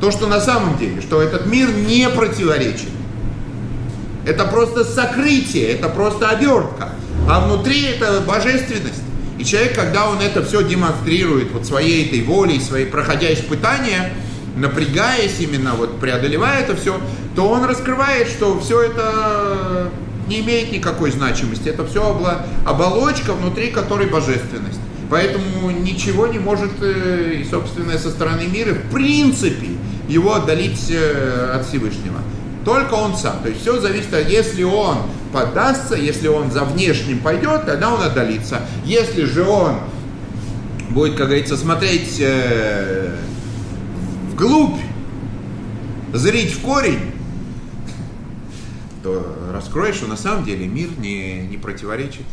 То, 0.00 0.10
что 0.10 0.26
на 0.26 0.40
самом 0.40 0.78
деле, 0.78 1.00
что 1.00 1.20
этот 1.22 1.46
мир 1.46 1.70
не 1.70 2.08
противоречит. 2.08 2.88
Это 4.24 4.44
просто 4.44 4.84
сокрытие, 4.84 5.68
это 5.68 5.88
просто 5.88 6.28
обертка. 6.28 6.90
А 7.28 7.46
внутри 7.46 7.82
это 7.82 8.20
божественность. 8.20 9.02
И 9.38 9.44
человек, 9.44 9.74
когда 9.74 10.08
он 10.08 10.20
это 10.20 10.44
все 10.44 10.62
демонстрирует 10.62 11.50
вот 11.52 11.66
своей 11.66 12.06
этой 12.06 12.22
волей, 12.22 12.60
своей, 12.60 12.86
проходя 12.86 13.32
испытания, 13.32 14.12
напрягаясь 14.56 15.40
именно, 15.40 15.74
вот 15.74 15.98
преодолевая 15.98 16.60
это 16.60 16.76
все, 16.76 17.00
то 17.34 17.48
он 17.48 17.64
раскрывает, 17.64 18.28
что 18.28 18.60
все 18.60 18.82
это 18.82 19.90
не 20.32 20.40
имеет 20.40 20.72
никакой 20.72 21.10
значимости. 21.10 21.68
Это 21.68 21.86
все 21.86 22.18
оболочка, 22.64 23.34
внутри 23.34 23.70
которой 23.70 24.08
божественность. 24.08 24.80
Поэтому 25.10 25.70
ничего 25.70 26.26
не 26.26 26.38
может, 26.38 26.70
э, 26.80 27.40
и 27.40 27.44
собственное 27.44 27.98
со 27.98 28.10
стороны 28.10 28.46
мира, 28.46 28.72
в 28.72 28.90
принципе, 28.90 29.68
его 30.08 30.34
отдалить 30.34 30.90
э, 30.90 31.52
от 31.54 31.66
Всевышнего. 31.66 32.18
Только 32.64 32.94
он 32.94 33.14
сам. 33.14 33.40
То 33.42 33.50
есть 33.50 33.60
все 33.60 33.78
зависит 33.78 34.14
от, 34.14 34.30
если 34.30 34.62
он 34.62 34.98
поддастся, 35.32 35.96
если 35.96 36.28
он 36.28 36.50
за 36.50 36.64
внешним 36.64 37.18
пойдет, 37.18 37.66
тогда 37.66 37.92
он 37.92 38.00
отдалится. 38.00 38.60
Если 38.86 39.26
же 39.26 39.42
он 39.42 39.74
будет, 40.88 41.16
как 41.16 41.26
говорится, 41.26 41.58
смотреть 41.58 42.16
э, 42.20 43.14
вглубь, 44.32 44.80
зрить 46.14 46.54
в 46.54 46.60
корень, 46.62 47.11
то 49.02 49.50
раскроешь, 49.52 49.96
что 49.96 50.06
на 50.06 50.16
самом 50.16 50.44
деле 50.44 50.66
мир 50.66 50.90
не, 50.98 51.46
не 51.46 51.58
противоречит 51.58 52.26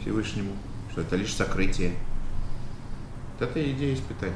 Всевышнему, 0.00 0.52
что 0.90 1.02
это 1.02 1.16
лишь 1.16 1.34
сокрытие. 1.34 1.92
Вот 3.38 3.48
это 3.48 3.70
идея 3.72 3.94
испытания. 3.94 4.34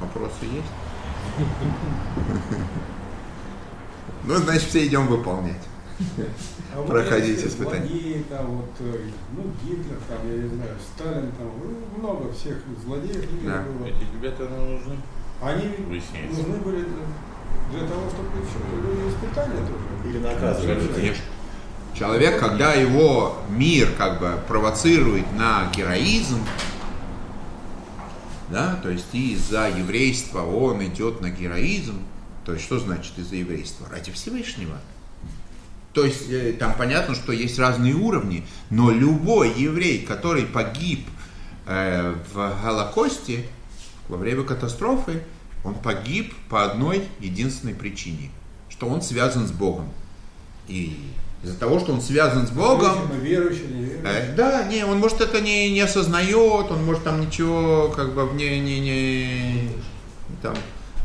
Вопросы 0.00 0.44
есть? 0.44 0.66
Ну, 4.22 4.36
значит, 4.36 4.68
все 4.68 4.86
идем 4.86 5.06
выполнять. 5.06 5.62
А 6.74 6.82
Проходить 6.82 7.44
испытания. 7.44 7.86
Злодеи, 7.86 8.24
там, 8.28 8.46
вот, 8.46 8.70
э, 8.80 9.08
ну, 9.32 9.44
Гитлер, 9.62 9.96
там, 10.08 10.18
я 10.30 10.42
не 10.42 10.48
знаю, 10.48 10.76
Сталин, 10.94 11.32
там, 11.32 11.50
ну, 11.58 11.98
много 11.98 12.32
всех 12.32 12.58
злодеев. 12.84 13.24
Да. 13.44 13.62
Было. 13.62 13.86
Эти 13.86 14.04
ребята 14.14 14.48
нам 14.48 14.74
нужны. 14.74 14.96
Они 15.42 15.74
нужны 16.28 16.56
были 16.58 16.86
для 17.70 17.86
того, 17.86 18.08
чтобы 18.10 18.28
люди 18.36 19.08
испытания 19.08 19.60
тоже. 19.60 20.08
Или 20.08 20.18
наказывать. 20.18 20.94
Конечно. 20.94 21.24
Человек, 21.94 22.40
когда 22.40 22.74
его 22.74 23.38
мир 23.50 23.90
как 23.98 24.20
бы 24.20 24.38
провоцирует 24.48 25.30
на 25.36 25.70
героизм, 25.74 26.40
да, 28.48 28.78
то 28.82 28.90
есть 28.90 29.12
из-за 29.12 29.68
еврейства 29.68 30.42
он 30.42 30.84
идет 30.84 31.20
на 31.20 31.30
героизм, 31.30 32.02
то 32.44 32.52
есть 32.52 32.64
что 32.64 32.78
значит 32.78 33.18
из-за 33.18 33.36
еврейства? 33.36 33.86
Ради 33.90 34.10
Всевышнего. 34.12 34.78
То 35.92 36.04
есть 36.04 36.30
э, 36.30 36.52
там 36.52 36.74
понятно, 36.74 37.14
что 37.14 37.32
есть 37.32 37.58
разные 37.58 37.94
уровни, 37.94 38.46
но 38.70 38.90
любой 38.90 39.52
еврей, 39.52 40.04
который 40.04 40.46
погиб 40.46 41.06
э, 41.66 42.14
в 42.32 42.62
Голокосте 42.62 43.44
во 44.08 44.16
время 44.16 44.44
катастрофы, 44.44 45.22
он 45.64 45.74
погиб 45.74 46.34
по 46.48 46.64
одной 46.64 47.04
единственной 47.20 47.74
причине, 47.74 48.30
что 48.68 48.86
он 48.88 49.02
связан 49.02 49.46
с 49.46 49.52
Богом. 49.52 49.88
И 50.68 50.96
из-за 51.42 51.56
того, 51.56 51.80
что 51.80 51.92
он 51.92 52.00
связан 52.00 52.46
с 52.46 52.50
Богом... 52.50 53.10
Верующий, 53.22 53.66
не 53.66 53.84
верующий. 53.84 54.02
Э, 54.04 54.34
да, 54.36 54.64
не, 54.64 54.84
он 54.84 54.98
может 54.98 55.20
это 55.20 55.40
не, 55.40 55.70
не 55.70 55.80
осознает, 55.80 56.70
он 56.70 56.84
может 56.84 57.04
там 57.04 57.20
ничего 57.20 57.88
как 57.88 58.14
бы 58.14 58.28
не, 58.34 58.60
не, 58.60 58.80
не, 58.80 59.70
там, 60.42 60.54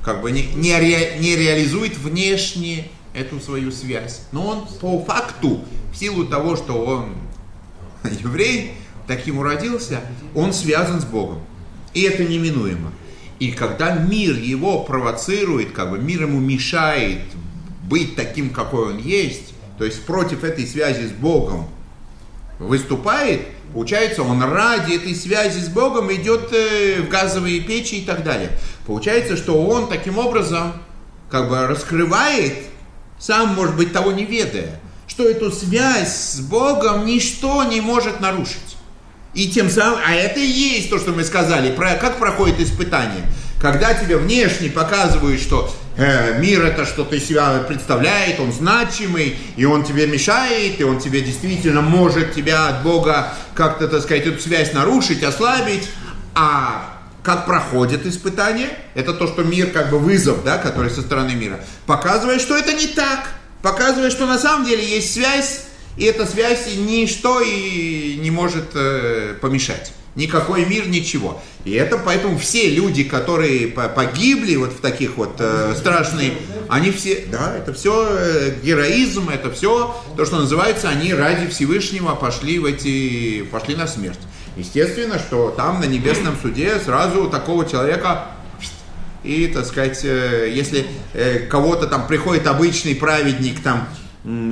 как 0.03 0.21
бы 0.21 0.31
не, 0.31 0.47
не, 0.55 0.77
ре, 0.77 1.17
не 1.19 1.35
реализует 1.35 1.97
внешне 1.97 2.89
эту 3.13 3.39
свою 3.39 3.71
связь. 3.71 4.21
Но 4.31 4.45
он 4.47 4.67
по 4.79 5.01
факту, 5.03 5.61
в 5.93 5.97
силу 5.97 6.25
того, 6.25 6.57
что 6.57 6.83
он 6.83 7.15
еврей, 8.03 8.73
таким 9.07 9.39
уродился, 9.39 10.01
он 10.33 10.53
связан 10.53 10.99
с 10.99 11.05
Богом. 11.05 11.39
И 11.93 12.01
это 12.01 12.25
неминуемо. 12.25 12.91
И 13.39 13.51
когда 13.51 13.93
мир 13.93 14.35
его 14.35 14.83
провоцирует, 14.83 15.71
как 15.71 15.91
бы 15.91 15.99
мир 15.99 16.23
ему 16.23 16.39
мешает 16.39 17.21
быть 17.83 18.15
таким, 18.15 18.49
какой 18.49 18.93
он 18.93 18.97
есть, 18.97 19.53
то 19.77 19.85
есть 19.85 20.05
против 20.05 20.43
этой 20.43 20.65
связи 20.65 21.07
с 21.07 21.11
Богом 21.11 21.67
выступает, 22.59 23.47
получается, 23.73 24.23
он 24.23 24.41
ради 24.41 24.93
этой 24.93 25.13
связи 25.13 25.59
с 25.59 25.67
Богом 25.67 26.13
идет 26.13 26.53
э, 26.53 27.01
в 27.01 27.09
газовые 27.09 27.59
печи 27.59 27.95
и 27.95 28.05
так 28.05 28.23
далее. 28.23 28.51
Получается, 28.87 29.35
что 29.35 29.61
он 29.65 29.89
таким 29.89 30.17
образом 30.17 30.73
как 31.29 31.49
бы 31.49 31.67
раскрывает, 31.67 32.53
сам, 33.19 33.55
может 33.55 33.75
быть, 33.75 33.91
того 33.91 34.11
не 34.13 34.25
ведая, 34.25 34.79
что 35.07 35.27
эту 35.27 35.51
связь 35.51 36.15
с 36.15 36.39
Богом 36.39 37.05
ничто 37.05 37.63
не 37.65 37.81
может 37.81 38.21
нарушить. 38.21 38.64
И 39.35 39.49
тем 39.49 39.69
самым, 39.69 39.99
а 40.05 40.15
это 40.15 40.39
и 40.39 40.45
есть 40.45 40.89
то, 40.89 40.97
что 40.97 41.11
мы 41.11 41.25
сказали, 41.25 41.75
про, 41.75 41.95
как 41.95 42.17
проходит 42.17 42.61
испытание. 42.61 43.25
Когда 43.61 43.93
тебе 43.93 44.17
внешне 44.17 44.69
показывают, 44.69 45.41
что 45.41 45.73
э, 45.97 46.39
мир 46.39 46.63
это 46.63 46.85
что-то 46.85 47.19
себя 47.19 47.63
представляет, 47.67 48.39
он 48.39 48.53
значимый, 48.53 49.37
и 49.57 49.65
он 49.65 49.83
тебе 49.83 50.07
мешает, 50.07 50.79
и 50.79 50.83
он 50.83 50.99
тебе 50.99 51.21
действительно 51.21 51.81
может 51.81 52.33
тебя 52.33 52.69
от 52.69 52.83
Бога 52.83 53.33
как-то, 53.53 53.87
так 53.89 54.01
сказать, 54.03 54.25
эту 54.25 54.39
связь 54.39 54.71
нарушить, 54.71 55.21
ослабить, 55.21 55.89
а 56.33 56.95
как 57.21 57.45
проходит 57.45 58.05
испытание, 58.05 58.69
это 58.93 59.13
то, 59.13 59.27
что 59.27 59.43
мир, 59.43 59.71
как 59.71 59.89
бы 59.89 59.99
вызов, 59.99 60.43
да, 60.45 60.57
который 60.59 60.91
со 60.91 61.01
стороны 61.01 61.33
мира, 61.33 61.59
показывает, 61.87 62.39
что 62.39 62.55
это 62.55 62.71
не 62.71 62.87
так, 62.87 63.31
показывает, 63.61 64.11
что 64.11 64.27
на 64.27 64.37
самом 64.37 64.65
деле 64.65 64.87
есть 64.87 65.13
связь, 65.13 65.63
и 65.97 66.05
эта 66.05 66.25
связь 66.25 66.75
ничто 66.75 67.41
и 67.41 68.17
не 68.21 68.31
может 68.31 68.71
э, 68.73 69.35
помешать. 69.39 69.93
Никакой 70.15 70.65
мир, 70.65 70.87
ничего. 70.87 71.41
И 71.65 71.71
это 71.71 71.97
поэтому 71.97 72.37
все 72.37 72.69
люди, 72.69 73.03
которые 73.03 73.67
погибли 73.67 74.55
вот 74.55 74.71
в 74.71 74.79
таких 74.79 75.17
вот 75.17 75.35
э, 75.39 75.73
страшные, 75.75 76.33
они 76.69 76.91
все, 76.91 77.25
да, 77.29 77.55
это 77.57 77.73
все 77.73 78.07
э, 78.09 78.55
героизм, 78.63 79.29
это 79.29 79.51
все 79.51 79.95
то, 80.15 80.25
что 80.25 80.39
называется, 80.39 80.89
они 80.89 81.13
ради 81.13 81.47
Всевышнего 81.47 82.15
пошли 82.15 82.59
в 82.59 82.65
эти, 82.65 83.43
пошли 83.43 83.75
на 83.75 83.87
смерть. 83.87 84.19
Естественно, 84.55 85.19
что 85.19 85.49
там 85.49 85.81
на 85.81 85.85
небесном 85.85 86.37
суде 86.41 86.79
сразу 86.79 87.29
такого 87.29 87.65
человека 87.65 88.27
и, 89.23 89.47
так 89.47 89.65
сказать, 89.65 89.99
э, 90.03 90.49
если 90.53 90.87
кого-то 91.49 91.87
там 91.87 92.07
приходит 92.07 92.47
обычный 92.47 92.95
праведник, 92.95 93.61
там 93.61 93.89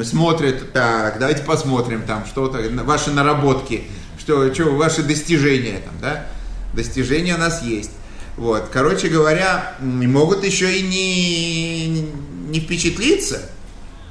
смотрит, 0.04 0.72
так, 0.72 1.18
давайте 1.20 1.44
посмотрим 1.44 2.04
там 2.04 2.26
что-то, 2.26 2.60
ваши 2.84 3.12
наработки, 3.12 3.84
что, 4.20 4.54
что 4.54 4.66
ваши 4.76 5.02
достижения 5.02 5.80
там, 5.80 5.94
да, 6.00 6.26
достижения 6.74 7.36
у 7.36 7.40
нас 7.40 7.64
есть. 7.64 7.92
Вот, 8.38 8.70
короче 8.72 9.10
говоря, 9.10 9.76
могут 9.80 10.44
еще 10.44 10.78
и 10.78 10.82
не, 10.82 12.08
не 12.50 12.60
впечатлиться, 12.60 13.42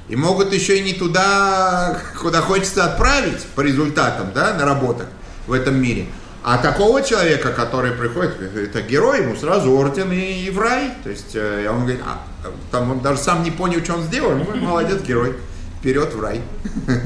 и 0.09 0.15
могут 0.15 0.53
еще 0.53 0.79
и 0.79 0.81
не 0.81 0.93
туда, 0.93 1.97
куда 2.19 2.41
хочется 2.41 2.85
отправить 2.85 3.45
по 3.55 3.61
результатам, 3.61 4.31
да, 4.33 4.53
наработок 4.53 5.07
в 5.47 5.53
этом 5.53 5.81
мире. 5.81 6.07
А 6.45 6.57
такого 6.57 7.01
человека, 7.01 7.53
который 7.53 7.91
приходит, 7.91 8.41
это 8.41 8.81
герой, 8.81 9.21
ему 9.21 9.37
сразу 9.37 9.71
орден 9.71 10.11
и, 10.11 10.45
и 10.45 10.49
в 10.49 10.59
рай. 10.59 10.91
То 11.01 11.09
есть 11.09 11.35
э, 11.35 11.69
он 11.69 11.83
говорит, 11.83 12.01
а, 12.05 12.21
там 12.69 12.91
он 12.91 12.99
даже 12.99 13.21
сам 13.21 13.43
не 13.43 13.51
понял, 13.51 13.81
что 13.81 13.93
он 13.93 14.03
сделал, 14.03 14.31
говорит, 14.31 14.61
молодец, 14.61 15.01
герой 15.03 15.37
вперед 15.83 16.13
в 16.13 16.21
рай. 16.21 16.39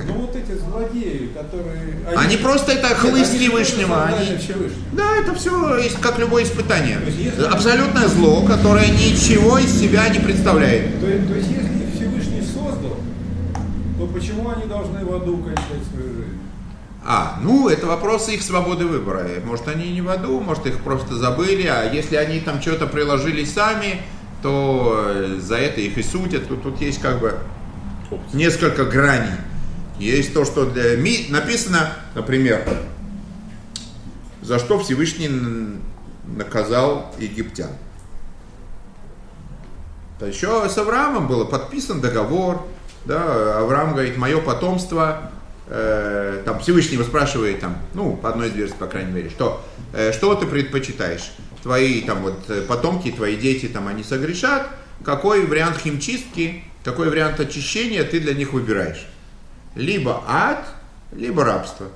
Ну 0.07 0.13
вот 0.13 0.36
эти 0.36 0.55
злодеи, 0.55 1.32
которые... 1.34 1.97
Они, 2.05 2.25
они 2.25 2.38
просто 2.38 2.73
это 2.73 2.89
хлыст 2.89 3.34
Всевышнего. 3.34 4.03
Они... 4.03 4.38
Да, 4.93 5.17
это 5.17 5.34
все 5.34 5.82
как 5.99 6.19
любое 6.19 6.43
испытание. 6.43 6.99
Если... 7.07 7.43
Абсолютное 7.43 8.07
зло, 8.07 8.43
которое 8.43 8.88
ничего 8.89 9.57
из 9.57 9.82
себя 9.82 10.07
не 10.09 10.19
представляет. 10.19 10.99
То, 10.99 11.07
то 11.07 11.34
есть 11.34 11.49
если 11.49 11.91
Всевышний 11.95 12.41
создал, 12.41 12.97
то 13.97 14.05
почему 14.13 14.47
они 14.51 14.65
должны 14.65 15.03
в 15.03 15.11
аду 15.11 15.38
кончать 15.38 15.84
свою 15.91 16.13
жизнь? 16.13 16.39
А, 17.03 17.39
ну, 17.41 17.69
это 17.69 17.88
вопрос 17.88 18.30
их 18.30 18.43
свободы 18.43 18.86
выбора. 18.86 19.28
Может, 19.43 19.69
они 19.69 19.91
не 19.91 20.01
в 20.01 20.09
аду, 20.09 20.39
может, 20.39 20.67
их 20.67 20.84
просто 20.84 21.15
забыли, 21.15 21.65
а 21.65 21.91
если 21.91 22.15
они 22.15 22.41
там 22.41 22.61
что-то 22.61 22.86
приложили 22.86 23.43
сами, 23.43 24.01
то 24.43 25.03
э, 25.07 25.39
за 25.41 25.55
это 25.55 25.82
их 25.82 25.97
и 25.97 26.03
судят. 26.03 26.47
Тут, 26.47 26.61
тут 26.61 26.80
есть 26.80 27.01
как 27.01 27.19
бы 27.19 27.39
несколько 28.34 28.86
граней. 28.86 29.38
Есть 29.99 30.34
то, 30.34 30.45
что 30.45 30.66
для 30.66 30.95
ми 30.95 31.28
написано, 31.30 31.93
например, 32.14 32.64
за 34.41 34.60
что 34.60 34.80
Всевышний 34.80 35.30
наказал 36.26 37.14
египтян. 37.20 37.72
То 40.20 40.26
еще 40.26 40.68
с 40.68 40.78
Авраамом 40.78 41.28
было 41.28 41.45
подписан 41.45 42.01
договор, 42.01 42.66
да, 43.05 43.60
Авраам 43.60 43.93
говорит, 43.93 44.18
мое 44.18 44.41
потомство 44.41 45.32
э, 45.68 46.41
там 46.43 46.60
Всевышний 46.60 47.01
спрашивает, 47.03 47.60
там, 47.60 47.78
ну, 47.93 48.16
по 48.16 48.30
одной 48.30 48.49
из 48.49 48.53
версий, 48.53 48.76
по 48.78 48.88
крайней 48.88 49.12
мере, 49.12 49.30
что, 49.30 49.64
э, 49.93 50.12
что 50.12 50.34
ты 50.36 50.45
предпочитаешь? 50.45 51.32
Твои 51.62 52.01
там 52.01 52.22
вот 52.22 52.68
потомки, 52.68 53.12
твои 53.12 53.36
дети 53.36 53.68
там, 53.68 53.88
они 53.88 54.03
согрешат, 54.03 54.68
какой 55.03 55.45
вариант 55.45 55.78
химчистки, 55.78 56.64
какой 56.88 57.10
вариант 57.10 57.38
очищения 57.42 58.06
ты 58.06 58.22
для 58.22 58.34
них 58.34 58.54
выбираешь? 58.54 59.08
Либо 59.76 60.24
ад, 60.26 60.66
либо 61.12 61.44
рабство. 61.44 61.88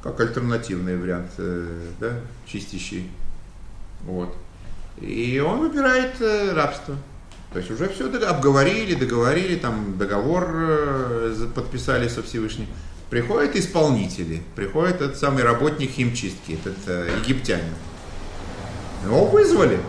Как 0.00 0.20
альтернативный 0.20 0.96
вариант, 0.96 1.32
э, 1.38 1.90
да, 1.98 2.12
чистящий. 2.46 3.10
Вот. 4.04 4.32
И 5.00 5.42
он 5.44 5.58
выбирает 5.58 6.20
э, 6.20 6.52
рабство. 6.52 6.94
То 7.52 7.58
есть 7.58 7.68
уже 7.72 7.88
все 7.88 8.08
обговорили, 8.28 8.94
договорили, 8.94 9.56
там 9.56 9.98
договор 9.98 10.52
э, 10.54 11.48
подписали 11.52 12.06
со 12.06 12.22
Всевышним. 12.22 12.68
Приходят 13.10 13.56
исполнители, 13.56 14.40
приходит 14.54 15.00
этот 15.00 15.16
самый 15.16 15.42
работник 15.42 15.90
химчистки, 15.90 16.60
этот 16.64 17.18
египтянин. 17.22 17.74
Его 19.04 19.26
вызвали. 19.26 19.80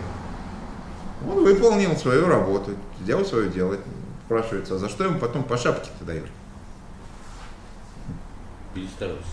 Он 1.24 1.44
выполнил 1.44 1.96
свою 1.96 2.26
работу, 2.26 2.72
сделал 3.00 3.24
свое 3.24 3.48
дело. 3.48 3.78
Спрашивается, 4.28 4.74
а 4.74 4.78
за 4.78 4.90
что 4.90 5.04
ему 5.04 5.18
потом 5.18 5.42
по 5.42 5.56
шапке-то 5.56 6.04
дают? 6.04 6.26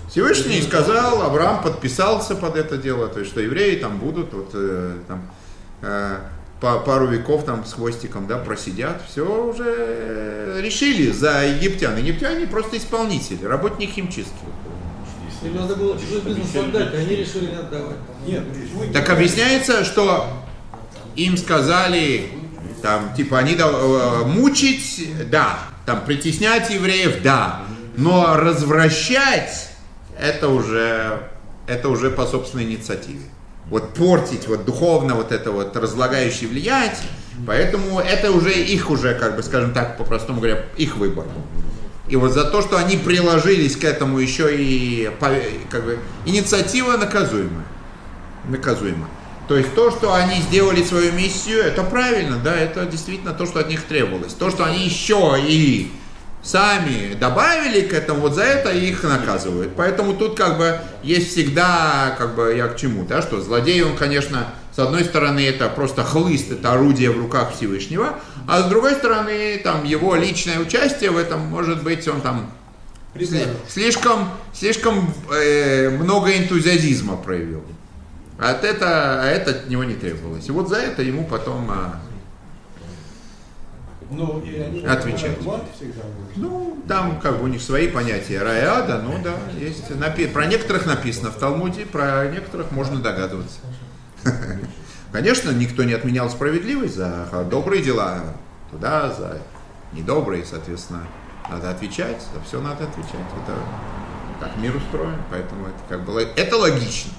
Всевышний 0.10 0.62
сказал, 0.62 1.22
Авраам 1.22 1.62
подписался 1.62 2.34
под 2.34 2.56
это 2.56 2.78
дело, 2.78 3.10
то 3.10 3.20
есть 3.20 3.30
что 3.30 3.42
евреи 3.42 3.76
там 3.76 4.00
будут 4.00 4.34
вот 4.34 4.52
э, 4.54 4.94
там 5.10 5.30
э, 5.82 6.20
по 6.62 6.80
пару 6.80 7.08
веков 7.08 7.44
там 7.44 7.66
с 7.66 7.74
хвостиком, 7.74 8.26
да, 8.26 8.38
просидят, 8.38 9.02
все 9.06 9.26
уже 9.26 10.62
решили 10.62 11.12
за 11.12 11.44
египтян. 11.44 11.98
Египтяне 11.98 12.48
просто 12.48 12.78
исполнители, 12.78 13.44
работник 13.44 13.90
химчистки. 13.90 14.32
Им 15.44 15.58
надо 15.58 15.76
было 15.76 16.00
чужой 16.00 16.22
бизнес 16.22 16.56
отдать, 16.56 16.94
а 16.94 16.98
они 16.98 17.18
решили 17.18 17.48
не 17.48 17.58
отдавать. 17.58 17.98
Нет, 18.26 18.44
так 18.94 19.10
объясняется, 19.10 19.84
что 19.84 20.26
им 21.18 21.36
сказали, 21.36 22.30
там, 22.86 23.16
типа, 23.16 23.40
они 23.40 23.56
э, 23.58 24.24
мучить, 24.26 25.10
да, 25.32 25.58
там, 25.88 26.06
притеснять 26.06 26.70
евреев, 26.70 27.24
да, 27.24 27.62
но 27.98 28.36
развращать, 28.38 29.70
это 30.20 30.50
уже, 30.50 31.32
это 31.66 31.90
уже 31.90 32.12
по 32.12 32.28
собственной 32.28 32.66
инициативе 32.66 33.24
вот 33.72 33.96
портить 33.96 34.48
вот 34.48 34.66
духовно 34.66 35.16
вот 35.16 35.32
это 35.32 35.52
вот 35.52 35.76
разлагающее 35.76 36.48
влиять, 36.48 37.02
поэтому 37.48 38.00
это 38.00 38.32
уже 38.32 38.54
их 38.54 38.92
уже, 38.92 39.16
как 39.16 39.36
бы, 39.36 39.42
скажем 39.42 39.74
так, 39.74 39.98
по-простому 39.98 40.40
говоря, 40.40 40.66
их 40.78 40.98
выбор. 40.98 41.26
И 42.08 42.16
вот 42.16 42.34
за 42.34 42.46
то, 42.46 42.62
что 42.62 42.78
они 42.78 42.98
приложились 42.98 43.76
к 43.76 43.84
этому 43.84 44.20
еще 44.20 44.56
и 44.56 45.10
как 45.72 45.86
бы, 45.86 45.98
инициатива 46.28 46.98
наказуемая. 46.98 47.66
Наказуема. 48.48 49.10
То 49.48 49.58
есть 49.58 49.76
то, 49.76 49.92
что 49.92 50.14
они 50.14 50.42
сделали 50.42 50.84
свою 50.84 51.12
миссию, 51.14 51.60
это 51.60 51.84
правильно, 51.84 52.38
да, 52.38 52.56
это 52.56 52.86
действительно 52.86 53.34
то, 53.34 53.46
что 53.46 53.60
от 53.60 53.70
них 53.70 53.84
требовалось. 53.84 54.34
То, 54.34 54.50
что 54.50 54.66
они 54.66 54.86
еще 54.86 55.36
и 55.40 55.92
сами 56.42 57.16
добавили 57.16 57.82
к 57.82 57.94
этому, 57.94 58.22
вот 58.22 58.36
за 58.36 58.44
это 58.44 58.72
их 58.72 59.04
наказывают. 59.04 59.74
Поэтому 59.76 60.14
тут 60.14 60.38
как 60.38 60.58
бы 60.58 60.80
есть 61.04 61.32
всегда, 61.32 62.16
как 62.18 62.36
бы 62.36 62.56
я 62.56 62.68
к 62.68 62.78
чему, 62.78 63.04
да, 63.04 63.22
что 63.22 63.42
злодей, 63.42 63.84
он, 63.84 63.96
конечно, 63.96 64.48
с 64.76 64.80
одной 64.80 65.04
стороны 65.06 65.46
это 65.46 65.70
просто 65.70 66.04
хлыст, 66.04 66.52
это 66.52 66.74
орудие 66.74 67.12
в 67.12 67.18
руках 67.20 67.54
Всевышнего, 67.56 68.20
а 68.48 68.62
с 68.62 68.66
другой 68.66 68.94
стороны 68.94 69.60
там 69.64 69.84
его 69.84 70.16
личное 70.16 70.60
участие 70.60 71.12
в 71.12 71.18
этом, 71.18 71.40
может 71.42 71.84
быть, 71.84 72.08
он 72.08 72.22
там 72.22 72.52
слишком, 73.68 74.30
слишком 74.54 75.14
э, 75.32 75.90
много 75.90 76.36
энтузиазма 76.38 77.16
проявил. 77.16 77.64
От 78.38 78.64
это, 78.64 79.24
а 79.24 79.26
это 79.28 79.52
от 79.52 79.70
него 79.70 79.84
не 79.84 79.96
требовалось. 79.96 80.48
И 80.48 80.52
вот 80.52 80.70
за 80.70 80.78
это 80.78 81.02
ему 81.02 81.26
потом 81.26 81.70
а, 81.72 82.00
ну, 84.12 84.44
отвечать. 84.88 85.38
Ну, 86.36 86.84
там 86.88 87.20
как 87.20 87.38
бы 87.38 87.46
у 87.46 87.48
них 87.48 87.62
свои 87.62 87.88
понятия 87.88 88.42
рая 88.42 88.80
ада, 88.80 89.02
ну 89.02 89.18
да, 89.24 89.36
есть. 89.58 89.90
Напи- 89.92 90.32
про 90.32 90.46
некоторых 90.46 90.86
написано 90.86 91.32
в 91.32 91.38
Талмуде, 91.38 91.86
про 91.86 92.28
некоторых 92.28 92.72
можно 92.72 93.02
догадываться. 93.02 93.60
Конечно, 95.12 95.52
никто 95.52 95.84
не 95.84 95.94
отменял 95.94 96.30
справедливость 96.30 96.96
за 96.96 97.28
добрые 97.50 97.82
дела 97.82 98.36
туда, 98.70 99.12
за 99.14 99.42
недобрые, 99.94 100.44
соответственно, 100.46 101.08
надо 101.50 101.70
отвечать, 101.72 102.22
за 102.34 102.42
все 102.42 102.62
надо 102.62 102.84
отвечать. 102.84 103.14
Это 103.14 103.58
так 104.40 104.58
мир 104.58 104.76
устроен, 104.76 105.18
поэтому 105.32 105.68
это 105.68 105.80
как 105.88 106.04
бы 106.04 106.22
это 106.22 106.58
логично. 106.58 107.12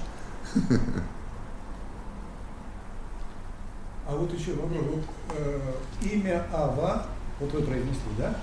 А 4.07 4.15
вот 4.15 4.33
еще 4.33 4.53
вопрос. 4.53 4.83
Вот, 4.89 5.03
э, 5.37 5.59
имя 6.13 6.45
Ава, 6.53 7.07
вот 7.39 7.51
вы 7.51 7.61
произнесли, 7.61 8.11
да? 8.17 8.37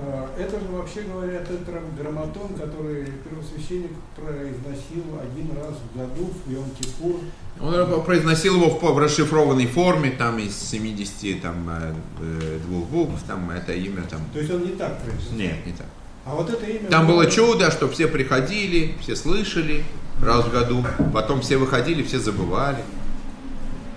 А, 0.00 0.28
Это 0.36 0.58
же, 0.58 0.66
вообще 0.70 1.02
говоря, 1.02 1.44
тетраграмматон, 1.44 2.54
который 2.54 3.06
первосвященник 3.24 3.92
произносил 4.16 5.04
один 5.22 5.56
раз 5.56 5.74
в 5.76 5.96
году 5.96 6.30
в 6.44 6.50
йом 6.50 6.64
кипур 6.78 7.20
Он 7.60 8.04
произносил 8.04 8.56
его 8.56 8.70
в, 8.70 8.82
в 8.82 8.98
расшифрованной 8.98 9.66
форме, 9.66 10.10
там 10.10 10.38
из 10.38 10.56
70 10.56 11.40
там, 11.40 11.68
э, 11.70 11.94
э, 12.20 12.58
двух 12.66 12.88
букв, 12.88 13.22
там 13.26 13.50
это 13.50 13.72
имя 13.72 14.02
там. 14.10 14.20
То 14.32 14.40
есть 14.40 14.50
он 14.52 14.64
не 14.64 14.72
так 14.72 15.00
произносил. 15.02 15.36
Нет, 15.36 15.66
не 15.66 15.72
так. 15.72 15.86
А 16.24 16.34
вот 16.34 16.50
это 16.50 16.66
имя... 16.66 16.88
Там 16.88 17.06
было 17.06 17.30
чудо, 17.30 17.70
что 17.70 17.88
все 17.88 18.06
приходили, 18.06 18.94
все 19.00 19.16
слышали 19.16 19.84
раз 20.22 20.44
в 20.44 20.52
году, 20.52 20.84
потом 21.12 21.40
все 21.40 21.56
выходили, 21.56 22.02
все 22.02 22.18
забывали. 22.18 22.82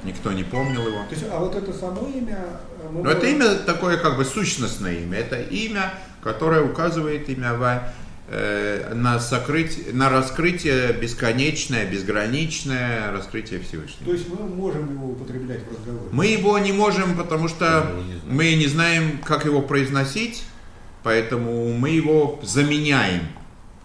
Никто 0.03 0.31
не 0.31 0.43
помнил 0.43 0.87
его. 0.87 1.03
То 1.09 1.15
есть, 1.15 1.25
а 1.31 1.39
вот 1.39 1.55
это 1.55 1.71
само 1.73 2.07
имя... 2.07 2.37
Но 2.91 3.11
это 3.11 3.27
имя 3.27 3.55
такое 3.55 3.97
как 3.97 4.17
бы 4.17 4.25
сущностное 4.25 4.95
имя. 4.95 5.19
Это 5.19 5.39
имя, 5.39 5.93
которое 6.23 6.63
указывает 6.63 7.29
имя 7.29 7.53
Ва 7.53 7.93
э, 8.27 8.93
на, 8.95 9.19
сокрытие, 9.19 9.93
на 9.93 10.09
раскрытие 10.09 10.93
бесконечное, 10.93 11.85
безграничное 11.85 13.11
раскрытие 13.11 13.59
Всевышнего. 13.59 14.05
То 14.05 14.13
есть 14.13 14.27
мы 14.27 14.47
можем 14.47 14.91
его 14.91 15.11
употреблять 15.11 15.59
в 15.67 15.69
разговоре. 15.69 16.09
Мы 16.11 16.27
его 16.27 16.57
не 16.57 16.71
можем, 16.71 17.15
потому 17.15 17.47
что 17.47 17.91
мы 18.27 18.55
не 18.55 18.67
знаем, 18.67 19.19
как 19.23 19.45
его 19.45 19.61
произносить, 19.61 20.43
поэтому 21.03 21.73
мы 21.73 21.89
его 21.89 22.39
заменяем. 22.41 23.21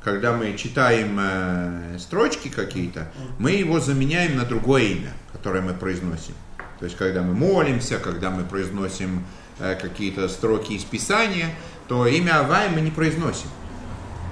Когда 0.07 0.32
мы 0.32 0.57
читаем 0.57 1.18
э, 1.20 1.98
строчки 1.98 2.46
какие-то, 2.46 3.11
мы 3.40 3.50
его 3.50 3.80
заменяем 3.80 4.36
на 4.36 4.44
другое 4.44 4.82
имя, 4.84 5.11
которое 5.32 5.62
мы 5.62 5.74
произносим. 5.74 6.34
То 6.78 6.84
есть, 6.84 6.96
когда 6.96 7.22
мы 7.22 7.34
молимся, 7.34 7.98
когда 7.98 8.30
мы 8.30 8.44
произносим 8.44 9.24
э, 9.59 9.74
какие-то 9.74 10.28
строки 10.28 10.74
из 10.74 10.84
Писания, 10.84 11.48
то 11.88 12.07
имя 12.07 12.38
Авай 12.38 12.68
мы 12.70 12.82
не 12.82 12.92
произносим. 12.92 13.48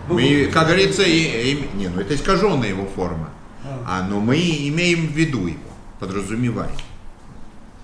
Мы, 0.08 0.48
как 0.54 0.66
говорится, 0.68 1.02
и- 1.02 1.54
и- 1.54 1.68
не, 1.76 1.88
ну 1.88 2.00
это 2.00 2.14
искаженная 2.14 2.68
его 2.68 2.86
форма. 2.86 3.30
А, 3.64 3.98
А, 3.98 4.08
но 4.08 4.20
мы 4.20 4.36
имеем 4.36 5.08
в 5.08 5.10
виду 5.10 5.48
его, 5.48 5.58
подразумеваем. 5.98 6.70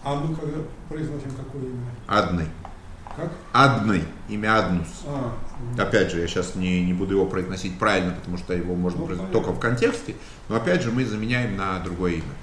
а 0.05 0.15
мы 0.15 0.37
когда 0.37 0.59
произносим 0.89 1.33
какое 1.37 1.63
имя? 1.63 1.91
Адный. 2.07 2.47
Как? 3.17 3.33
Адный. 3.53 4.05
Имя 4.29 4.59
Аднус. 4.61 4.87
А. 5.09 5.33
Опять 5.79 6.11
же, 6.11 6.21
я 6.21 6.27
сейчас 6.27 6.55
не, 6.55 6.85
не 6.85 6.93
буду 6.93 7.15
его 7.15 7.27
произносить 7.27 7.79
правильно, 7.79 8.13
потому 8.13 8.39
что 8.39 8.55
его 8.55 8.75
можно 8.75 9.01
Ну, 9.01 9.07
произносить 9.07 9.33
только 9.33 9.53
в 9.53 9.61
контексте. 9.61 10.15
Но 10.49 10.57
опять 10.57 10.83
же, 10.83 10.91
мы 10.91 11.05
заменяем 11.05 11.57
на 11.57 11.79
другое 11.81 12.15
имя, 12.15 12.35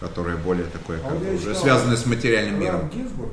которое 0.00 0.36
более 0.36 0.66
такое, 0.66 0.98
А 1.00 1.02
как 1.02 1.12
вот 1.12 1.28
уже 1.28 1.38
читал, 1.38 1.54
связанное 1.56 1.96
с 1.96 2.06
материальным 2.06 2.60
миром. 2.60 2.88
Гинзбург, 2.88 3.32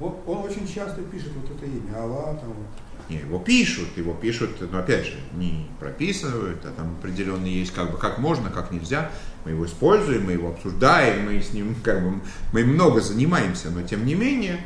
он, 0.00 0.14
он 0.26 0.38
очень 0.44 0.66
часто 0.66 1.02
пишет 1.02 1.32
вот 1.34 1.50
это 1.56 1.66
имя, 1.66 1.98
Алла, 1.98 2.38
там 2.40 2.48
вот. 2.48 2.66
Не, 3.08 3.16
его 3.20 3.38
пишут, 3.38 3.88
его 3.96 4.12
пишут, 4.12 4.50
но 4.70 4.80
опять 4.80 5.06
же, 5.06 5.14
не 5.34 5.66
прописывают, 5.80 6.64
а 6.66 6.72
там 6.76 6.96
определенно 6.98 7.46
есть 7.46 7.72
как 7.72 7.90
бы 7.90 7.96
как 7.96 8.18
можно, 8.18 8.50
как 8.50 8.70
нельзя. 8.70 9.10
Мы 9.44 9.52
его 9.52 9.64
используем, 9.64 10.26
мы 10.26 10.32
его 10.32 10.50
обсуждаем, 10.50 11.24
мы 11.24 11.40
с 11.40 11.54
ним 11.54 11.74
как 11.82 12.02
бы 12.02 12.20
мы 12.52 12.64
много 12.64 13.00
занимаемся, 13.00 13.70
но 13.70 13.80
тем 13.82 14.04
не 14.04 14.14
менее, 14.14 14.60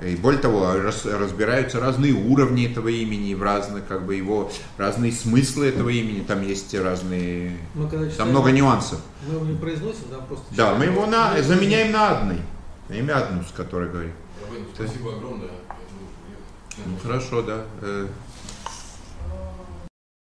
и 0.00 0.14
более 0.16 0.40
того, 0.40 0.74
раз- 0.74 1.04
разбираются 1.06 1.80
разные 1.80 2.12
уровни 2.12 2.66
этого 2.70 2.88
имени, 2.88 3.34
в 3.34 3.42
разных, 3.42 3.86
как 3.86 4.06
бы 4.06 4.14
его 4.14 4.50
разные 4.76 5.10
смыслы 5.12 5.66
этого 5.66 5.88
имени, 5.88 6.20
там 6.22 6.42
есть 6.42 6.72
разные, 6.74 7.58
Мы 7.74 7.88
когда 7.88 8.04
там 8.04 8.10
читаем, 8.12 8.30
много 8.30 8.50
нюансов. 8.52 9.00
Мы 9.26 9.34
его 9.34 9.44
не 9.46 9.56
произносим, 9.58 10.04
да, 10.10 10.18
просто 10.18 10.44
Да, 10.50 10.54
читаем. 10.74 10.78
мы 10.78 10.84
его 10.84 11.06
на, 11.06 11.34
Мы- 11.34 11.42
заменяем 11.42 11.90
на 11.92 12.18
одной, 12.18 12.38
на 12.88 12.94
имя 12.94 13.16
Аднус, 13.18 13.46
который 13.56 13.90
говорит. 13.90 14.12
Рабын, 14.42 14.64
спасибо 14.74 15.16
огромное. 15.16 15.48
Ну 16.86 16.96
хорошо, 17.02 17.42
да. 17.42 17.62
Э, 17.82 18.06